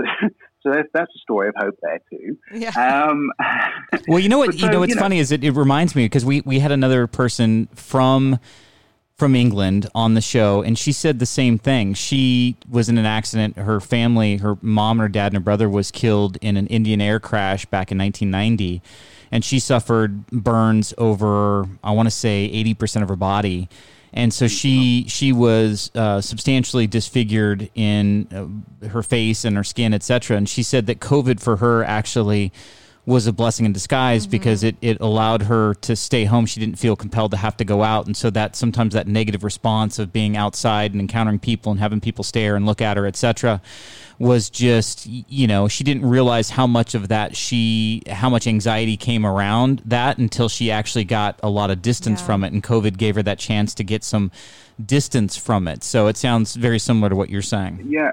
so 0.65 0.73
that's 0.93 1.15
a 1.15 1.19
story 1.19 1.49
of 1.49 1.55
hope 1.59 1.79
there 1.83 2.01
too. 2.11 2.39
Yeah. 2.53 2.71
Um, 2.71 3.31
well, 4.09 4.19
you 4.19 4.29
know 4.29 4.39
what? 4.39 4.55
So, 4.55 4.67
you 4.67 4.73
know 4.73 4.81
what's 4.81 4.91
you 4.91 4.97
know, 4.97 5.03
funny 5.03 5.19
is 5.19 5.31
it, 5.31 5.45
it 5.45 5.53
reminds 5.53 5.95
me 5.95 6.07
because 6.07 6.25
we 6.25 6.41
we 6.43 6.59
had 6.59 6.73
another 6.73 7.07
person 7.07 7.69
from 7.75 8.39
from 9.17 9.37
England 9.37 9.89
on 9.95 10.15
the 10.15 10.21
show, 10.21 10.63
and 10.63 10.79
she 10.79 10.91
said 10.93 11.19
the 11.19 11.27
same 11.27 11.59
thing. 11.59 11.95
She 11.95 12.57
was 12.69 12.89
in 12.89 12.99
an 12.99 13.07
accident. 13.07 13.57
Her 13.57 13.81
family, 13.81 14.39
her 14.39 14.57
mom, 14.61 14.99
and 14.99 15.05
her 15.05 15.09
dad, 15.09 15.27
and 15.27 15.37
her 15.37 15.41
brother 15.41 15.69
was 15.69 15.91
killed 15.91 16.37
in 16.41 16.57
an 16.57 16.67
Indian 16.67 17.01
air 17.01 17.21
crash 17.21 17.65
back 17.67 17.93
in 17.93 17.99
1990, 17.99 18.83
and 19.31 19.45
she 19.45 19.59
suffered 19.59 20.27
burns 20.29 20.95
over, 20.99 21.67
I 21.85 21.93
want 21.93 22.07
to 22.07 22.11
say, 22.11 22.51
80% 22.53 23.03
of 23.03 23.09
her 23.09 23.17
body. 23.17 23.69
And 24.17 24.33
so 24.33 24.47
she 24.47 25.07
she 25.09 25.33
was 25.33 25.91
uh, 25.95 26.21
substantially 26.21 26.87
disfigured 26.87 27.69
in 27.75 28.29
uh, 28.83 28.89
her 28.89 29.03
face 29.03 29.45
and 29.45 29.57
her 29.57 29.65
skin, 29.65 29.93
etc. 29.93 30.37
And 30.37 30.49
she 30.49 30.63
said 30.63 30.87
that 30.87 31.01
COVID 31.01 31.41
for 31.41 31.57
her 31.57 31.83
actually 31.83 32.53
was 33.07 33.27
a 33.27 33.33
blessing 33.33 33.67
in 33.67 33.73
disguise 33.73 34.23
mm-hmm. 34.23 34.31
because 34.31 34.63
it, 34.63 34.77
it 34.81 35.01
allowed 35.01 35.43
her 35.43 35.75
to 35.75 35.97
stay 35.97 36.25
home. 36.25 36.47
She 36.47 36.61
didn't 36.61 36.79
feel 36.79 36.97
compelled 36.97 37.33
to 37.33 37.37
have 37.37 37.57
to 37.59 37.65
go 37.65 37.83
out. 37.83 38.07
And 38.07 38.17
so 38.17 38.31
that 38.31 38.57
sometimes 38.57 38.95
that 38.95 39.07
negative 39.07 39.45
response 39.45 39.99
of 39.99 40.13
being 40.13 40.37
outside 40.37 40.93
and 40.93 41.01
encountering 41.01 41.39
people 41.39 41.73
and 41.73 41.81
having 41.81 42.01
people 42.01 42.25
stare 42.25 42.57
and 42.57 42.65
look 42.65 42.81
at 42.81 42.97
her, 42.97 43.07
etc., 43.07 43.61
was 44.19 44.51
just, 44.51 45.07
you 45.07 45.47
know, 45.47 45.69
she 45.69 45.85
didn't 45.85 46.07
realize 46.07 46.51
how 46.51 46.67
much 46.67 46.95
of 46.95 47.09
that 47.09 47.37
she, 47.37 48.03
how 48.09 48.31
much 48.31 48.47
anxiety 48.47 48.97
came 48.97 49.27
around 49.27 49.83
that 49.85 50.19
until 50.19 50.49
she 50.49 50.71
actually 50.71 51.05
got 51.05 51.39
a 51.43 51.49
lot 51.49 51.71
of 51.71 51.83
distance 51.83 52.21
yeah. 52.21 52.27
from 52.27 52.45
it. 52.45 52.53
And 52.53 52.63
COVID 52.63 52.97
gave 52.97 53.17
her 53.17 53.23
that 53.23 53.39
chance 53.39 53.75
to 53.75 53.85
get 53.85 54.05
some 54.05 54.31
distance 54.85 55.37
from 55.37 55.69
it. 55.69 55.85
So 55.85 56.07
it 56.09 56.17
sounds 56.17 56.55
very 56.55 56.79
similar 56.79 57.09
to 57.11 57.17
what 57.17 57.31
you're 57.31 57.43
saying. 57.43 57.87
Yeah, 57.89 58.11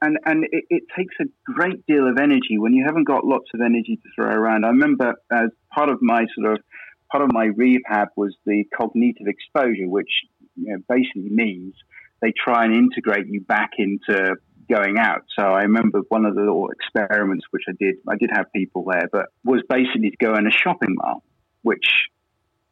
and 0.00 0.18
and 0.24 0.44
it, 0.50 0.64
it, 0.70 0.82
takes 0.96 1.14
a 1.20 1.24
great 1.52 1.84
deal 1.86 2.08
of 2.08 2.18
energy 2.18 2.58
when 2.58 2.72
you 2.72 2.84
haven't 2.84 3.04
got 3.04 3.24
lots 3.24 3.46
of 3.54 3.60
energy 3.60 3.96
to 3.96 4.08
throw 4.14 4.30
around. 4.30 4.64
I 4.64 4.68
remember 4.68 5.14
as 5.32 5.50
part 5.74 5.88
of 5.90 5.98
my 6.00 6.26
sort 6.36 6.52
of 6.52 6.64
part 7.10 7.24
of 7.24 7.32
my 7.32 7.46
rehab 7.46 8.08
was 8.16 8.36
the 8.44 8.64
cognitive 8.76 9.26
exposure, 9.26 9.88
which 9.88 10.10
you 10.56 10.72
know, 10.72 10.78
basically 10.88 11.30
means 11.30 11.74
they 12.20 12.32
try 12.32 12.64
and 12.64 12.74
integrate 12.74 13.26
you 13.28 13.40
back 13.40 13.70
into 13.78 14.36
going 14.68 14.98
out. 14.98 15.24
So 15.38 15.44
I 15.44 15.62
remember 15.62 16.00
one 16.08 16.24
of 16.24 16.34
the 16.34 16.40
little 16.40 16.68
experiments 16.70 17.46
which 17.50 17.62
I 17.68 17.72
did. 17.78 17.96
I 18.08 18.16
did 18.16 18.30
have 18.32 18.52
people 18.54 18.84
there, 18.90 19.08
but 19.10 19.26
was 19.44 19.62
basically 19.68 20.10
to 20.10 20.16
go 20.20 20.34
in 20.34 20.46
a 20.46 20.50
shopping 20.50 20.94
mall, 20.94 21.22
which 21.62 21.86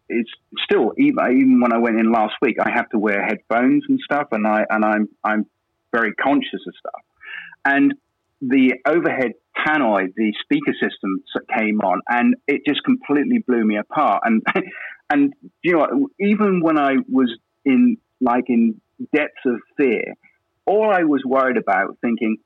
it's 0.09 0.31
still 0.65 0.93
even 0.99 1.19
even 1.31 1.61
when 1.61 1.73
I 1.73 1.79
went 1.79 1.99
in 1.99 2.13
last 2.13 2.35
week, 2.41 2.57
I 2.61 2.71
have 2.71 2.89
to 2.91 2.99
wear 2.99 3.25
headphones 3.25 3.85
and 3.89 3.99
stuff, 4.05 4.29
and 4.33 4.47
I 4.47 4.65
and 4.69 4.85
I'm 4.85 5.09
I'm 5.25 5.47
very 5.93 6.15
conscious 6.15 6.61
of 6.67 6.75
stuff. 6.79 7.03
And 7.65 7.95
the 8.41 8.75
overhead 8.87 9.33
tannoy, 9.67 10.13
the 10.15 10.33
speaker 10.43 10.73
system 10.73 11.23
came 11.57 11.81
on, 11.81 12.01
and 12.09 12.37
it 12.47 12.63
just 12.67 12.83
completely 12.85 13.39
blew 13.39 13.65
me 13.65 13.77
apart. 13.79 14.23
And 14.25 14.43
and 15.11 15.33
you 15.63 15.73
know, 15.73 16.09
even 16.21 16.61
when 16.61 16.79
I 16.79 16.97
was 17.09 17.37
in 17.65 17.97
like 18.21 18.45
in 18.49 18.81
depths 19.15 19.45
of 19.45 19.61
fear, 19.77 20.15
all 20.67 20.91
I 20.93 21.05
was 21.05 21.23
worried 21.25 21.57
about, 21.57 21.97
thinking, 22.01 22.39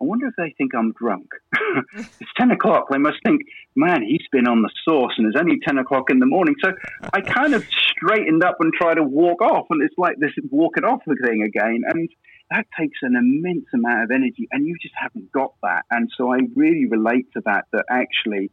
I 0.00 0.04
wonder 0.04 0.26
if 0.26 0.34
they 0.36 0.54
think 0.58 0.74
I'm 0.74 0.92
drunk. 0.92 1.26
it's 1.96 2.30
10 2.36 2.50
o'clock. 2.50 2.88
They 2.90 2.98
must 2.98 3.16
think, 3.24 3.42
man, 3.74 4.02
he's 4.02 4.26
been 4.30 4.46
on 4.46 4.60
the 4.60 4.70
sauce 4.84 5.12
and 5.16 5.26
it's 5.26 5.40
only 5.40 5.58
10 5.66 5.78
o'clock 5.78 6.10
in 6.10 6.18
the 6.18 6.26
morning. 6.26 6.54
So 6.62 6.72
I 7.14 7.22
kind 7.22 7.54
of 7.54 7.64
straightened 7.64 8.44
up 8.44 8.56
and 8.60 8.74
tried 8.74 8.96
to 8.96 9.02
walk 9.02 9.40
off. 9.40 9.66
And 9.70 9.82
it's 9.82 9.94
like 9.96 10.16
this 10.18 10.32
walk 10.50 10.76
it 10.76 10.84
off 10.84 11.00
thing 11.06 11.42
again. 11.42 11.82
And 11.88 12.10
that 12.50 12.66
takes 12.78 12.98
an 13.00 13.16
immense 13.16 13.64
amount 13.72 14.02
of 14.02 14.10
energy. 14.10 14.46
And 14.52 14.66
you 14.66 14.76
just 14.82 14.94
haven't 14.94 15.32
got 15.32 15.54
that. 15.62 15.84
And 15.90 16.10
so 16.14 16.30
I 16.30 16.40
really 16.54 16.84
relate 16.84 17.32
to 17.32 17.42
that, 17.46 17.64
that 17.72 17.86
actually, 17.90 18.50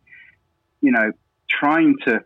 you 0.80 0.92
know, 0.92 1.12
trying 1.50 1.96
to 2.08 2.22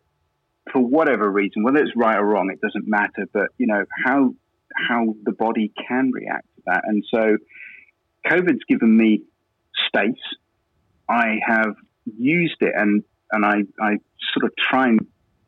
for 0.71 0.79
whatever 0.79 1.31
reason, 1.31 1.63
whether 1.63 1.77
it's 1.77 1.95
right 1.95 2.17
or 2.17 2.25
wrong, 2.25 2.51
it 2.51 2.61
doesn't 2.61 2.87
matter. 2.87 3.27
But 3.31 3.47
you 3.57 3.65
know 3.65 3.85
how 4.05 4.35
how 4.75 5.15
the 5.23 5.31
body 5.31 5.71
can 5.87 6.11
react 6.11 6.45
that, 6.67 6.81
and 6.85 7.03
so 7.13 7.37
COVID's 8.27 8.63
given 8.67 8.95
me 8.95 9.23
space. 9.87 10.13
I 11.09 11.39
have 11.45 11.75
used 12.05 12.57
it, 12.61 12.73
and 12.75 13.03
and 13.31 13.45
I 13.45 13.63
I 13.81 13.97
sort 14.33 14.45
of 14.45 14.51
try 14.57 14.87
and 14.87 14.99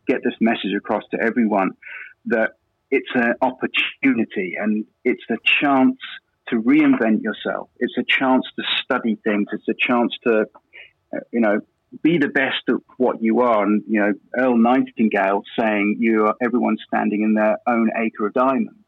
get 0.08 0.22
this 0.24 0.34
message 0.42 0.74
across 0.76 1.04
to 1.12 1.22
everyone 1.22 1.72
that 2.26 2.52
it's 2.92 3.10
an 3.14 3.34
opportunity 3.42 4.56
and 4.60 4.86
it's 5.04 5.24
a 5.30 5.38
chance 5.62 5.98
to 6.48 6.56
reinvent 6.56 7.22
yourself. 7.22 7.70
It's 7.78 7.96
a 7.98 8.04
chance 8.08 8.46
to 8.58 8.64
study 8.84 9.18
things. 9.24 9.48
It's 9.52 9.68
a 9.70 9.76
chance 9.80 10.14
to, 10.26 10.46
you 11.32 11.40
know, 11.40 11.60
be 12.02 12.18
the 12.18 12.28
best 12.28 12.64
at 12.68 12.76
what 12.98 13.22
you 13.22 13.42
are. 13.42 13.64
And, 13.64 13.84
you 13.88 14.00
know, 14.00 14.14
Earl 14.36 14.58
Nightingale 14.58 15.44
saying 15.60 15.98
you 16.00 16.26
are 16.26 16.36
everyone 16.42 16.78
standing 16.88 17.22
in 17.22 17.36
their 17.36 17.58
own 17.68 17.90
acre 17.96 18.28
of 18.28 18.34
diamonds. 18.34 18.79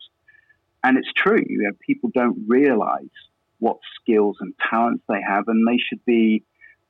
And 0.83 0.97
it's 0.97 1.11
true. 1.15 1.43
You 1.45 1.63
know, 1.63 1.71
people 1.85 2.09
don't 2.13 2.45
realize 2.47 3.09
what 3.59 3.77
skills 4.01 4.37
and 4.39 4.53
talents 4.69 5.03
they 5.07 5.21
have, 5.25 5.47
and 5.47 5.67
they 5.67 5.77
should 5.77 6.03
be 6.05 6.43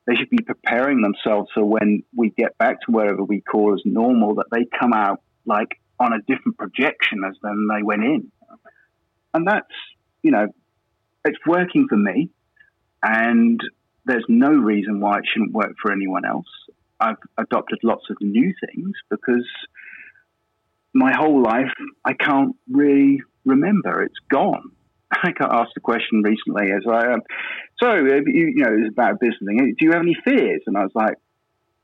they 0.08 0.16
should 0.16 0.30
be 0.30 0.44
preparing 0.44 1.02
themselves 1.02 1.50
so 1.54 1.64
when 1.64 2.04
we 2.16 2.32
get 2.32 2.58
back 2.58 2.82
to 2.82 2.92
wherever 2.92 3.24
we 3.24 3.42
call 3.42 3.74
as 3.76 3.82
normal, 3.86 4.36
that 4.36 4.48
they 4.52 4.66
come 4.80 4.94
out 4.94 5.22
like 5.46 5.70
on 6.00 6.14
a 6.14 6.20
different 6.28 6.58
projection 6.58 7.22
as 7.28 7.36
when 7.42 7.68
they 7.68 7.84
went 7.84 8.04
in. 8.04 8.32
And 9.34 9.48
that's, 9.48 9.68
you 10.24 10.32
know, 10.32 10.48
it's 11.24 11.38
working 11.46 11.86
for 11.88 11.98
me. 11.98 12.32
And 13.04 13.60
there's 14.06 14.26
no 14.28 14.50
reason 14.50 15.00
why 15.00 15.20
it 15.20 15.26
shouldn't 15.32 15.54
work 15.54 15.74
for 15.82 15.92
anyone 15.92 16.26
else. 16.26 16.48
I've 17.00 17.18
adopted 17.38 17.80
lots 17.84 18.04
of 18.10 18.18
new 18.22 18.54
things 18.66 18.94
because 19.10 19.48
my 20.94 21.14
whole 21.16 21.42
life 21.42 21.72
I 22.06 22.14
can't 22.14 22.56
really 22.70 23.22
remember. 23.46 24.04
It's 24.04 24.20
gone. 24.32 24.72
I 25.12 25.32
got 25.32 25.54
asked 25.54 25.74
a 25.78 25.82
question 25.82 26.24
recently 26.24 26.72
as 26.72 26.84
I, 26.90 27.14
um, 27.14 27.22
so 27.82 27.96
you, 27.96 28.54
you 28.56 28.64
know, 28.64 28.76
it's 28.78 28.94
about 28.94 29.20
business. 29.20 29.40
Thing. 29.46 29.76
Do 29.78 29.86
you 29.86 29.92
have 29.92 30.02
any 30.02 30.16
fears? 30.24 30.62
And 30.68 30.78
I 30.78 30.82
was 30.82 30.92
like, 30.96 31.16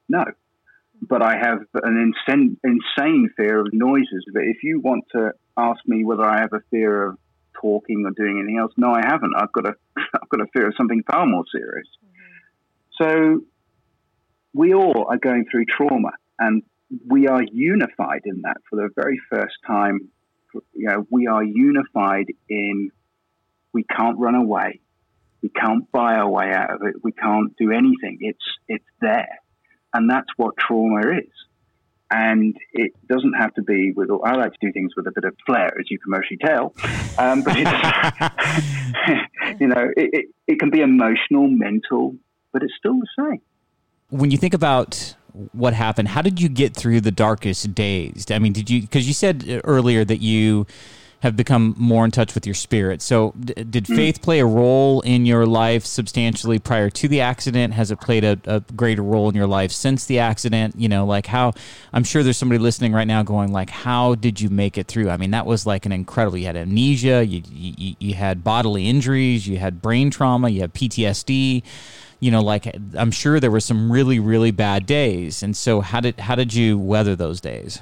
no, 0.10 0.24
but 1.01 1.22
I 1.22 1.36
have 1.38 1.60
an 1.84 2.14
insane, 2.28 2.58
insane 2.64 3.30
fear 3.36 3.60
of 3.60 3.68
noises. 3.74 4.26
But 4.34 4.43
if 4.43 4.58
you 4.64 4.80
want 4.80 5.05
to 5.14 5.32
ask 5.58 5.80
me 5.86 6.03
whether 6.03 6.24
I 6.24 6.41
have 6.41 6.53
a 6.53 6.62
fear 6.72 7.10
of 7.10 7.18
talking 7.60 8.03
or 8.05 8.12
doing 8.12 8.39
anything 8.39 8.60
else, 8.60 8.72
no, 8.78 8.91
I 8.91 9.01
haven't. 9.05 9.34
I've 9.38 9.51
got 9.51 9.68
a, 9.68 9.74
I've 9.97 10.30
got 10.30 10.41
a 10.41 10.47
fear 10.53 10.68
of 10.68 10.74
something 10.78 11.03
far 11.10 11.26
more 11.26 11.43
serious. 11.51 11.88
Mm-hmm. 12.05 13.03
So 13.03 13.41
we 14.53 14.74
all 14.74 15.08
are 15.10 15.18
going 15.18 15.45
through 15.51 15.66
trauma, 15.66 16.12
and 16.39 16.64
we 17.05 17.27
are 17.27 17.43
unified 17.43 18.21
in 18.25 18.41
that 18.41 18.57
for 18.69 18.77
the 18.77 18.89
very 18.95 19.19
first 19.29 19.55
time. 19.65 20.09
You 20.73 20.88
know, 20.88 21.07
we 21.09 21.27
are 21.27 21.43
unified 21.43 22.27
in 22.49 22.91
we 23.73 23.83
can't 23.83 24.17
run 24.17 24.35
away. 24.35 24.79
We 25.41 25.49
can't 25.49 25.91
buy 25.91 26.15
our 26.15 26.29
way 26.29 26.51
out 26.51 26.73
of 26.73 26.81
it. 26.83 26.95
We 27.03 27.11
can't 27.11 27.55
do 27.57 27.71
anything. 27.71 28.19
It's 28.21 28.45
it's 28.67 28.85
there, 29.01 29.39
and 29.93 30.09
that's 30.09 30.29
what 30.35 30.57
trauma 30.57 31.11
is. 31.11 31.29
And 32.09 32.55
it 32.71 32.93
doesn't 33.07 33.33
have 33.33 33.53
to 33.55 33.61
be 33.61 33.91
with. 33.91 34.09
I 34.23 34.35
like 34.35 34.53
to 34.53 34.57
do 34.61 34.71
things 34.71 34.93
with 34.95 35.07
a 35.07 35.11
bit 35.11 35.25
of 35.25 35.35
flair, 35.45 35.77
as 35.79 35.91
you 35.91 35.99
can 35.99 36.11
mostly 36.11 36.38
tell. 36.38 36.73
Um, 37.19 37.43
but 37.43 37.57
you 39.59 39.67
know, 39.67 39.91
it, 39.95 40.09
it, 40.13 40.25
it 40.47 40.59
can 40.59 40.69
be 40.69 40.79
emotional, 40.79 41.49
mental, 41.49 42.15
but 42.53 42.63
it's 42.63 42.73
still 42.79 42.97
the 42.97 43.07
same. 43.19 43.41
When 44.09 44.31
you 44.31 44.38
think 44.38 44.53
about 44.53 45.15
what 45.51 45.73
happened, 45.73 46.09
how 46.09 46.21
did 46.21 46.41
you 46.41 46.49
get 46.49 46.75
through 46.75 47.01
the 47.01 47.11
darkest 47.11 47.73
days? 47.75 48.25
I 48.29 48.39
mean, 48.39 48.53
did 48.53 48.69
you? 48.69 48.81
Because 48.81 49.07
you 49.07 49.13
said 49.13 49.61
earlier 49.63 50.03
that 50.05 50.21
you 50.21 50.65
have 51.21 51.35
become 51.35 51.73
more 51.77 52.05
in 52.05 52.11
touch 52.11 52.35
with 52.35 52.45
your 52.45 52.53
spirit. 52.53 53.01
So, 53.01 53.33
d- 53.39 53.53
did 53.63 53.85
mm. 53.85 53.95
faith 53.95 54.21
play 54.21 54.39
a 54.39 54.45
role 54.45 55.01
in 55.01 55.25
your 55.25 55.47
life 55.47 55.83
substantially 55.83 56.59
prior 56.59 56.91
to 56.91 57.07
the 57.07 57.21
accident? 57.21 57.73
Has 57.73 57.89
it 57.89 57.99
played 57.99 58.23
a, 58.23 58.39
a, 58.45 58.59
greater 58.75 59.01
role 59.01 59.27
in 59.27 59.35
your 59.35 59.47
life 59.47 59.71
since 59.71 60.05
the 60.05 60.19
accident? 60.19 60.75
You 60.77 60.89
know, 60.89 61.05
like 61.05 61.25
how 61.25 61.53
I'm 61.91 62.03
sure 62.03 62.21
there's 62.21 62.38
somebody 62.38 62.59
listening 62.59 62.93
right 62.93 63.07
now 63.07 63.23
going, 63.23 63.51
like, 63.51 63.71
how 63.71 64.13
did 64.13 64.39
you 64.39 64.49
make 64.49 64.77
it 64.77 64.88
through? 64.88 65.09
I 65.09 65.17
mean, 65.17 65.31
that 65.31 65.47
was 65.47 65.65
like 65.65 65.88
an 65.88 65.91
incredible. 65.91 66.38
You 66.38 66.45
had 66.45 66.57
amnesia, 66.57 67.25
you 67.25 67.41
you, 67.49 67.95
you 67.99 68.13
had 68.13 68.43
bodily 68.43 68.88
injuries, 68.88 69.47
you 69.47 69.57
had 69.57 69.81
brain 69.81 70.11
trauma, 70.11 70.49
you 70.49 70.61
had 70.61 70.73
PTSD. 70.73 71.63
You 72.20 72.32
know, 72.32 72.41
like 72.41 72.68
I'm 72.97 73.11
sure 73.11 73.39
there 73.39 73.51
were 73.51 73.59
some 73.59 73.91
really 73.91 74.20
really 74.20 74.51
bad 74.51 74.86
days. 74.86 75.43
And 75.43 75.55
so, 75.55 75.82
how 75.82 75.99
did 75.99 76.20
how 76.20 76.36
did 76.36 76.53
you 76.53 76.78
weather 76.78 77.15
those 77.15 77.41
days? 77.41 77.82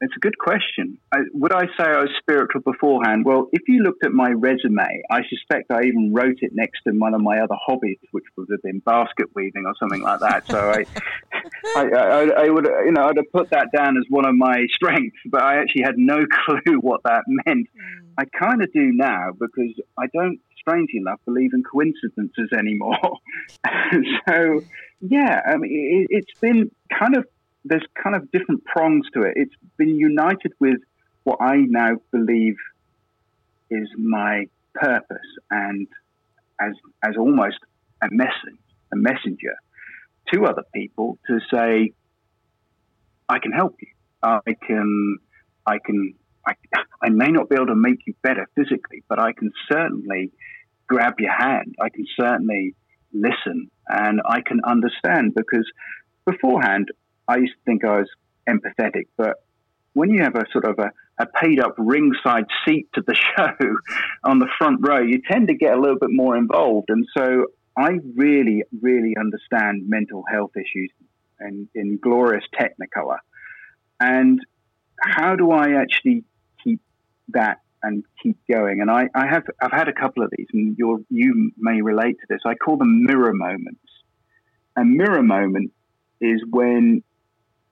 It's 0.00 0.14
a 0.16 0.20
good 0.20 0.38
question. 0.38 0.98
I, 1.12 1.18
would 1.34 1.52
I 1.52 1.64
say 1.76 1.82
I 1.82 1.98
was 1.98 2.10
spiritual 2.20 2.60
beforehand? 2.60 3.24
Well, 3.24 3.48
if 3.52 3.62
you 3.66 3.82
looked 3.82 4.04
at 4.04 4.12
my 4.12 4.30
resume, 4.30 5.02
I 5.10 5.22
suspect 5.28 5.72
I 5.72 5.86
even 5.86 6.12
wrote 6.14 6.38
it 6.40 6.52
next 6.54 6.82
to 6.86 6.92
one 6.92 7.14
of 7.14 7.20
my 7.20 7.38
other 7.40 7.56
hobbies, 7.66 7.98
which 8.12 8.24
would 8.36 8.46
have 8.52 8.62
been 8.62 8.78
basket 8.78 9.26
weaving 9.34 9.64
or 9.66 9.74
something 9.80 10.00
like 10.00 10.20
that. 10.20 10.46
So 10.46 10.56
I, 10.56 10.84
I, 11.76 11.84
I, 11.88 12.44
I, 12.44 12.48
would, 12.48 12.66
you 12.84 12.92
know, 12.92 13.06
I'd 13.06 13.16
have 13.16 13.32
put 13.32 13.50
that 13.50 13.70
down 13.76 13.96
as 13.96 14.04
one 14.08 14.24
of 14.24 14.36
my 14.36 14.66
strengths, 14.70 15.18
but 15.26 15.42
I 15.42 15.58
actually 15.60 15.82
had 15.82 15.98
no 15.98 16.18
clue 16.46 16.76
what 16.80 17.00
that 17.02 17.22
meant. 17.26 17.66
Mm. 17.66 18.12
I 18.18 18.24
kind 18.38 18.62
of 18.62 18.72
do 18.72 18.92
now 18.92 19.32
because 19.32 19.74
I 19.98 20.06
don't, 20.14 20.38
strangely 20.68 20.98
enough, 20.98 21.20
believe 21.24 21.50
in 21.52 21.62
coincidences 21.62 22.50
anymore. 22.56 22.98
so, 24.28 24.60
yeah, 25.00 25.40
um, 25.46 25.54
I 25.54 25.56
mean, 25.56 26.06
it, 26.10 26.16
it's 26.18 26.40
been 26.40 26.70
kind 26.98 27.16
of 27.16 27.24
there's 27.64 27.84
kind 28.02 28.16
of 28.16 28.30
different 28.30 28.64
prongs 28.64 29.06
to 29.14 29.22
it. 29.22 29.34
It's 29.36 29.54
been 29.76 29.96
united 29.96 30.52
with 30.60 30.78
what 31.24 31.38
I 31.40 31.56
now 31.56 31.96
believe 32.12 32.56
is 33.70 33.88
my 33.98 34.46
purpose 34.74 35.18
and 35.50 35.86
as 36.60 36.72
as 37.04 37.16
almost 37.18 37.58
a 38.02 38.08
message 38.10 38.58
a 38.92 38.96
messenger 38.96 39.54
to 40.32 40.44
other 40.44 40.62
people 40.74 41.18
to 41.26 41.40
say 41.52 41.92
I 43.28 43.38
can 43.38 43.52
help 43.52 43.76
you. 43.80 43.88
I 44.22 44.40
can 44.66 45.18
I 45.66 45.78
can 45.84 46.14
I, 46.46 46.54
I 47.02 47.08
may 47.10 47.28
not 47.28 47.48
be 47.48 47.56
able 47.56 47.66
to 47.66 47.74
make 47.74 47.98
you 48.06 48.14
better 48.22 48.48
physically, 48.54 49.04
but 49.08 49.18
I 49.18 49.32
can 49.32 49.52
certainly 49.70 50.32
grab 50.88 51.14
your 51.18 51.32
hand. 51.32 51.74
I 51.80 51.88
can 51.90 52.06
certainly 52.18 52.74
listen 53.12 53.70
and 53.88 54.20
I 54.26 54.40
can 54.40 54.60
understand 54.64 55.34
because 55.34 55.70
beforehand 56.26 56.88
I 57.26 57.36
used 57.36 57.54
to 57.54 57.60
think 57.64 57.84
I 57.84 57.98
was 57.98 58.08
empathetic, 58.48 59.06
but 59.16 59.36
when 59.92 60.10
you 60.10 60.22
have 60.22 60.34
a 60.34 60.44
sort 60.52 60.64
of 60.64 60.78
a, 60.78 60.90
a 61.18 61.26
paid 61.26 61.60
up 61.60 61.74
ringside 61.76 62.44
seat 62.64 62.88
to 62.94 63.02
the 63.06 63.14
show 63.36 63.52
on 64.24 64.38
the 64.38 64.48
front 64.58 64.80
row, 64.86 65.00
you 65.00 65.20
tend 65.30 65.48
to 65.48 65.54
get 65.54 65.74
a 65.74 65.80
little 65.80 65.98
bit 65.98 66.10
more 66.10 66.36
involved. 66.36 66.88
And 66.88 67.06
so 67.16 67.46
I 67.76 67.98
really, 68.16 68.62
really 68.80 69.16
understand 69.18 69.88
mental 69.88 70.24
health 70.30 70.52
issues 70.56 70.90
in, 71.40 71.68
in 71.74 71.98
glorious 71.98 72.44
technicolor. 72.58 73.18
And 74.00 74.40
how 75.00 75.36
do 75.36 75.50
I 75.50 75.80
actually 75.80 76.24
keep 76.62 76.80
that 77.28 77.60
and 77.82 78.04
keep 78.22 78.38
going? 78.50 78.80
And 78.80 78.90
I, 78.90 79.08
I 79.14 79.26
have 79.26 79.44
I've 79.60 79.72
had 79.72 79.88
a 79.88 79.92
couple 79.92 80.22
of 80.22 80.30
these, 80.36 80.46
and 80.52 80.76
you 80.78 81.04
you 81.10 81.52
may 81.56 81.80
relate 81.82 82.16
to 82.20 82.26
this. 82.28 82.40
I 82.46 82.54
call 82.54 82.76
them 82.76 83.04
mirror 83.04 83.32
moments. 83.32 83.80
A 84.76 84.84
mirror 84.84 85.22
moment 85.22 85.72
is 86.20 86.42
when 86.50 87.02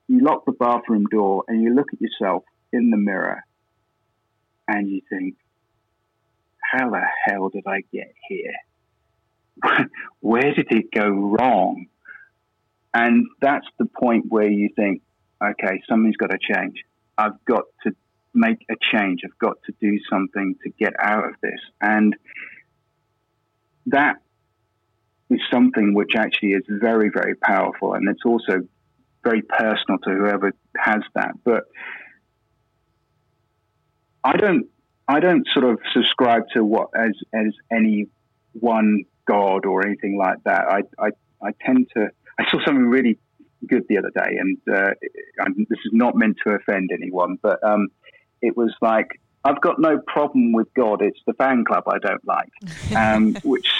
you 0.07 0.19
lock 0.21 0.45
the 0.45 0.53
bathroom 0.53 1.05
door 1.11 1.43
and 1.47 1.61
you 1.61 1.73
look 1.73 1.87
at 1.93 2.01
yourself 2.01 2.43
in 2.71 2.89
the 2.89 2.97
mirror 2.97 3.43
and 4.67 4.89
you 4.89 5.01
think, 5.09 5.35
how 6.59 6.89
the 6.89 7.01
hell 7.25 7.49
did 7.49 7.65
I 7.67 7.81
get 7.93 8.13
here? 8.27 8.55
Where 10.19 10.53
did 10.53 10.67
it 10.69 10.91
go 10.93 11.07
wrong? 11.09 11.87
And 12.93 13.25
that's 13.41 13.67
the 13.77 13.85
point 13.85 14.25
where 14.29 14.49
you 14.49 14.69
think, 14.75 15.01
okay, 15.43 15.81
something's 15.89 16.17
got 16.17 16.31
to 16.31 16.37
change. 16.39 16.83
I've 17.17 17.43
got 17.45 17.63
to 17.83 17.95
make 18.37 18.65
a 18.69 18.75
change. 18.91 19.21
I've 19.25 19.37
got 19.39 19.57
to 19.65 19.73
do 19.81 19.99
something 20.09 20.55
to 20.63 20.69
get 20.69 20.93
out 20.99 21.25
of 21.25 21.33
this. 21.41 21.59
And 21.81 22.15
that 23.87 24.17
is 25.29 25.39
something 25.51 25.93
which 25.93 26.11
actually 26.17 26.51
is 26.51 26.63
very, 26.67 27.09
very 27.09 27.35
powerful. 27.35 27.93
And 27.93 28.07
it's 28.07 28.23
also 28.25 28.67
very 29.23 29.41
personal 29.41 29.97
to 30.03 30.11
whoever 30.11 30.53
has 30.77 31.01
that. 31.15 31.31
But 31.43 31.63
I 34.23 34.37
don't 34.37 34.67
I 35.09 35.19
don't 35.21 35.47
sort 35.53 35.65
of 35.65 35.79
subscribe 35.93 36.43
to 36.53 36.63
what 36.63 36.89
as 36.95 37.13
as 37.33 37.53
any 37.71 38.07
one 38.53 39.03
god 39.25 39.65
or 39.65 39.85
anything 39.85 40.17
like 40.17 40.43
that. 40.43 40.65
I 40.67 40.81
I, 40.99 41.09
I 41.41 41.51
tend 41.65 41.87
to 41.95 42.09
I 42.39 42.49
saw 42.49 42.59
something 42.65 42.87
really 42.87 43.17
good 43.67 43.83
the 43.89 43.97
other 43.97 44.11
day, 44.15 44.37
and 44.37 44.57
uh, 44.71 44.91
this 45.57 45.79
is 45.85 45.91
not 45.93 46.15
meant 46.15 46.37
to 46.45 46.53
offend 46.53 46.91
anyone, 46.93 47.37
but 47.41 47.63
um, 47.63 47.87
it 48.41 48.55
was 48.55 48.73
like 48.81 49.19
I've 49.43 49.61
got 49.61 49.79
no 49.79 49.99
problem 50.07 50.51
with 50.51 50.73
God. 50.73 51.01
It's 51.01 51.19
the 51.25 51.33
fan 51.33 51.63
club 51.65 51.83
I 51.87 51.99
don't 51.99 52.25
like, 52.25 52.51
um, 52.95 53.35
which 53.43 53.71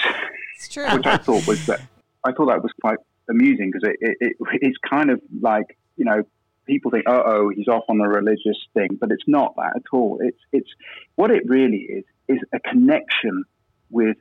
which 0.76 0.78
I 0.78 1.18
thought 1.18 1.47
was 1.47 1.66
that 1.68 1.82
I 2.24 2.32
thought 2.32 2.47
that 2.47 2.64
was 2.64 2.72
quite 2.82 2.99
amusing 3.30 3.72
because 3.72 3.89
it, 3.89 3.97
it, 3.99 4.18
it, 4.20 4.38
it's 4.62 4.78
kind 4.89 5.10
of 5.10 5.22
like 5.41 5.78
you 5.97 6.05
know 6.05 6.24
people 6.68 6.91
think, 6.91 7.05
oh, 7.08 7.24
oh, 7.26 7.49
he's 7.49 7.68
off 7.68 7.86
on 7.89 7.99
a 8.01 8.08
religious 8.08 8.58
thing, 8.74 8.89
but 8.99 9.12
it's 9.12 9.24
not 9.26 9.55
that 9.55 9.74
at 9.76 9.84
all. 9.91 10.20
It's 10.22 10.39
it's 10.51 10.70
what 11.16 11.32
it 11.32 11.43
really 11.47 11.78
is 11.78 12.03
is 12.28 12.39
a 12.53 12.60
connection 12.60 13.43
with 13.89 14.18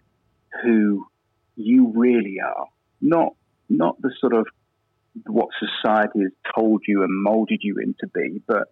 who 0.63 1.07
you 1.57 1.93
really 1.95 2.39
are, 2.41 2.67
not 3.01 3.35
not 3.69 4.01
the 4.01 4.13
sort 4.21 4.33
of 4.33 4.47
what 5.27 5.49
society 5.59 6.21
has 6.21 6.33
told 6.55 6.83
you 6.87 7.03
and 7.03 7.23
molded 7.23 7.61
you 7.63 7.77
into 7.83 8.07
be, 8.07 8.41
but 8.47 8.69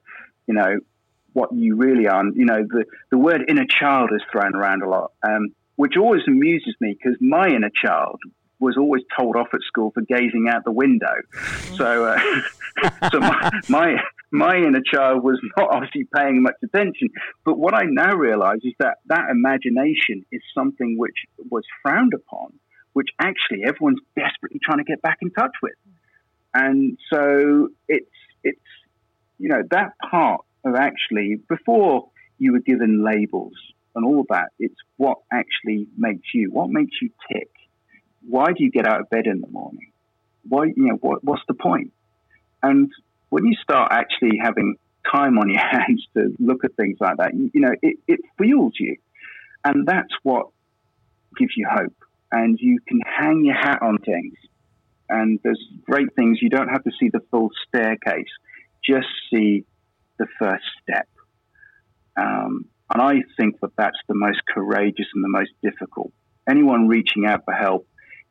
you 0.47 0.55
know 0.55 0.79
what 1.35 1.53
you 1.53 1.77
really 1.77 2.09
are. 2.09 2.25
You 2.25 2.47
know 2.47 2.65
the 2.67 2.87
the 3.11 3.19
word 3.19 3.43
inner 3.49 3.67
child 3.67 4.11
is 4.15 4.23
thrown 4.33 4.57
around 4.57 4.83
a 4.83 4.89
lot, 4.89 5.13
um, 5.23 5.55
which 5.77 5.95
always 5.99 6.23
amuses 6.27 6.75
me 6.81 6.97
because 6.99 7.19
my 7.21 7.49
inner 7.49 7.71
child 7.71 8.21
was 8.65 8.77
always 8.79 9.03
told 9.19 9.37
off 9.37 9.49
at 9.53 9.61
school 9.63 9.91
for 9.93 10.01
gazing 10.03 10.47
out 10.49 10.65
the 10.65 10.73
window. 10.73 11.15
So, 11.77 12.07
uh, 12.07 12.19
so 13.13 13.21
my, 13.21 13.51
my, 13.69 13.97
my 14.31 14.57
inner 14.57 14.81
child 14.83 15.23
was 15.23 15.41
not 15.57 15.71
obviously 15.71 16.09
paying 16.17 16.43
much 16.43 16.55
attention. 16.63 17.11
But 17.45 17.59
what 17.59 17.75
I 17.75 17.83
now 17.85 18.15
realise 18.15 18.61
is 18.65 18.73
that 18.79 18.99
that 19.07 19.31
imagination 19.31 20.25
is 20.33 20.41
something 20.57 20.97
which 20.99 21.17
was 21.51 21.65
frowned 21.83 22.15
upon, 22.15 22.55
which 22.93 23.09
actually 23.21 23.65
everyone's 23.67 24.01
desperately 24.17 24.61
trying 24.65 24.79
to 24.79 24.85
get 24.85 25.03
back 25.03 25.19
in 25.21 25.31
touch 25.31 25.55
with. 25.63 25.75
And 26.55 26.99
so 27.13 27.69
it's 27.89 28.07
it's 28.45 28.61
you 29.39 29.49
know 29.49 29.63
that 29.73 29.95
part 30.11 30.43
actually 30.77 31.41
before 31.49 32.09
you 32.39 32.53
were 32.53 32.61
given 32.61 33.05
labels 33.05 33.55
and 33.95 34.05
all 34.05 34.25
that, 34.31 34.51
it's 34.59 34.75
what 34.97 35.19
actually 35.33 35.87
makes 35.97 36.29
you, 36.35 36.51
what 36.51 36.71
makes 36.71 36.97
you 37.01 37.11
tick 37.31 37.51
why 38.29 38.47
do 38.47 38.65
you 38.65 38.71
get 38.71 38.87
out 38.87 39.01
of 39.01 39.11
bed 39.11 39.27
in 39.27 39.41
the 39.41 39.49
morning? 39.49 39.93
Why, 40.49 40.67
you 40.67 40.87
know, 40.89 40.99
what, 41.01 41.25
what's 41.25 41.43
the 41.49 41.55
point? 41.55 41.93
And 42.63 42.91
when 43.29 43.45
you 43.45 43.55
start 43.63 43.93
actually 43.93 44.39
having 44.43 44.77
time 45.11 45.39
on 45.39 45.51
your 45.51 45.61
hands 45.71 46.07
to 46.17 46.35
look 46.39 46.65
at 46.65 46.75
things 46.77 46.99
like 47.01 47.19
that, 47.19 47.35
you, 47.35 47.51
you 47.55 47.61
know, 47.61 47.75
it, 47.83 47.99
it 48.07 48.21
fuels 48.39 48.75
you. 48.79 48.97
And 49.65 49.87
that's 49.87 50.13
what 50.23 50.49
gives 51.39 51.53
you 51.57 51.67
hope. 51.71 51.95
And 52.31 52.59
you 52.61 52.81
can 52.87 53.01
hang 53.01 53.45
your 53.45 53.55
hat 53.55 53.81
on 53.83 53.99
things. 53.99 54.35
And 55.09 55.39
there's 55.43 55.63
great 55.85 56.15
things. 56.17 56.39
You 56.41 56.49
don't 56.49 56.69
have 56.69 56.83
to 56.85 56.91
see 56.99 57.11
the 57.11 57.21
full 57.31 57.51
staircase, 57.69 58.29
just 58.85 59.07
see 59.33 59.65
the 60.19 60.27
first 60.39 60.65
step. 60.83 61.09
Um, 62.17 62.67
and 62.93 63.03
I 63.03 63.23
think 63.37 63.61
that 63.61 63.73
that's 63.77 63.99
the 64.09 64.15
most 64.15 64.41
courageous 64.47 65.07
and 65.15 65.25
the 65.25 65.29
most 65.29 65.51
difficult. 65.63 66.13
Anyone 66.49 66.89
reaching 66.89 67.27
out 67.27 67.45
for 67.45 67.55
help 67.55 67.87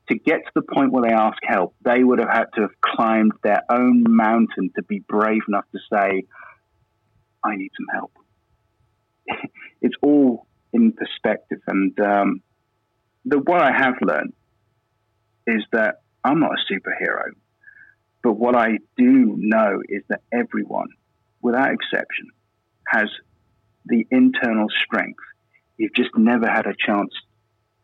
to 0.10 0.16
get 0.16 0.46
to 0.46 0.52
the 0.56 0.62
point 0.62 0.92
where 0.92 1.04
they 1.04 1.14
ask 1.14 1.38
help, 1.44 1.76
they 1.84 2.04
would 2.04 2.20
have 2.20 2.30
had 2.30 2.46
to 2.56 2.62
have 2.62 2.82
climbed 2.82 3.34
their 3.44 3.62
own 3.70 4.04
mountain 4.08 4.72
to 4.76 4.84
be 4.84 5.00
brave 5.00 5.42
enough 5.48 5.66
to 5.72 5.80
say, 5.92 6.24
I 7.44 7.56
need 7.56 7.72
some 7.78 7.88
help. 7.94 8.12
it's 9.82 9.96
all 10.02 10.48
in 10.72 10.94
perspective. 10.94 11.60
And 11.68 11.98
um, 12.00 12.42
the, 13.26 13.40
what 13.40 13.62
I 13.62 13.72
have 13.72 13.96
learned 14.02 14.34
is 15.48 15.64
that 15.72 16.02
I'm 16.24 16.40
not 16.40 16.52
a 16.52 16.74
superhero. 16.74 17.32
But 18.24 18.34
what 18.34 18.56
I 18.56 18.78
do 18.98 19.36
know 19.38 19.82
is 19.88 20.04
that 20.10 20.22
everyone, 20.32 20.88
without 21.44 21.72
exception, 21.72 22.30
has 22.88 23.10
the 23.86 24.08
internal 24.10 24.68
strength. 24.84 25.20
You've 25.78 25.94
just 25.94 26.18
never 26.18 26.48
had 26.48 26.66
a 26.66 26.74
chance 26.74 27.12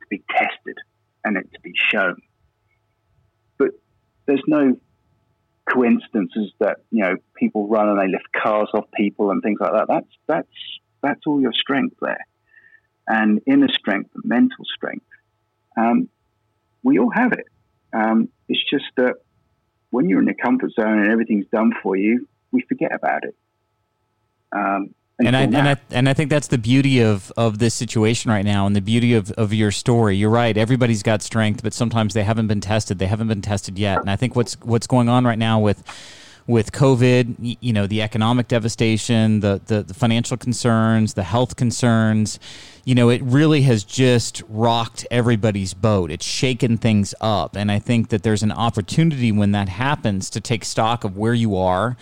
to 0.01 0.07
be 0.09 0.23
tested 0.31 0.77
and 1.23 1.37
it 1.37 1.51
to 1.53 1.59
be 1.61 1.73
shown. 1.91 2.15
But 3.57 3.71
there's 4.25 4.43
no 4.47 4.79
coincidences 5.71 6.51
that 6.59 6.77
you 6.89 7.03
know 7.03 7.15
people 7.35 7.67
run 7.67 7.89
and 7.89 7.99
they 7.99 8.07
lift 8.07 8.27
cars 8.35 8.69
off 8.73 8.85
people 8.95 9.29
and 9.29 9.43
things 9.43 9.59
like 9.59 9.73
that. 9.73 9.85
That's 9.87 10.07
that's 10.27 10.79
that's 11.03 11.21
all 11.27 11.41
your 11.41 11.53
strength 11.53 11.97
there, 12.01 12.25
and 13.07 13.41
inner 13.45 13.69
strength, 13.69 14.11
mental 14.23 14.65
strength. 14.75 15.05
Um, 15.77 16.09
we 16.81 16.97
all 16.97 17.11
have 17.13 17.33
it. 17.33 17.45
Um, 17.93 18.29
it's 18.47 18.63
just 18.69 18.85
that 18.97 19.15
when 19.89 20.07
you're 20.07 20.19
in 20.19 20.25
the 20.25 20.33
comfort 20.33 20.71
zone 20.79 20.99
and 20.99 21.11
everything's 21.11 21.47
done 21.51 21.71
for 21.83 21.95
you, 21.95 22.27
we 22.51 22.63
forget 22.67 22.93
about 22.93 23.23
it. 23.23 23.35
Um, 24.51 24.93
and 25.19 25.35
I, 25.35 25.41
and 25.41 25.57
I 25.57 25.75
and 25.91 26.07
I 26.07 26.13
think 26.13 26.29
that's 26.29 26.47
the 26.47 26.57
beauty 26.57 27.01
of 27.01 27.31
of 27.35 27.59
this 27.59 27.73
situation 27.73 28.31
right 28.31 28.45
now, 28.45 28.65
and 28.65 28.73
the 28.73 28.81
beauty 28.81 29.13
of, 29.13 29.31
of 29.31 29.53
your 29.53 29.69
story. 29.69 30.15
You're 30.15 30.29
right. 30.29 30.55
Everybody's 30.55 31.03
got 31.03 31.21
strength, 31.21 31.61
but 31.61 31.73
sometimes 31.73 32.13
they 32.13 32.23
haven't 32.23 32.47
been 32.47 32.61
tested. 32.61 32.99
They 32.99 33.07
haven't 33.07 33.27
been 33.27 33.41
tested 33.41 33.77
yet. 33.77 33.99
And 33.99 34.09
I 34.09 34.15
think 34.15 34.35
what's 34.37 34.53
what's 34.61 34.87
going 34.87 35.09
on 35.09 35.25
right 35.25 35.37
now 35.37 35.59
with 35.59 35.83
with 36.49 36.71
COVID, 36.71 37.57
you 37.61 37.71
know, 37.71 37.85
the 37.85 38.01
economic 38.01 38.47
devastation, 38.47 39.41
the, 39.41 39.61
the, 39.67 39.83
the 39.83 39.93
financial 39.93 40.35
concerns, 40.35 41.13
the 41.13 41.21
health 41.21 41.55
concerns, 41.55 42.39
you 42.85 42.95
know, 42.95 43.09
it 43.09 43.21
really 43.21 43.61
has 43.61 43.83
just 43.83 44.41
rocked 44.49 45.05
everybody's 45.11 45.75
boat. 45.75 46.09
It's 46.09 46.25
shaken 46.25 46.79
things 46.79 47.13
up. 47.21 47.55
And 47.55 47.71
I 47.71 47.77
think 47.77 48.09
that 48.09 48.23
there's 48.23 48.41
an 48.41 48.51
opportunity 48.51 49.31
when 49.31 49.51
that 49.51 49.69
happens 49.69 50.27
to 50.31 50.41
take 50.41 50.65
stock 50.65 51.03
of 51.03 51.15
where 51.15 51.35
you 51.35 51.55
are, 51.55 51.95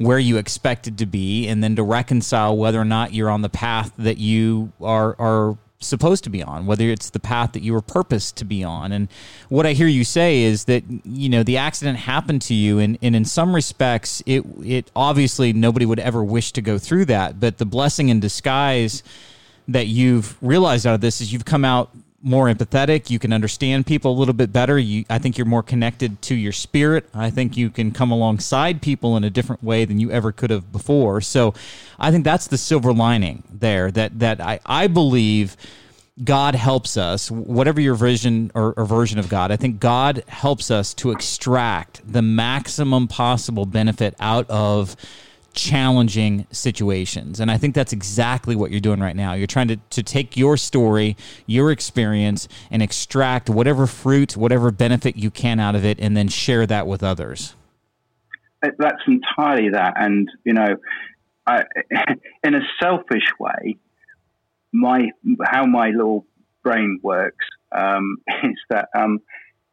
where 0.00 0.18
you 0.18 0.38
expected 0.38 0.96
to 0.96 1.04
be, 1.04 1.46
and 1.46 1.62
then 1.62 1.76
to 1.76 1.82
reconcile 1.82 2.56
whether 2.56 2.80
or 2.80 2.86
not 2.86 3.12
you're 3.12 3.28
on 3.28 3.42
the 3.42 3.50
path 3.50 3.92
that 3.98 4.16
you 4.16 4.72
are 4.80 5.14
are 5.18 5.58
supposed 5.80 6.24
to 6.24 6.30
be 6.30 6.42
on, 6.42 6.66
whether 6.66 6.84
it's 6.84 7.10
the 7.10 7.20
path 7.20 7.52
that 7.52 7.62
you 7.62 7.72
were 7.72 7.82
purposed 7.82 8.36
to 8.36 8.44
be 8.44 8.62
on. 8.62 8.92
And 8.92 9.08
what 9.48 9.66
I 9.66 9.72
hear 9.72 9.86
you 9.86 10.04
say 10.04 10.42
is 10.42 10.64
that, 10.66 10.84
you 11.04 11.28
know, 11.28 11.42
the 11.42 11.56
accident 11.56 11.98
happened 11.98 12.42
to 12.42 12.54
you 12.54 12.78
and, 12.78 12.98
and 13.00 13.16
in 13.16 13.24
some 13.24 13.54
respects 13.54 14.22
it 14.26 14.44
it 14.62 14.90
obviously 14.94 15.52
nobody 15.52 15.86
would 15.86 16.00
ever 16.00 16.22
wish 16.22 16.52
to 16.52 16.62
go 16.62 16.78
through 16.78 17.06
that. 17.06 17.40
But 17.40 17.58
the 17.58 17.66
blessing 17.66 18.10
in 18.10 18.20
disguise 18.20 19.02
that 19.68 19.86
you've 19.86 20.36
realized 20.42 20.86
out 20.86 20.94
of 20.94 21.00
this 21.00 21.20
is 21.20 21.32
you've 21.32 21.44
come 21.44 21.64
out 21.64 21.90
more 22.22 22.52
empathetic. 22.52 23.10
You 23.10 23.18
can 23.18 23.32
understand 23.32 23.86
people 23.86 24.12
a 24.12 24.18
little 24.18 24.34
bit 24.34 24.52
better. 24.52 24.78
You, 24.78 25.04
I 25.08 25.18
think 25.18 25.38
you're 25.38 25.46
more 25.46 25.62
connected 25.62 26.20
to 26.22 26.34
your 26.34 26.52
spirit. 26.52 27.08
I 27.14 27.30
think 27.30 27.56
you 27.56 27.70
can 27.70 27.92
come 27.92 28.10
alongside 28.10 28.82
people 28.82 29.16
in 29.16 29.24
a 29.24 29.30
different 29.30 29.64
way 29.64 29.84
than 29.84 29.98
you 29.98 30.10
ever 30.10 30.32
could 30.32 30.50
have 30.50 30.70
before. 30.70 31.20
So, 31.20 31.54
I 31.98 32.10
think 32.10 32.24
that's 32.24 32.46
the 32.46 32.58
silver 32.58 32.92
lining 32.92 33.42
there. 33.50 33.90
That 33.90 34.18
that 34.18 34.40
I, 34.40 34.60
I 34.64 34.86
believe 34.86 35.56
God 36.22 36.54
helps 36.54 36.96
us, 36.96 37.30
whatever 37.30 37.80
your 37.80 37.94
vision 37.94 38.50
or, 38.54 38.72
or 38.76 38.84
version 38.84 39.18
of 39.18 39.28
God. 39.28 39.50
I 39.50 39.56
think 39.56 39.80
God 39.80 40.22
helps 40.28 40.70
us 40.70 40.92
to 40.94 41.12
extract 41.12 42.00
the 42.10 42.20
maximum 42.20 43.08
possible 43.08 43.64
benefit 43.64 44.14
out 44.20 44.48
of 44.50 44.96
challenging 45.52 46.46
situations. 46.50 47.40
And 47.40 47.50
I 47.50 47.58
think 47.58 47.74
that's 47.74 47.92
exactly 47.92 48.56
what 48.56 48.70
you're 48.70 48.80
doing 48.80 49.00
right 49.00 49.16
now. 49.16 49.32
You're 49.32 49.46
trying 49.46 49.68
to, 49.68 49.76
to 49.76 50.02
take 50.02 50.36
your 50.36 50.56
story, 50.56 51.16
your 51.46 51.70
experience, 51.70 52.48
and 52.70 52.82
extract 52.82 53.50
whatever 53.50 53.86
fruit, 53.86 54.36
whatever 54.36 54.70
benefit 54.70 55.16
you 55.16 55.30
can 55.30 55.60
out 55.60 55.74
of 55.74 55.84
it, 55.84 55.98
and 56.00 56.16
then 56.16 56.28
share 56.28 56.66
that 56.66 56.86
with 56.86 57.02
others. 57.02 57.54
That's 58.62 59.02
entirely 59.06 59.70
that. 59.70 59.94
And, 59.96 60.28
you 60.44 60.52
know, 60.52 60.76
I, 61.46 61.64
in 62.44 62.54
a 62.54 62.60
selfish 62.80 63.26
way, 63.38 63.76
my 64.72 65.10
how 65.44 65.66
my 65.66 65.88
little 65.88 66.26
brain 66.62 67.00
works 67.02 67.46
um, 67.76 68.18
is 68.44 68.58
that 68.68 68.88
um, 68.96 69.20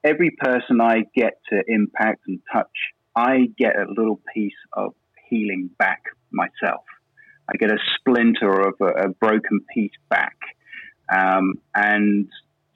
every 0.04 0.32
person 0.32 0.82
I 0.82 1.04
get 1.16 1.34
to 1.52 1.62
impact 1.68 2.24
and 2.28 2.40
touch, 2.52 2.72
I 3.16 3.50
get 3.58 3.76
a 3.76 3.86
little 3.90 4.22
piece 4.34 4.54
of 4.74 4.94
healing 5.30 5.70
back 5.78 6.04
myself. 6.32 6.84
I 7.50 7.58
get 7.58 7.72
a 7.72 7.78
splinter 7.98 8.68
of 8.68 8.76
a, 8.82 9.08
a 9.08 9.10
broken 9.10 9.62
piece 9.74 9.92
back. 10.10 10.36
Um, 11.14 11.54
and 11.74 12.28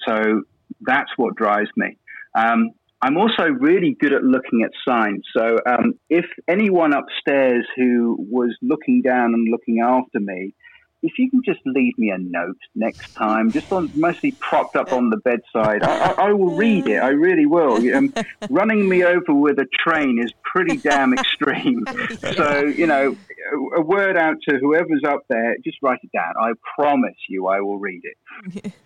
so 0.07 0.43
that's 0.81 1.09
what 1.17 1.35
drives 1.35 1.69
me. 1.75 1.97
Um, 2.35 2.71
I'm 3.01 3.17
also 3.17 3.43
really 3.59 3.97
good 3.99 4.13
at 4.13 4.23
looking 4.23 4.63
at 4.63 4.71
signs. 4.87 5.23
So 5.35 5.57
um, 5.67 5.93
if 6.09 6.25
anyone 6.47 6.93
upstairs 6.93 7.65
who 7.75 8.15
was 8.29 8.55
looking 8.61 9.01
down 9.01 9.33
and 9.33 9.47
looking 9.49 9.81
after 9.81 10.19
me 10.19 10.53
if 11.03 11.13
you 11.17 11.29
can 11.29 11.41
just 11.43 11.59
leave 11.65 11.97
me 11.97 12.09
a 12.09 12.17
note 12.17 12.57
next 12.75 13.07
time, 13.17 13.51
just 13.53 13.71
on 13.71 13.91
mostly 13.95 14.37
propped 14.39 14.75
up 14.75 14.93
on 14.93 15.09
the 15.09 15.17
bedside, 15.17 15.83
I, 15.83 16.11
I, 16.11 16.29
I 16.29 16.33
will 16.33 16.55
read 16.55 16.87
it. 16.87 16.97
I 16.97 17.09
really 17.09 17.45
will. 17.45 17.75
Um, 17.95 18.13
running 18.49 18.87
me 18.87 19.03
over 19.03 19.33
with 19.33 19.57
a 19.59 19.67
train 19.83 20.19
is 20.23 20.31
pretty 20.43 20.77
damn 20.77 21.13
extreme. 21.17 21.85
So 22.35 22.63
you 22.65 22.87
know, 22.87 23.15
a, 23.75 23.79
a 23.79 23.81
word 23.81 24.17
out 24.17 24.37
to 24.49 24.57
whoever's 24.57 25.03
up 25.07 25.21
there, 25.29 25.55
just 25.63 25.77
write 25.81 25.99
it 26.03 26.11
down. 26.13 26.33
I 26.39 26.51
promise 26.75 27.17
you, 27.29 27.47
I 27.47 27.61
will 27.61 27.79
read 27.79 28.01
it. 28.03 28.73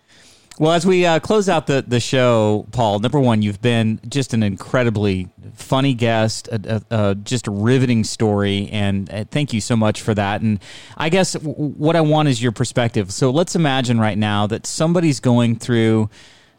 Well, 0.58 0.72
as 0.72 0.86
we 0.86 1.04
uh, 1.04 1.20
close 1.20 1.50
out 1.50 1.66
the, 1.66 1.84
the 1.86 2.00
show, 2.00 2.66
Paul, 2.72 2.98
number 3.00 3.20
one, 3.20 3.42
you've 3.42 3.60
been 3.60 4.00
just 4.08 4.32
an 4.32 4.42
incredibly 4.42 5.28
funny 5.52 5.92
guest, 5.92 6.48
a, 6.48 6.82
a, 6.90 7.08
a, 7.10 7.14
just 7.14 7.46
a 7.46 7.50
riveting 7.50 8.04
story, 8.04 8.70
and 8.72 9.10
uh, 9.12 9.24
thank 9.30 9.52
you 9.52 9.60
so 9.60 9.76
much 9.76 10.00
for 10.00 10.14
that. 10.14 10.40
And 10.40 10.58
I 10.96 11.10
guess 11.10 11.34
w- 11.34 11.52
what 11.52 11.94
I 11.94 12.00
want 12.00 12.28
is 12.28 12.42
your 12.42 12.52
perspective. 12.52 13.12
So 13.12 13.30
let's 13.30 13.54
imagine 13.54 14.00
right 14.00 14.16
now 14.16 14.46
that 14.46 14.66
somebody's 14.66 15.20
going 15.20 15.56
through 15.56 16.08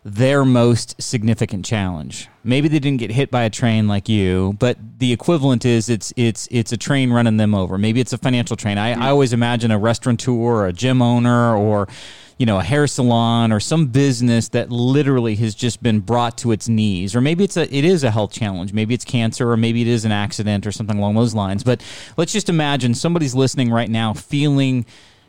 their 0.05 0.45
most 0.45 1.01
significant 1.01 1.65
challenge. 1.65 2.29
Maybe 2.43 2.67
they 2.67 2.79
didn't 2.79 2.99
get 2.99 3.11
hit 3.11 3.31
by 3.31 3.43
a 3.43 3.49
train 3.49 3.87
like 3.87 4.07
you, 4.07 4.55
but 4.59 4.77
the 4.99 5.11
equivalent 5.11 5.65
is 5.65 5.89
it's 5.89 6.13
it's 6.15 6.47
it's 6.49 6.71
a 6.71 6.77
train 6.77 7.11
running 7.11 7.35
them 7.35 7.53
over. 7.53 7.77
Maybe 7.77 7.99
it's 7.99 8.13
a 8.13 8.17
financial 8.17 8.55
train. 8.55 8.77
I, 8.77 8.91
I 8.91 9.09
always 9.09 9.33
imagine 9.33 9.69
a 9.69 9.77
restaurateur 9.77 10.31
or 10.31 10.67
a 10.67 10.71
gym 10.71 11.01
owner 11.01 11.57
or 11.57 11.89
you 12.37 12.45
know 12.45 12.59
a 12.59 12.63
hair 12.63 12.87
salon 12.87 13.51
or 13.51 13.59
some 13.59 13.87
business 13.87 14.49
that 14.49 14.71
literally 14.71 15.35
has 15.35 15.55
just 15.55 15.81
been 15.81 15.99
brought 15.99 16.37
to 16.39 16.51
its 16.51 16.69
knees. 16.69 17.15
Or 17.15 17.21
maybe 17.21 17.43
it's 17.43 17.57
a 17.57 17.73
it 17.75 17.83
is 17.83 18.03
a 18.03 18.11
health 18.11 18.31
challenge. 18.31 18.73
Maybe 18.73 18.93
it's 18.93 19.05
cancer 19.05 19.49
or 19.49 19.57
maybe 19.57 19.81
it 19.81 19.87
is 19.87 20.05
an 20.05 20.11
accident 20.11 20.67
or 20.67 20.71
something 20.71 20.97
along 20.97 21.15
those 21.15 21.33
lines. 21.33 21.63
But 21.63 21.83
let's 22.15 22.33
just 22.33 22.49
imagine 22.49 22.93
somebody's 22.93 23.35
listening 23.35 23.71
right 23.71 23.89
now 23.89 24.13
feeling 24.13 24.85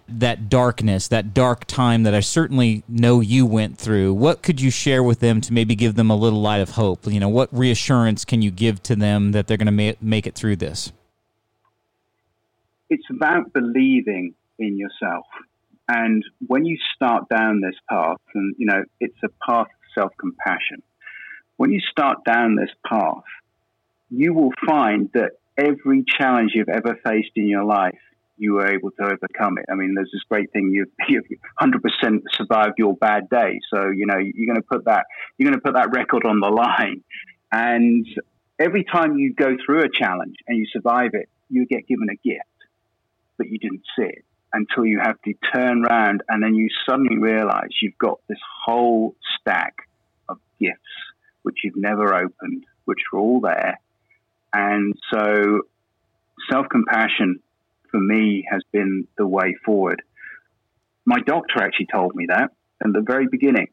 that 0.08 0.48
darkness, 0.48 1.08
that 1.08 1.34
dark 1.34 1.66
time 1.66 2.04
that 2.04 2.14
I 2.14 2.20
certainly 2.20 2.82
know 2.88 3.20
you 3.20 3.44
went 3.44 3.76
through, 3.76 4.14
what 4.14 4.42
could 4.42 4.60
you 4.60 4.70
share 4.70 5.02
with 5.02 5.20
them 5.20 5.40
to 5.42 5.52
maybe 5.52 5.74
give 5.74 5.96
them 5.96 6.10
a 6.10 6.16
little 6.16 6.40
light 6.40 6.60
of 6.60 6.70
hope? 6.70 7.06
You 7.06 7.20
know, 7.20 7.28
what 7.28 7.52
reassurance 7.52 8.24
can 8.24 8.40
you 8.40 8.50
give 8.50 8.82
to 8.84 8.96
them 8.96 9.32
that 9.32 9.46
they're 9.46 9.58
going 9.58 9.66
to 9.66 9.72
ma- 9.72 9.98
make 10.00 10.26
it 10.26 10.34
through 10.34 10.56
this? 10.56 10.92
It's 12.88 13.04
about 13.10 13.52
believing 13.52 14.34
in 14.58 14.78
yourself. 14.78 15.26
And 15.88 16.22
when 16.46 16.66
you 16.66 16.76
start 16.94 17.28
down 17.30 17.60
this 17.60 17.74
path, 17.88 18.18
and 18.34 18.54
you 18.58 18.66
know, 18.66 18.84
it's 19.00 19.16
a 19.24 19.28
path 19.46 19.66
of 19.66 20.00
self 20.00 20.12
compassion, 20.18 20.82
when 21.56 21.72
you 21.72 21.80
start 21.80 22.24
down 22.24 22.56
this 22.56 22.70
path, 22.86 23.24
you 24.10 24.34
will 24.34 24.52
find 24.66 25.10
that 25.14 25.32
every 25.56 26.04
challenge 26.06 26.52
you've 26.54 26.68
ever 26.68 26.98
faced 27.04 27.32
in 27.36 27.48
your 27.48 27.64
life 27.64 27.98
you 28.40 28.52
were 28.52 28.72
able 28.72 28.92
to 28.92 29.02
overcome 29.02 29.58
it. 29.58 29.64
I 29.68 29.74
mean, 29.74 29.94
there's 29.94 30.10
this 30.12 30.22
great 30.28 30.52
thing 30.52 30.70
you've, 30.72 30.88
you've 31.08 31.24
100% 31.60 32.22
survived 32.32 32.74
your 32.78 32.94
bad 32.94 33.28
day. 33.28 33.58
So, 33.72 33.88
you 33.88 34.06
know, 34.06 34.18
you're 34.18 34.46
going 34.46 34.62
to 34.62 34.68
put 34.70 34.84
that, 34.84 35.06
you're 35.36 35.50
going 35.50 35.58
to 35.58 35.64
put 35.64 35.74
that 35.74 35.90
record 35.90 36.24
on 36.24 36.38
the 36.38 36.48
line. 36.48 37.02
And 37.50 38.06
every 38.58 38.84
time 38.84 39.18
you 39.18 39.34
go 39.34 39.56
through 39.64 39.82
a 39.82 39.88
challenge 39.88 40.36
and 40.46 40.56
you 40.56 40.66
survive 40.72 41.10
it, 41.14 41.28
you 41.50 41.66
get 41.66 41.88
given 41.88 42.08
a 42.10 42.16
gift, 42.16 42.44
but 43.36 43.48
you 43.48 43.58
didn't 43.58 43.82
see 43.96 44.04
it 44.04 44.24
until 44.52 44.86
you 44.86 45.00
have 45.02 45.20
to 45.22 45.34
turn 45.54 45.84
around 45.84 46.22
and 46.28 46.42
then 46.42 46.54
you 46.54 46.68
suddenly 46.88 47.18
realize 47.18 47.68
you've 47.82 47.98
got 47.98 48.20
this 48.28 48.38
whole 48.64 49.14
stack 49.38 49.74
of 50.28 50.38
gifts 50.60 50.78
which 51.42 51.58
you've 51.64 51.76
never 51.76 52.14
opened, 52.14 52.64
which 52.84 52.98
are 53.12 53.18
all 53.18 53.40
there. 53.40 53.80
And 54.52 54.94
so 55.12 55.62
self 56.50 56.66
compassion 56.70 57.40
for 57.90 58.00
me 58.00 58.46
has 58.50 58.62
been 58.72 59.06
the 59.16 59.26
way 59.26 59.54
forward. 59.64 60.02
My 61.04 61.20
doctor 61.26 61.62
actually 61.62 61.86
told 61.92 62.14
me 62.14 62.26
that 62.28 62.50
in 62.84 62.92
the 62.92 63.00
very 63.00 63.26
beginning. 63.30 63.68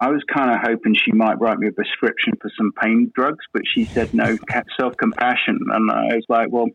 I 0.00 0.08
was 0.08 0.22
kind 0.32 0.50
of 0.50 0.58
hoping 0.62 0.94
she 0.94 1.12
might 1.12 1.40
write 1.40 1.58
me 1.58 1.68
a 1.68 1.72
prescription 1.72 2.34
for 2.40 2.50
some 2.56 2.72
pain 2.72 3.12
drugs, 3.14 3.44
but 3.52 3.62
she 3.64 3.88
said 3.96 4.08
no, 4.12 4.36
self 4.78 4.96
compassion. 4.96 5.58
And 5.72 5.90
I 5.90 6.14
was 6.16 6.24
like, 6.28 6.48
well, 6.50 6.66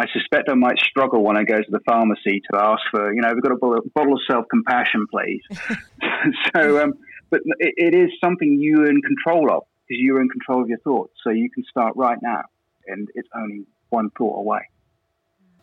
I 0.00 0.06
suspect 0.14 0.48
I 0.48 0.54
might 0.54 0.78
struggle 0.78 1.22
when 1.22 1.36
I 1.36 1.44
go 1.44 1.58
to 1.58 1.70
the 1.70 1.80
pharmacy 1.86 2.40
to 2.50 2.58
ask 2.58 2.80
for, 2.90 3.12
you 3.12 3.20
know, 3.20 3.30
we've 3.34 3.42
got 3.42 3.52
a 3.52 3.82
bottle 3.94 4.14
of 4.14 4.20
self 4.26 4.46
compassion, 4.50 5.06
please. 5.10 5.42
so, 6.54 6.82
um, 6.82 6.94
but 7.28 7.40
it, 7.58 7.74
it 7.76 7.94
is 7.94 8.10
something 8.22 8.58
you're 8.58 8.88
in 8.88 9.02
control 9.02 9.52
of 9.52 9.64
because 9.86 10.00
you're 10.00 10.22
in 10.22 10.28
control 10.30 10.62
of 10.62 10.68
your 10.68 10.78
thoughts. 10.78 11.12
So 11.22 11.30
you 11.30 11.50
can 11.50 11.64
start 11.68 11.94
right 11.96 12.18
now, 12.22 12.42
and 12.86 13.08
it's 13.14 13.28
only 13.36 13.66
one 13.90 14.08
thought 14.16 14.38
away. 14.38 14.60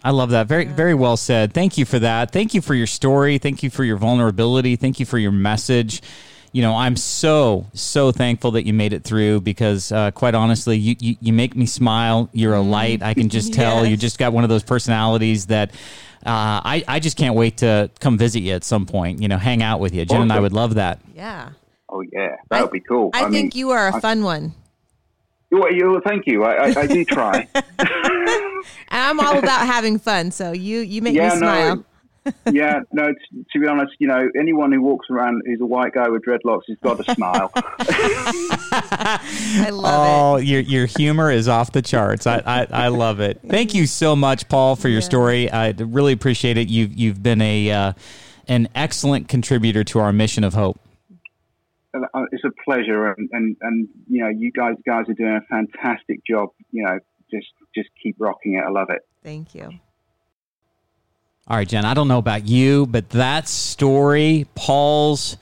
I 0.03 0.11
love 0.11 0.29
that. 0.29 0.45
Very, 0.45 0.65
very 0.65 0.93
well 0.93 1.17
said. 1.17 1.53
Thank 1.53 1.77
you 1.77 1.85
for 1.85 1.97
that. 1.97 2.31
Thank 2.31 2.53
you 2.53 2.61
for 2.61 2.75
your 2.75 2.85
story. 2.85 3.39
Thank 3.39 3.63
you 3.63 3.71
for 3.71 3.83
your 3.83 3.97
vulnerability. 3.97 4.75
Thank 4.75 4.99
you 4.99 5.07
for 5.07 5.17
your 5.17 5.31
message. 5.31 6.03
You 6.51 6.61
know, 6.61 6.75
I'm 6.75 6.95
so, 6.95 7.67
so 7.73 8.11
thankful 8.11 8.51
that 8.51 8.65
you 8.65 8.73
made 8.73 8.93
it 8.93 9.03
through 9.03 9.41
because, 9.41 9.91
uh, 9.91 10.11
quite 10.11 10.35
honestly, 10.35 10.77
you, 10.77 10.95
you, 10.99 11.15
you, 11.19 11.33
make 11.33 11.55
me 11.55 11.65
smile. 11.65 12.29
You're 12.33 12.55
a 12.55 12.61
light. 12.61 13.03
I 13.03 13.13
can 13.13 13.29
just 13.29 13.53
tell 13.61 13.83
yes. 13.83 13.91
you 13.91 13.97
just 13.97 14.17
got 14.17 14.33
one 14.33 14.43
of 14.43 14.49
those 14.49 14.63
personalities 14.63 15.47
that 15.47 15.71
uh, 16.25 16.61
I, 16.63 16.83
I 16.87 16.99
just 16.99 17.17
can't 17.17 17.35
wait 17.35 17.57
to 17.57 17.91
come 17.99 18.17
visit 18.17 18.41
you 18.41 18.53
at 18.53 18.63
some 18.63 18.85
point, 18.85 19.21
you 19.21 19.27
know, 19.27 19.37
hang 19.37 19.61
out 19.61 19.79
with 19.79 19.93
you. 19.93 20.05
Jen 20.05 20.23
and 20.23 20.33
I 20.33 20.39
would 20.39 20.53
love 20.53 20.75
that. 20.75 20.99
Yeah. 21.13 21.49
Oh, 21.89 22.01
yeah. 22.11 22.35
That 22.49 22.63
would 22.63 22.71
be 22.71 22.79
cool. 22.79 23.11
I, 23.13 23.25
I 23.25 23.29
think 23.29 23.53
mean, 23.53 23.59
you 23.59 23.69
are 23.71 23.89
a 23.89 23.95
I, 23.95 23.99
fun 23.99 24.23
one. 24.23 24.53
Well, 25.51 25.71
you, 25.71 26.01
thank 26.05 26.27
you. 26.27 26.43
I, 26.43 26.69
I, 26.69 26.81
I 26.81 26.87
do 26.87 27.05
try. 27.05 27.47
I'm 28.89 29.19
all 29.19 29.37
about 29.37 29.65
having 29.65 29.97
fun, 29.97 30.31
so 30.31 30.51
you 30.51 30.79
you 30.79 31.01
make 31.01 31.15
yeah, 31.15 31.29
me 31.29 31.37
smile. 31.37 31.75
No, 31.77 31.85
yeah, 32.51 32.81
no. 32.91 33.07
T- 33.07 33.45
to 33.53 33.59
be 33.59 33.67
honest, 33.67 33.93
you 33.99 34.07
know, 34.07 34.29
anyone 34.39 34.71
who 34.71 34.81
walks 34.81 35.07
around 35.09 35.41
who's 35.45 35.61
a 35.61 35.65
white 35.65 35.93
guy 35.93 36.09
with 36.09 36.23
dreadlocks 36.23 36.63
has 36.67 36.77
got 36.81 37.03
to 37.03 37.15
smile. 37.15 37.51
I 37.55 39.69
love 39.71 39.85
oh, 39.85 40.35
it. 40.35 40.37
Oh, 40.37 40.37
your 40.37 40.61
your 40.61 40.85
humor 40.85 41.31
is 41.31 41.47
off 41.47 41.71
the 41.71 41.81
charts. 41.81 42.27
I, 42.27 42.41
I, 42.45 42.67
I 42.71 42.87
love 42.89 43.19
it. 43.19 43.39
Thank 43.47 43.73
you 43.73 43.87
so 43.87 44.15
much, 44.15 44.47
Paul, 44.49 44.75
for 44.75 44.89
your 44.89 44.99
yeah. 44.99 45.05
story. 45.05 45.51
I 45.51 45.73
really 45.77 46.13
appreciate 46.13 46.57
it. 46.57 46.69
You've 46.69 46.93
you've 46.93 47.21
been 47.21 47.41
a 47.41 47.71
uh, 47.71 47.93
an 48.47 48.69
excellent 48.75 49.27
contributor 49.27 49.83
to 49.85 49.99
our 49.99 50.13
mission 50.13 50.43
of 50.43 50.53
hope. 50.53 50.79
Uh, 51.93 52.25
it's 52.31 52.43
a 52.43 52.51
pleasure, 52.63 53.11
and, 53.11 53.29
and, 53.31 53.57
and 53.61 53.87
you 54.07 54.21
know, 54.21 54.29
you 54.29 54.51
guys 54.51 54.75
guys 54.85 55.05
are 55.09 55.13
doing 55.13 55.35
a 55.35 55.41
fantastic 55.49 56.19
job. 56.25 56.49
You 56.71 56.83
know, 56.83 56.99
just 57.31 57.47
just 57.75 57.89
keep 58.01 58.15
rocking 58.19 58.55
it. 58.55 58.63
I 58.65 58.69
love 58.69 58.89
it. 58.89 59.01
Thank 59.23 59.55
you. 59.55 59.79
All 61.49 61.55
right, 61.55 61.67
Jen. 61.67 61.85
I 61.85 61.93
don't 61.93 62.09
know 62.09 62.17
about 62.17 62.45
you, 62.45 62.87
but 62.87 63.09
that 63.11 63.47
story, 63.47 64.47
Paul's 64.53 65.37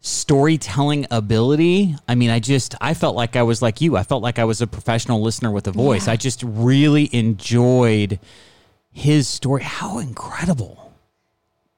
storytelling 0.00 1.06
ability. 1.10 1.96
I 2.06 2.16
mean, 2.16 2.28
I 2.28 2.38
just 2.38 2.74
I 2.82 2.92
felt 2.92 3.16
like 3.16 3.34
I 3.34 3.42
was 3.42 3.62
like 3.62 3.80
you. 3.80 3.96
I 3.96 4.02
felt 4.02 4.22
like 4.22 4.38
I 4.38 4.44
was 4.44 4.60
a 4.60 4.66
professional 4.66 5.22
listener 5.22 5.50
with 5.50 5.66
a 5.68 5.72
voice. 5.72 6.06
Yeah. 6.06 6.12
I 6.12 6.16
just 6.16 6.42
really 6.42 7.08
enjoyed 7.14 8.20
his 8.90 9.26
story. 9.26 9.62
How 9.62 10.00
incredible. 10.00 10.92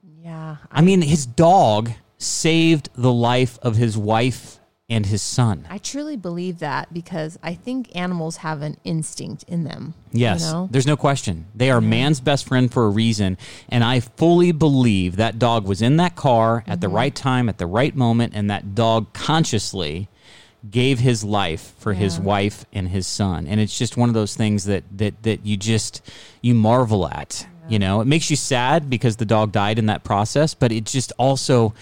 Yeah. 0.02 0.57
I, 0.72 0.78
I 0.78 0.82
mean, 0.82 1.02
his 1.02 1.24
dog 1.24 1.92
saved 2.18 2.88
the 2.96 3.12
life 3.12 3.59
of 3.62 3.76
his 3.76 3.96
wife 3.96 4.59
and 4.89 5.07
his 5.07 5.22
son. 5.22 5.66
I 5.70 5.78
truly 5.78 6.16
believe 6.16 6.59
that 6.59 6.93
because 6.93 7.39
I 7.43 7.55
think 7.55 7.95
animals 7.97 8.39
have 8.39 8.61
an 8.61 8.76
instinct 8.85 9.45
in 9.45 9.64
them. 9.64 9.95
Yes, 10.12 10.45
you 10.45 10.53
know? 10.53 10.68
there's 10.70 10.87
no 10.87 10.97
question. 10.97 11.47
They 11.55 11.70
are 11.70 11.80
man's 11.80 12.20
best 12.20 12.47
friend 12.47 12.70
for 12.70 12.85
a 12.85 12.91
reason. 12.91 13.39
And 13.70 13.82
I 13.82 14.01
fully 14.01 14.53
believe 14.53 15.16
that 15.16 15.39
dog 15.39 15.66
was 15.66 15.80
in 15.80 15.97
that 15.97 16.16
car 16.16 16.59
at 16.59 16.64
mm-hmm. 16.64 16.80
the 16.80 16.89
right 16.89 17.14
time, 17.14 17.49
at 17.49 17.59
the 17.59 17.66
right 17.66 17.97
moment, 17.97 18.35
and 18.35 18.51
that 18.51 18.74
dog 18.74 19.12
consciously 19.14 20.09
gave 20.70 20.99
his 20.99 21.24
life 21.24 21.74
for 21.78 21.93
yeah. 21.93 22.01
his 22.01 22.20
wife 22.20 22.64
and 22.72 22.89
his 22.89 23.07
son. 23.07 23.47
And 23.47 23.61
it's 23.61 23.76
just 23.76 23.97
one 23.97 24.09
of 24.11 24.14
those 24.14 24.35
things 24.35 24.64
that 24.64 24.85
that 24.99 25.22
that 25.22 25.47
you 25.47 25.57
just 25.57 26.03
you 26.43 26.55
marvel 26.55 27.09
at. 27.09 27.47
Yeah. 27.64 27.70
You 27.70 27.78
know, 27.78 28.01
it 28.03 28.07
makes 28.07 28.28
you 28.28 28.37
sad 28.37 28.91
because 28.91 29.16
the 29.16 29.24
dog 29.24 29.51
died 29.51 29.78
in 29.78 29.87
that 29.87 30.05
process, 30.05 30.53
but 30.53 30.72
it 30.72 30.85
just 30.85 31.12
also 31.18 31.72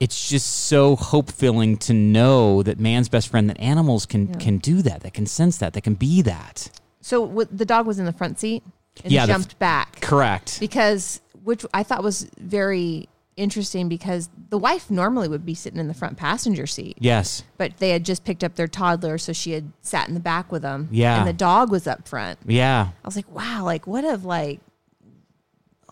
it's 0.00 0.28
just 0.28 0.66
so 0.66 0.96
hope 0.96 1.30
filling 1.30 1.76
to 1.78 1.94
know 1.94 2.62
that 2.62 2.78
man's 2.78 3.08
best 3.08 3.28
friend, 3.28 3.48
that 3.50 3.60
animals 3.60 4.06
can 4.06 4.28
yeah. 4.28 4.38
can 4.38 4.58
do 4.58 4.82
that, 4.82 5.02
that 5.02 5.14
can 5.14 5.26
sense 5.26 5.58
that, 5.58 5.72
that 5.74 5.82
can 5.82 5.94
be 5.94 6.22
that. 6.22 6.70
So 7.00 7.26
w- 7.26 7.48
the 7.50 7.64
dog 7.64 7.86
was 7.86 7.98
in 7.98 8.04
the 8.04 8.12
front 8.12 8.38
seat 8.38 8.62
and 9.04 9.12
yeah, 9.12 9.26
jumped 9.26 9.52
f- 9.52 9.58
back. 9.58 10.00
Correct. 10.00 10.58
Because 10.60 11.20
which 11.44 11.64
I 11.72 11.82
thought 11.82 12.02
was 12.02 12.28
very 12.38 13.08
interesting 13.36 13.88
because 13.88 14.30
the 14.48 14.58
wife 14.58 14.90
normally 14.90 15.28
would 15.28 15.44
be 15.44 15.54
sitting 15.54 15.78
in 15.78 15.88
the 15.88 15.94
front 15.94 16.16
passenger 16.16 16.66
seat. 16.66 16.96
Yes. 16.98 17.44
But 17.58 17.76
they 17.78 17.90
had 17.90 18.04
just 18.04 18.24
picked 18.24 18.42
up 18.42 18.54
their 18.56 18.66
toddler, 18.66 19.18
so 19.18 19.32
she 19.32 19.52
had 19.52 19.70
sat 19.82 20.08
in 20.08 20.14
the 20.14 20.20
back 20.20 20.50
with 20.50 20.62
them. 20.62 20.88
Yeah. 20.90 21.18
And 21.18 21.28
the 21.28 21.32
dog 21.32 21.70
was 21.70 21.86
up 21.86 22.08
front. 22.08 22.38
Yeah. 22.46 22.88
I 23.04 23.06
was 23.06 23.16
like, 23.16 23.30
wow, 23.30 23.62
like 23.64 23.86
what 23.86 24.04
if 24.04 24.24
like 24.24 24.60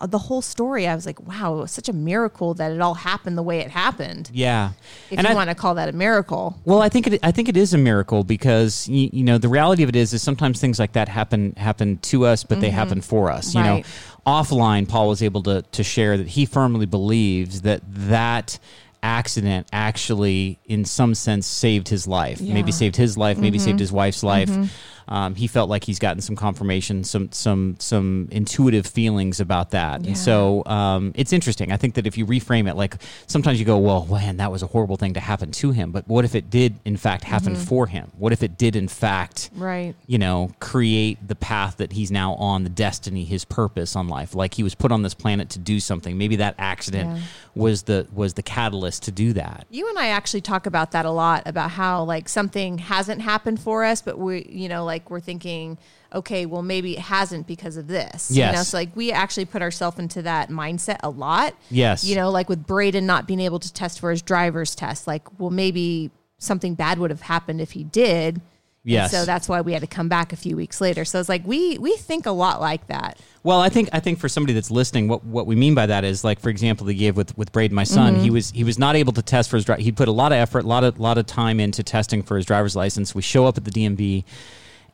the 0.01 0.17
whole 0.17 0.41
story, 0.41 0.87
I 0.87 0.95
was 0.95 1.05
like, 1.05 1.25
wow, 1.25 1.57
it 1.57 1.61
was 1.61 1.71
such 1.71 1.87
a 1.87 1.93
miracle 1.93 2.53
that 2.55 2.71
it 2.71 2.81
all 2.81 2.95
happened 2.95 3.37
the 3.37 3.43
way 3.43 3.59
it 3.59 3.71
happened. 3.71 4.29
Yeah. 4.33 4.71
If 5.09 5.17
and 5.17 5.27
you 5.27 5.31
I, 5.31 5.35
want 5.35 5.49
to 5.49 5.55
call 5.55 5.75
that 5.75 5.87
a 5.87 5.93
miracle. 5.93 6.59
Well, 6.65 6.81
I 6.81 6.89
think 6.89 7.07
it, 7.07 7.19
I 7.23 7.31
think 7.31 7.47
it 7.47 7.55
is 7.55 7.73
a 7.73 7.77
miracle 7.77 8.25
because 8.25 8.89
you, 8.89 9.09
you, 9.13 9.23
know 9.23 9.37
the 9.37 9.47
reality 9.47 9.83
of 9.83 9.89
it 9.89 9.95
is 9.95 10.13
is 10.13 10.21
sometimes 10.21 10.59
things 10.59 10.79
like 10.79 10.93
that 10.93 11.07
happen 11.07 11.53
happen 11.55 11.97
to 11.99 12.25
us, 12.25 12.43
but 12.43 12.55
mm-hmm. 12.55 12.61
they 12.63 12.69
happen 12.71 12.99
for 12.99 13.31
us. 13.31 13.55
You 13.55 13.61
right. 13.61 13.85
know, 13.85 14.31
offline, 14.31 14.87
Paul 14.87 15.07
was 15.07 15.23
able 15.23 15.43
to 15.43 15.61
to 15.61 15.83
share 15.83 16.17
that 16.17 16.27
he 16.27 16.45
firmly 16.45 16.85
believes 16.85 17.61
that 17.61 17.81
that 17.85 18.59
accident 19.01 19.67
actually, 19.71 20.59
in 20.65 20.83
some 20.83 21.15
sense, 21.15 21.47
saved 21.47 21.87
his 21.87 22.05
life. 22.05 22.41
Yeah. 22.41 22.53
Maybe 22.53 22.73
saved 22.73 22.97
his 22.97 23.17
life. 23.17 23.37
Maybe 23.37 23.59
mm-hmm. 23.59 23.65
saved 23.65 23.79
his 23.79 23.93
wife's 23.93 24.23
life. 24.23 24.49
Mm-hmm. 24.49 24.65
Um, 25.07 25.35
he 25.35 25.47
felt 25.47 25.69
like 25.69 25.83
he's 25.83 25.99
gotten 25.99 26.21
some 26.21 26.35
confirmation, 26.35 27.03
some 27.03 27.31
some 27.31 27.75
some 27.79 28.27
intuitive 28.31 28.87
feelings 28.87 29.39
about 29.39 29.71
that. 29.71 30.01
Yeah. 30.01 30.09
And 30.09 30.17
so 30.17 30.63
um, 30.65 31.11
it's 31.15 31.33
interesting. 31.33 31.71
I 31.71 31.77
think 31.77 31.95
that 31.95 32.07
if 32.07 32.17
you 32.17 32.25
reframe 32.25 32.69
it, 32.69 32.75
like 32.75 32.95
sometimes 33.27 33.59
you 33.59 33.65
go, 33.65 33.77
well, 33.77 34.05
man, 34.05 34.37
that 34.37 34.51
was 34.51 34.63
a 34.63 34.67
horrible 34.67 34.97
thing 34.97 35.13
to 35.13 35.19
happen 35.19 35.51
to 35.51 35.71
him. 35.71 35.91
But 35.91 36.07
what 36.07 36.25
if 36.25 36.35
it 36.35 36.49
did, 36.49 36.79
in 36.85 36.97
fact, 36.97 37.23
happen 37.23 37.53
mm-hmm. 37.53 37.63
for 37.63 37.87
him? 37.87 38.11
What 38.17 38.33
if 38.33 38.43
it 38.43 38.57
did, 38.57 38.75
in 38.75 38.87
fact, 38.87 39.49
right? 39.55 39.95
You 40.07 40.17
know, 40.17 40.51
create 40.59 41.27
the 41.27 41.35
path 41.35 41.77
that 41.77 41.93
he's 41.93 42.11
now 42.11 42.33
on, 42.35 42.63
the 42.63 42.69
destiny, 42.69 43.25
his 43.25 43.45
purpose 43.45 43.95
on 43.95 44.07
life. 44.07 44.35
Like 44.35 44.53
he 44.53 44.63
was 44.63 44.75
put 44.75 44.91
on 44.91 45.01
this 45.01 45.13
planet 45.13 45.49
to 45.51 45.59
do 45.59 45.79
something. 45.79 46.17
Maybe 46.17 46.37
that 46.37 46.55
accident. 46.57 47.17
Yeah 47.17 47.21
was 47.55 47.83
the 47.83 48.07
was 48.13 48.33
the 48.33 48.43
catalyst 48.43 49.03
to 49.03 49.11
do 49.11 49.33
that. 49.33 49.65
You 49.69 49.87
and 49.89 49.97
I 49.97 50.07
actually 50.07 50.41
talk 50.41 50.65
about 50.65 50.91
that 50.91 51.05
a 51.05 51.11
lot 51.11 51.43
about 51.45 51.71
how 51.71 52.03
like 52.03 52.27
something 52.27 52.77
hasn't 52.77 53.21
happened 53.21 53.59
for 53.59 53.85
us, 53.85 54.01
but 54.01 54.19
we, 54.19 54.45
you 54.49 54.67
know, 54.67 54.83
like 54.83 54.94
we're 55.09 55.19
thinking, 55.19 55.77
okay, 56.13 56.45
well 56.45 56.61
maybe 56.61 56.93
it 56.97 56.99
hasn't 56.99 57.47
because 57.47 57.77
of 57.77 57.87
this. 57.87 58.31
You 58.31 58.43
know, 58.43 58.51
Yes. 58.51 58.69
so 58.69 58.77
like 58.77 58.95
we 58.95 59.11
actually 59.11 59.45
put 59.45 59.61
ourselves 59.61 59.99
into 59.99 60.21
that 60.23 60.49
mindset 60.49 60.97
a 61.03 61.09
lot. 61.09 61.53
Yes. 61.69 62.03
You 62.03 62.15
know, 62.15 62.29
like 62.31 62.47
with 62.49 62.65
Braden 62.65 63.05
not 63.05 63.27
being 63.27 63.39
able 63.41 63.59
to 63.59 63.71
test 63.73 63.99
for 63.99 64.11
his 64.11 64.21
driver's 64.21 64.75
test, 64.75 65.07
like, 65.07 65.39
well 65.39 65.49
maybe 65.51 66.11
something 66.37 66.75
bad 66.75 66.99
would 66.99 67.09
have 67.11 67.21
happened 67.21 67.61
if 67.61 67.71
he 67.71 67.83
did. 67.83 68.35
And 68.35 68.91
Yes. 68.91 69.09
So 69.11 69.25
that's 69.25 69.49
why 69.49 69.61
we 69.61 69.73
had 69.73 69.81
to 69.81 69.87
come 69.87 70.09
back 70.09 70.31
a 70.31 70.35
few 70.35 70.55
weeks 70.55 70.79
later. 70.79 71.05
So 71.05 71.19
it's 71.19 71.27
like 71.27 71.41
we 71.43 71.79
we 71.79 71.97
think 71.97 72.27
a 72.27 72.31
lot 72.31 72.61
like 72.61 72.85
that. 72.85 73.19
Well, 73.41 73.59
I 73.59 73.67
think 73.67 73.89
I 73.93 73.99
think 73.99 74.19
for 74.19 74.29
somebody 74.29 74.53
that's 74.53 74.69
listening, 74.69 75.07
what 75.07 75.23
what 75.25 75.47
we 75.47 75.55
mean 75.55 75.73
by 75.73 75.87
that 75.87 76.03
is 76.03 76.23
like, 76.23 76.39
for 76.39 76.49
example, 76.49 76.85
they 76.85 76.93
gave 76.93 77.17
with 77.17 77.35
with 77.35 77.51
Braden, 77.51 77.73
my 77.73 77.83
son. 77.83 78.13
Mm-hmm. 78.13 78.23
He 78.23 78.29
was 78.29 78.51
he 78.51 78.63
was 78.63 78.77
not 78.77 78.95
able 78.95 79.11
to 79.13 79.23
test 79.23 79.49
for 79.49 79.57
his 79.57 79.65
dri 79.65 79.81
He 79.81 79.91
put 79.91 80.07
a 80.07 80.11
lot 80.11 80.31
of 80.31 80.37
effort, 80.37 80.65
a 80.65 80.67
lot 80.67 80.83
of 80.83 80.99
lot 80.99 81.17
of 81.17 81.25
time 81.25 81.59
into 81.59 81.81
testing 81.81 82.21
for 82.21 82.37
his 82.37 82.45
driver's 82.45 82.75
license. 82.75 83.15
We 83.15 83.23
show 83.23 83.47
up 83.47 83.57
at 83.57 83.65
the 83.65 83.71
DMV. 83.71 84.23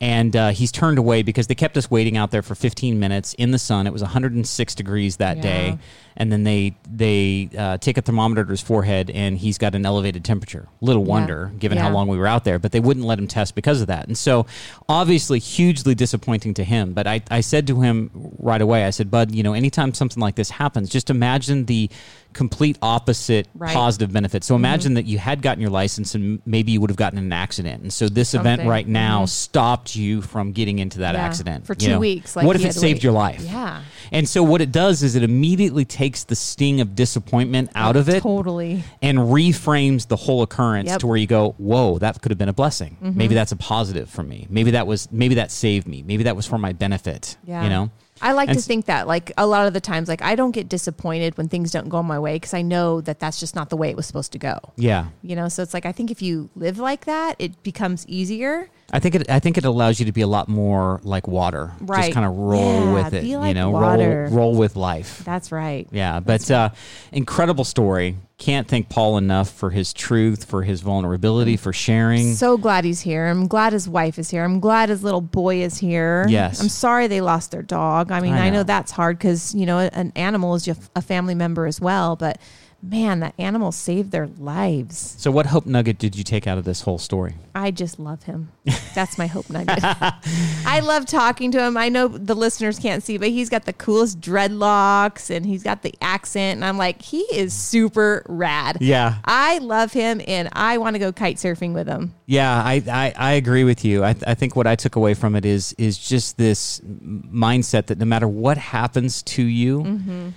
And 0.01 0.35
uh, 0.35 0.49
he's 0.49 0.71
turned 0.71 0.97
away 0.97 1.21
because 1.21 1.45
they 1.45 1.53
kept 1.55 1.77
us 1.77 1.89
waiting 1.91 2.17
out 2.17 2.31
there 2.31 2.41
for 2.41 2.55
15 2.55 2.99
minutes 2.99 3.35
in 3.35 3.51
the 3.51 3.59
sun. 3.59 3.85
It 3.85 3.93
was 3.93 4.01
106 4.01 4.73
degrees 4.75 5.17
that 5.17 5.37
Yeah. 5.37 5.43
day, 5.43 5.77
and 6.17 6.31
then 6.31 6.43
they 6.43 6.75
they 6.91 7.49
uh, 7.57 7.77
take 7.77 7.97
a 7.97 8.01
thermometer 8.01 8.43
to 8.43 8.49
his 8.51 8.61
forehead, 8.61 9.09
and 9.09 9.37
he's 9.37 9.57
got 9.57 9.75
an 9.75 9.85
elevated 9.85 10.23
temperature. 10.23 10.67
Little 10.81 11.03
wonder, 11.05 11.51
given 11.59 11.77
how 11.77 11.89
long 11.91 12.07
we 12.07 12.17
were 12.17 12.27
out 12.27 12.43
there, 12.43 12.59
but 12.59 12.71
they 12.71 12.79
wouldn't 12.79 13.05
let 13.05 13.17
him 13.19 13.27
test 13.27 13.55
because 13.55 13.81
of 13.81 13.87
that. 13.87 14.07
And 14.07 14.17
so, 14.17 14.45
obviously, 14.89 15.39
hugely 15.39 15.95
disappointing 15.95 16.53
to 16.55 16.63
him. 16.63 16.93
But 16.93 17.07
I, 17.07 17.21
I 17.29 17.41
said 17.41 17.67
to 17.67 17.81
him 17.81 18.11
right 18.39 18.61
away, 18.61 18.85
I 18.85 18.89
said, 18.89 19.09
Bud, 19.11 19.31
you 19.31 19.43
know, 19.43 19.53
anytime 19.53 19.93
something 19.93 20.21
like 20.21 20.35
this 20.35 20.49
happens, 20.49 20.89
just 20.89 21.09
imagine 21.09 21.65
the 21.65 21.89
complete 22.33 22.77
opposite 22.81 23.47
Right. 23.53 23.73
positive 23.73 24.11
benefit. 24.13 24.43
So 24.45 24.55
imagine 24.55 24.93
that 24.93 25.05
you 25.05 25.17
had 25.17 25.41
gotten 25.41 25.59
your 25.61 25.69
license 25.69 26.15
and 26.15 26.41
maybe 26.45 26.71
you 26.71 26.79
would 26.79 26.89
have 26.89 26.95
gotten 26.97 27.19
in 27.19 27.25
an 27.25 27.33
accident. 27.33 27.83
And 27.83 27.91
so 27.91 28.07
this 28.07 28.33
event 28.33 28.63
right 28.65 28.87
now 28.87 29.25
stopped 29.25 29.97
you 29.97 30.21
from 30.21 30.53
getting 30.53 30.79
into 30.79 30.99
that 30.99 31.15
Yeah. 31.15 31.21
accident 31.25 31.65
For 31.67 31.73
you 31.73 31.79
two 31.79 31.89
know? 31.89 31.99
weeks, 31.99 32.35
like 32.37 32.45
what 32.45 32.55
if 32.55 32.63
it 32.63 32.73
saved 32.73 32.97
wait. 32.99 33.03
your 33.03 33.11
life? 33.11 33.41
Yeah. 33.43 33.81
And 34.13 34.27
so 34.29 34.43
what 34.43 34.61
it 34.61 34.71
does 34.71 35.03
is 35.03 35.15
it 35.15 35.23
immediately 35.23 35.83
takes 35.83 36.00
the 36.01 36.35
sting 36.35 36.81
of 36.81 36.95
disappointment 36.95 37.69
out 37.75 37.95
of 37.95 38.09
it 38.09 38.21
Totally. 38.23 38.83
and 39.01 39.17
reframes 39.19 40.07
the 40.07 40.15
whole 40.15 40.41
occurrence 40.41 40.89
Yep. 40.89 40.99
to 41.01 41.07
where 41.07 41.17
you 41.17 41.27
go, 41.27 41.53
"Whoa, 41.57 41.97
that 41.99 42.21
could 42.21 42.31
have 42.31 42.39
been 42.39 42.49
a 42.49 42.53
blessing. 42.53 42.97
Mm-hmm. 43.03 43.17
Maybe 43.17 43.35
that's 43.35 43.51
a 43.51 43.55
positive 43.55 44.09
for 44.09 44.23
me. 44.23 44.47
Maybe 44.49 44.71
that 44.71 44.87
was 44.87 45.07
maybe 45.11 45.35
that 45.35 45.51
saved 45.51 45.87
me. 45.87 46.03
Maybe 46.03 46.23
that 46.23 46.35
was 46.35 46.45
for 46.47 46.57
my 46.57 46.73
benefit." 46.73 47.37
Yeah. 47.45 47.63
You 47.63 47.69
know? 47.69 47.89
I 48.21 48.33
like 48.33 48.49
And 48.49 48.57
to 48.57 48.63
think 48.63 48.85
that 48.85 49.07
like 49.07 49.31
a 49.37 49.47
lot 49.47 49.67
of 49.67 49.73
the 49.73 49.81
times 49.81 50.07
like 50.07 50.21
I 50.21 50.35
don't 50.35 50.51
get 50.51 50.69
disappointed 50.69 51.37
when 51.37 51.49
things 51.49 51.71
don't 51.71 51.89
go 51.89 52.01
my 52.03 52.19
way 52.19 52.35
because 52.35 52.53
I 52.53 52.61
know 52.61 53.01
that 53.01 53.19
that's 53.19 53.39
just 53.39 53.55
not 53.55 53.69
the 53.69 53.77
way 53.77 53.89
it 53.89 53.95
was 53.95 54.05
supposed 54.05 54.31
to 54.33 54.37
go. 54.39 54.59
Yeah. 54.75 55.07
You 55.21 55.35
know, 55.35 55.47
so 55.49 55.63
it's 55.63 55.73
like 55.73 55.85
I 55.85 55.91
think 55.91 56.11
if 56.11 56.21
you 56.21 56.49
live 56.55 56.77
like 56.77 57.05
that, 57.05 57.35
it 57.39 57.61
becomes 57.63 58.07
easier. 58.07 58.69
I 58.93 58.99
think 58.99 59.15
it 59.15 59.29
I 59.29 59.39
think 59.39 59.57
it 59.57 59.65
allows 59.65 59.99
you 59.99 60.05
to 60.05 60.11
be 60.11 60.21
a 60.21 60.27
lot 60.27 60.47
more 60.47 60.99
like 61.03 61.27
water. 61.27 61.71
Right. 61.79 62.01
Just 62.03 62.13
kind 62.13 62.25
of 62.25 62.35
roll 62.35 62.85
Yeah, 62.85 62.93
with 62.93 63.13
it, 63.13 63.21
be 63.23 63.29
you 63.29 63.53
know, 63.53 63.69
water. 63.71 64.27
roll 64.29 64.37
roll 64.51 64.55
with 64.55 64.75
life. 64.75 65.21
That's 65.23 65.51
right. 65.51 65.87
Yeah, 65.91 66.19
but 66.19 66.49
uh, 66.51 66.69
incredible 67.11 67.63
story. 67.63 68.17
Can't 68.41 68.67
thank 68.67 68.89
Paul 68.89 69.19
enough 69.19 69.51
for 69.51 69.69
his 69.69 69.93
truth, 69.93 70.45
for 70.45 70.63
his 70.63 70.81
vulnerability, 70.81 71.57
for 71.57 71.71
sharing. 71.71 72.33
So 72.33 72.57
glad 72.57 72.85
he's 72.85 72.99
here. 72.99 73.27
I'm 73.27 73.45
glad 73.47 73.71
his 73.71 73.87
wife 73.87 74.17
is 74.17 74.31
here. 74.31 74.43
I'm 74.43 74.59
glad 74.59 74.89
his 74.89 75.03
little 75.03 75.21
boy 75.21 75.61
is 75.61 75.77
here. 75.77 76.25
Yes. 76.27 76.59
I'm 76.59 76.67
sorry 76.67 77.05
they 77.05 77.21
lost 77.21 77.51
their 77.51 77.61
dog. 77.61 78.11
I 78.11 78.19
mean, 78.19 78.33
I 78.33 78.47
I 78.47 78.49
know, 78.49 78.57
know. 78.57 78.63
that's 78.63 78.91
hard 78.91 79.19
because, 79.19 79.53
you 79.53 79.67
know, 79.67 79.77
an 79.77 80.11
animal 80.15 80.55
is 80.55 80.67
a 80.67 81.01
family 81.03 81.35
member 81.35 81.67
as 81.67 81.79
well. 81.79 82.15
But 82.15 82.39
man, 82.83 83.19
that 83.21 83.33
animal 83.37 83.71
saved 83.71 84.11
their 84.11 84.27
lives. 84.27 85.15
so, 85.17 85.31
what 85.31 85.47
hope 85.47 85.65
nugget 85.65 85.97
did 85.97 86.15
you 86.15 86.23
take 86.23 86.47
out 86.47 86.57
of 86.57 86.63
this 86.63 86.81
whole 86.81 86.97
story? 86.97 87.35
I 87.53 87.71
just 87.71 87.99
love 87.99 88.23
him. 88.23 88.51
That's 88.95 89.17
my 89.17 89.27
hope 89.27 89.49
nugget. 89.49 89.79
I 89.83 90.79
love 90.83 91.05
talking 91.05 91.51
to 91.51 91.61
him. 91.61 91.75
I 91.77 91.89
know 91.89 92.07
the 92.07 92.35
listeners 92.35 92.79
can't 92.79 93.03
see, 93.03 93.17
but 93.17 93.27
he's 93.29 93.49
got 93.49 93.65
the 93.65 93.73
coolest 93.73 94.21
dreadlocks 94.21 95.29
and 95.29 95.45
he's 95.45 95.63
got 95.63 95.81
the 95.81 95.93
accent. 96.01 96.57
And 96.57 96.65
I'm 96.65 96.77
like, 96.77 97.01
he 97.01 97.19
is 97.33 97.53
super 97.53 98.23
rad. 98.27 98.77
Yeah. 98.79 99.15
I 99.25 99.57
love 99.59 99.91
him 99.91 100.21
and 100.27 100.49
I 100.53 100.77
want 100.77 100.95
to 100.95 100.99
go 100.99 101.11
kite 101.11 101.37
surfing 101.37 101.73
with 101.73 101.87
him. 101.87 102.13
Yeah, 102.25 102.51
I, 102.63 102.81
I, 102.89 103.13
I 103.17 103.31
agree 103.33 103.63
with 103.65 103.83
you. 103.83 104.03
I, 104.03 104.15
I 104.25 104.33
think 104.33 104.55
what 104.55 104.67
I 104.67 104.75
took 104.75 104.95
away 104.95 105.13
from 105.13 105.35
it 105.35 105.45
is 105.45 105.73
is 105.77 105.97
just 105.97 106.37
this 106.37 106.79
mindset 106.81 107.87
that 107.87 107.97
no 107.97 108.05
matter 108.05 108.27
what 108.27 108.57
happens 108.57 109.21
to 109.23 109.43
you, 109.43 109.81
Mm-hmm. 109.81 110.29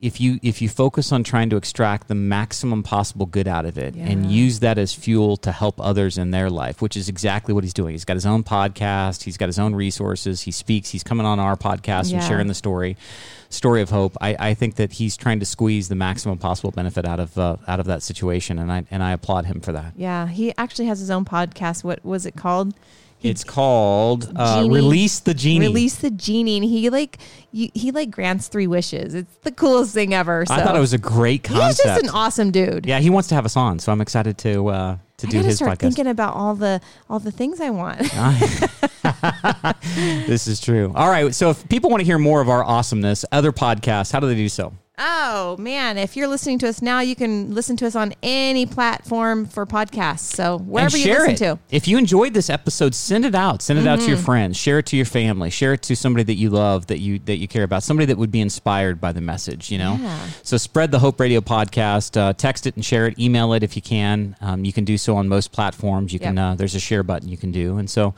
If 0.00 0.18
you 0.18 0.40
if 0.42 0.62
you 0.62 0.68
focus 0.68 1.12
on 1.12 1.22
trying 1.22 1.50
to 1.50 1.56
extract 1.56 2.08
the 2.08 2.14
maximum 2.14 2.82
possible 2.82 3.26
good 3.26 3.46
out 3.46 3.66
of 3.66 3.76
it 3.76 3.94
and 3.94 4.32
use 4.32 4.60
that 4.60 4.78
as 4.78 4.94
fuel 4.94 5.36
to 5.36 5.52
help 5.52 5.78
others 5.78 6.16
in 6.16 6.30
their 6.30 6.48
life, 6.48 6.80
which 6.80 6.96
is 6.96 7.08
exactly 7.08 7.52
what 7.52 7.64
he's 7.64 7.74
doing. 7.74 7.92
He's 7.92 8.06
got 8.06 8.14
his 8.14 8.24
own 8.24 8.42
podcast, 8.42 9.24
he's 9.24 9.36
got 9.36 9.46
his 9.46 9.58
own 9.58 9.74
resources, 9.74 10.40
he 10.42 10.52
speaks, 10.52 10.88
he's 10.88 11.02
coming 11.02 11.26
on 11.26 11.38
our 11.38 11.54
podcast 11.54 12.12
and 12.14 12.22
sharing 12.24 12.46
the 12.46 12.54
story, 12.54 12.96
story 13.50 13.82
of 13.82 13.90
hope. 13.90 14.16
I, 14.22 14.36
I 14.38 14.54
think 14.54 14.76
that 14.76 14.92
he's 14.92 15.18
trying 15.18 15.40
to 15.40 15.46
squeeze 15.46 15.90
the 15.90 15.96
maximum 15.96 16.38
possible 16.38 16.70
benefit 16.70 17.04
out 17.04 17.20
of 17.20 17.36
uh, 17.36 17.56
out 17.68 17.80
of 17.80 17.86
that 17.86 18.02
situation, 18.02 18.58
and 18.58 18.72
I 18.72 18.84
and 18.90 19.02
I 19.02 19.12
applaud 19.12 19.44
him 19.44 19.60
for 19.60 19.72
that. 19.72 19.92
Yeah, 19.96 20.28
he 20.28 20.54
actually 20.56 20.86
has 20.86 21.00
his 21.00 21.10
own 21.10 21.26
podcast. 21.26 21.84
What 21.84 22.02
was 22.04 22.24
it 22.24 22.36
called? 22.36 22.74
It's 23.22 23.44
called 23.44 24.32
uh, 24.34 24.66
"Release 24.68 25.20
the 25.20 25.34
Genie." 25.34 25.66
Release 25.66 25.96
the 25.96 26.10
genie. 26.10 26.56
And 26.56 26.64
he 26.64 26.88
like 26.90 27.18
you, 27.52 27.68
he 27.74 27.90
like 27.90 28.10
grants 28.10 28.48
three 28.48 28.66
wishes. 28.66 29.14
It's 29.14 29.34
the 29.42 29.52
coolest 29.52 29.92
thing 29.94 30.14
ever. 30.14 30.46
So. 30.46 30.54
I 30.54 30.62
thought 30.62 30.76
it 30.76 30.80
was 30.80 30.92
a 30.92 30.98
great 30.98 31.44
concept. 31.44 31.66
He's 31.66 31.78
just 31.84 32.02
an 32.04 32.10
awesome 32.10 32.50
dude. 32.50 32.86
yeah, 32.86 32.98
he 33.00 33.10
wants 33.10 33.28
to 33.28 33.34
have 33.34 33.44
us 33.44 33.56
on, 33.56 33.78
so 33.78 33.92
I'm 33.92 34.00
excited 34.00 34.38
to 34.38 34.68
uh, 34.68 34.96
to 35.18 35.26
I 35.26 35.30
do 35.30 35.36
gotta 35.38 35.48
his 35.48 35.56
start 35.56 35.72
podcast. 35.72 35.80
thinking 35.80 36.06
about 36.06 36.34
all 36.34 36.54
the 36.54 36.80
all 37.08 37.18
the 37.18 37.32
things 37.32 37.60
I 37.60 37.70
want. 37.70 38.00
this 40.26 40.46
is 40.46 40.60
true. 40.60 40.92
All 40.94 41.10
right, 41.10 41.34
so 41.34 41.50
if 41.50 41.68
people 41.68 41.90
want 41.90 42.00
to 42.00 42.04
hear 42.04 42.18
more 42.18 42.40
of 42.40 42.48
our 42.48 42.64
awesomeness, 42.64 43.24
other 43.32 43.52
podcasts, 43.52 44.12
how 44.12 44.20
do 44.20 44.26
they 44.26 44.34
do 44.34 44.48
so? 44.48 44.72
Oh 45.00 45.56
man, 45.58 45.98
if 45.98 46.16
you're 46.16 46.28
listening 46.28 46.58
to 46.60 46.68
us 46.68 46.82
now, 46.82 47.00
you 47.00 47.16
can 47.16 47.54
listen 47.54 47.76
to 47.78 47.86
us 47.86 47.96
on 47.96 48.12
any 48.22 48.66
platform 48.66 49.46
for 49.46 49.66
podcasts. 49.66 50.20
So 50.20 50.58
wherever 50.58 50.96
you 50.96 51.06
listen 51.06 51.30
it. 51.30 51.36
to. 51.38 51.44
Mm-hmm. 51.44 51.74
If 51.74 51.88
you 51.88 51.98
enjoyed 51.98 52.34
this 52.34 52.50
episode, 52.50 52.94
send 52.94 53.24
it 53.24 53.34
out. 53.34 53.62
Send 53.62 53.78
it 53.78 53.86
out 53.86 54.00
to 54.00 54.08
your 54.08 54.18
friends. 54.18 54.56
Share 54.56 54.78
it 54.78 54.86
to 54.86 54.96
your 54.96 55.06
family. 55.06 55.50
Share 55.50 55.72
it 55.72 55.82
to 55.82 55.96
somebody 55.96 56.22
that 56.24 56.34
you 56.34 56.50
love, 56.50 56.86
that 56.88 56.98
you 56.98 57.18
that 57.20 57.38
you 57.38 57.48
care 57.48 57.64
about, 57.64 57.82
somebody 57.82 58.06
that 58.06 58.18
would 58.18 58.30
be 58.30 58.40
inspired 58.40 59.00
by 59.00 59.12
the 59.12 59.20
message. 59.20 59.70
You 59.72 59.78
know. 59.78 59.98
Yeah. 60.00 60.28
So 60.42 60.56
spread 60.58 60.90
the 60.90 60.98
Hope 60.98 61.18
Radio 61.18 61.40
podcast. 61.40 62.20
Uh, 62.20 62.32
text 62.34 62.66
it 62.66 62.76
and 62.76 62.84
share 62.84 63.06
it. 63.06 63.18
Email 63.18 63.54
it 63.54 63.62
if 63.62 63.74
you 63.74 63.82
can. 63.82 64.36
Um, 64.40 64.64
you 64.64 64.72
can 64.72 64.84
do 64.84 64.98
so 64.98 65.16
on 65.16 65.26
most 65.28 65.50
platforms. 65.50 66.12
You 66.12 66.20
can. 66.20 66.36
Uh, 66.36 66.54
there's 66.54 66.74
a 66.74 66.80
share 66.80 67.02
button 67.02 67.28
you 67.28 67.38
can 67.38 67.50
do, 67.50 67.78
and 67.78 67.88
so. 67.88 68.14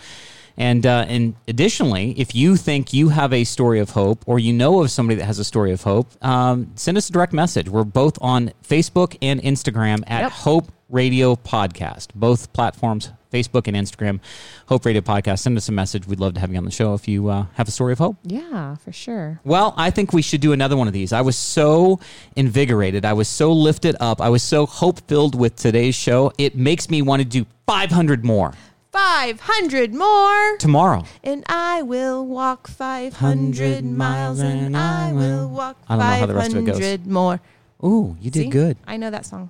And 0.57 0.85
uh, 0.87 1.07
and 1.09 1.35
additionally, 1.49 2.13
if 2.19 2.35
you 2.35 2.57
think 2.57 2.93
you 2.93 3.09
have 3.09 3.33
a 3.33 3.45
story 3.45 3.81
of 3.81 3.91
hope, 3.91 4.23
or 4.27 4.39
you 4.39 4.53
know 4.53 4.83
of 4.83 4.91
somebody 4.91 5.19
that 5.19 5.25
has 5.25 5.39
a 5.39 5.45
story 5.45 5.73
of 5.73 5.83
hope, 5.83 6.11
um, 6.25 6.73
send 6.75 6.97
us 6.99 7.09
a 7.09 7.13
direct 7.13 7.33
message. 7.33 7.69
We're 7.69 7.85
both 7.85 8.19
on 8.21 8.53
Facebook 8.67 9.17
and 9.23 9.41
Instagram 9.43 10.03
at 10.07 10.23
Yep. 10.23 10.33
Hope 10.33 10.73
Radio 10.91 11.35
Podcast, 11.37 12.09
both 12.15 12.53
platforms, 12.53 13.11
Facebook 13.33 13.67
and 13.67 13.75
Instagram. 13.75 14.21
Hope 14.67 14.85
Radio 14.85 15.01
Podcast. 15.01 15.39
Send 15.39 15.57
us 15.57 15.69
a 15.71 15.73
message. 15.73 16.07
We'd 16.07 16.21
love 16.21 16.35
to 16.35 16.41
have 16.41 16.53
you 16.53 16.59
on 16.59 16.67
the 16.67 16.71
show 16.71 16.93
if 16.93 17.09
you 17.09 17.29
uh, 17.29 17.47
have 17.55 17.67
a 17.67 17.71
story 17.71 17.95
of 17.95 17.99
hope. 17.99 18.17
Yeah, 18.25 18.77
for 18.77 18.93
sure. 18.93 19.41
Well, 19.43 19.73
I 19.79 19.91
think 19.91 20.13
we 20.13 20.21
should 20.21 20.43
do 20.43 20.53
another 20.53 20.77
one 20.77 20.87
of 20.87 20.93
these. 20.93 21.15
I 21.15 21.23
was 21.23 21.37
so 21.37 21.99
invigorated. 22.37 23.07
I 23.07 23.15
was 23.15 23.29
so 23.29 23.53
lifted 23.53 23.97
up. 24.01 24.21
I 24.21 24.29
was 24.29 24.43
so 24.43 24.67
hope 24.67 25.01
filled 25.09 25.35
with 25.35 25.57
today's 25.57 25.95
show. 25.95 26.31
It 26.37 26.57
makes 26.57 26.91
me 26.91 27.01
want 27.01 27.23
to 27.23 27.25
do 27.29 27.47
500 27.67 28.23
more 28.23 28.53
Five 28.93 29.41
hundred 29.41 29.95
more. 29.95 30.59
tomorrow. 30.59 31.05
And 31.25 31.45
I 31.49 31.81
will 31.81 32.27
walk 32.27 32.69
500 32.69 33.83
miles 33.85 34.39
and 34.39 34.77
I 34.77 35.13
will 35.13 35.49
walk 35.49 35.79
I 35.89 35.97
don't 35.97 36.07
know 36.07 36.13
how 36.13 36.27
the 36.27 36.35
rest 36.35 36.53
of 36.53 36.59
it 36.59 36.67
goes. 36.67 36.79
500 36.79 37.07
more. 37.07 37.41
Ooh, 37.83 38.17
you 38.21 38.31
did 38.31 38.43
See? 38.43 38.49
good. 38.51 38.77
I 38.87 38.99
know 38.99 39.11
that 39.11 39.25
song. 39.25 39.49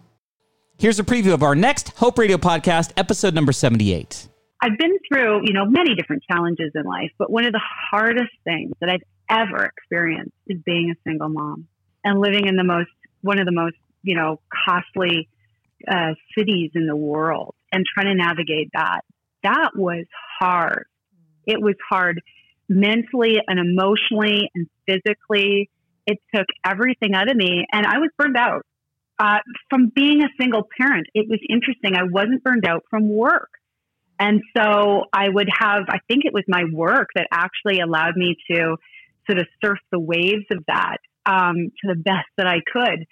Here's 0.78 1.00
a 1.00 1.02
preview 1.02 1.34
of 1.34 1.42
our 1.42 1.56
next 1.56 1.88
Hope 1.96 2.18
Radio 2.18 2.36
podcast, 2.36 2.92
episode 2.96 3.34
number 3.34 3.50
78. 3.50 4.28
I've 4.62 4.78
been 4.78 4.96
through, 5.08 5.40
you 5.44 5.52
know, 5.52 5.64
many 5.66 5.96
different 5.96 6.22
challenges 6.30 6.70
in 6.76 6.84
life, 6.84 7.10
but 7.18 7.28
one 7.28 7.44
of 7.44 7.52
the 7.52 7.60
hardest 7.90 8.30
things 8.44 8.72
that 8.80 8.90
I've 8.90 9.02
ever 9.28 9.64
experienced 9.64 10.34
is 10.46 10.58
being 10.64 10.90
a 10.90 10.94
single 11.08 11.28
mom 11.28 11.66
and 12.04 12.20
living 12.20 12.46
in 12.46 12.54
the 12.54 12.64
most, 12.64 12.90
one 13.22 13.40
of 13.40 13.46
the 13.46 13.52
most, 13.52 13.74
you 14.04 14.14
know, 14.14 14.40
costly 14.66 15.28
uh, 15.90 16.14
cities 16.38 16.70
in 16.76 16.86
the 16.86 16.94
world 16.94 17.56
and 17.72 17.84
trying 17.92 18.06
to 18.06 18.14
navigate 18.14 18.70
that. 18.74 19.00
That 19.42 19.70
was 19.74 20.06
hard. 20.40 20.86
It 21.46 21.60
was 21.60 21.74
hard 21.88 22.20
mentally 22.68 23.38
and 23.46 23.58
emotionally 23.58 24.50
and 24.54 24.66
physically. 24.86 25.70
It 26.06 26.18
took 26.34 26.46
everything 26.64 27.14
out 27.14 27.30
of 27.30 27.36
me 27.36 27.66
and 27.72 27.86
I 27.86 27.98
was 27.98 28.10
burned 28.18 28.36
out. 28.36 28.64
Uh, 29.18 29.38
from 29.70 29.92
being 29.94 30.22
a 30.22 30.28
single 30.40 30.66
parent, 30.78 31.06
it 31.14 31.26
was 31.28 31.38
interesting. 31.48 31.94
I 31.94 32.04
wasn't 32.04 32.42
burned 32.42 32.66
out 32.66 32.82
from 32.90 33.08
work. 33.14 33.50
And 34.18 34.40
so 34.56 35.04
I 35.12 35.28
would 35.28 35.48
have, 35.56 35.84
I 35.88 35.98
think 36.08 36.24
it 36.24 36.32
was 36.32 36.44
my 36.48 36.64
work 36.72 37.08
that 37.14 37.26
actually 37.30 37.80
allowed 37.80 38.16
me 38.16 38.36
to 38.50 38.76
sort 39.28 39.38
of 39.38 39.46
surf 39.64 39.78
the 39.90 40.00
waves 40.00 40.44
of 40.50 40.64
that 40.66 40.98
um, 41.26 41.70
to 41.82 41.94
the 41.94 41.96
best 41.96 42.28
that 42.36 42.46
I 42.46 42.60
could. 42.72 43.06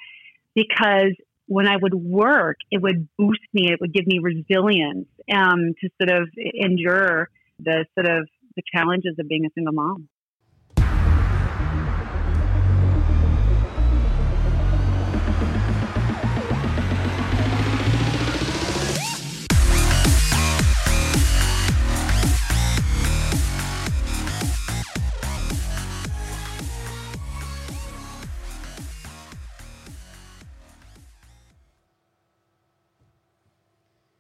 because 0.55 1.15
when 1.51 1.67
I 1.67 1.77
would 1.77 1.95
work, 1.95 2.59
it 2.71 2.81
would 2.81 3.09
boost 3.19 3.41
me. 3.53 3.73
It 3.73 3.81
would 3.81 3.93
give 3.93 4.07
me 4.07 4.21
resilience 4.23 5.09
um, 5.35 5.75
to 5.81 5.89
sort 6.01 6.23
of 6.23 6.29
endure 6.55 7.29
the 7.59 7.87
sort 7.95 8.07
of 8.09 8.29
the 8.55 8.63
challenges 8.73 9.17
of 9.19 9.27
being 9.27 9.45
a 9.47 9.49
single 9.53 9.73
mom. 9.73 10.09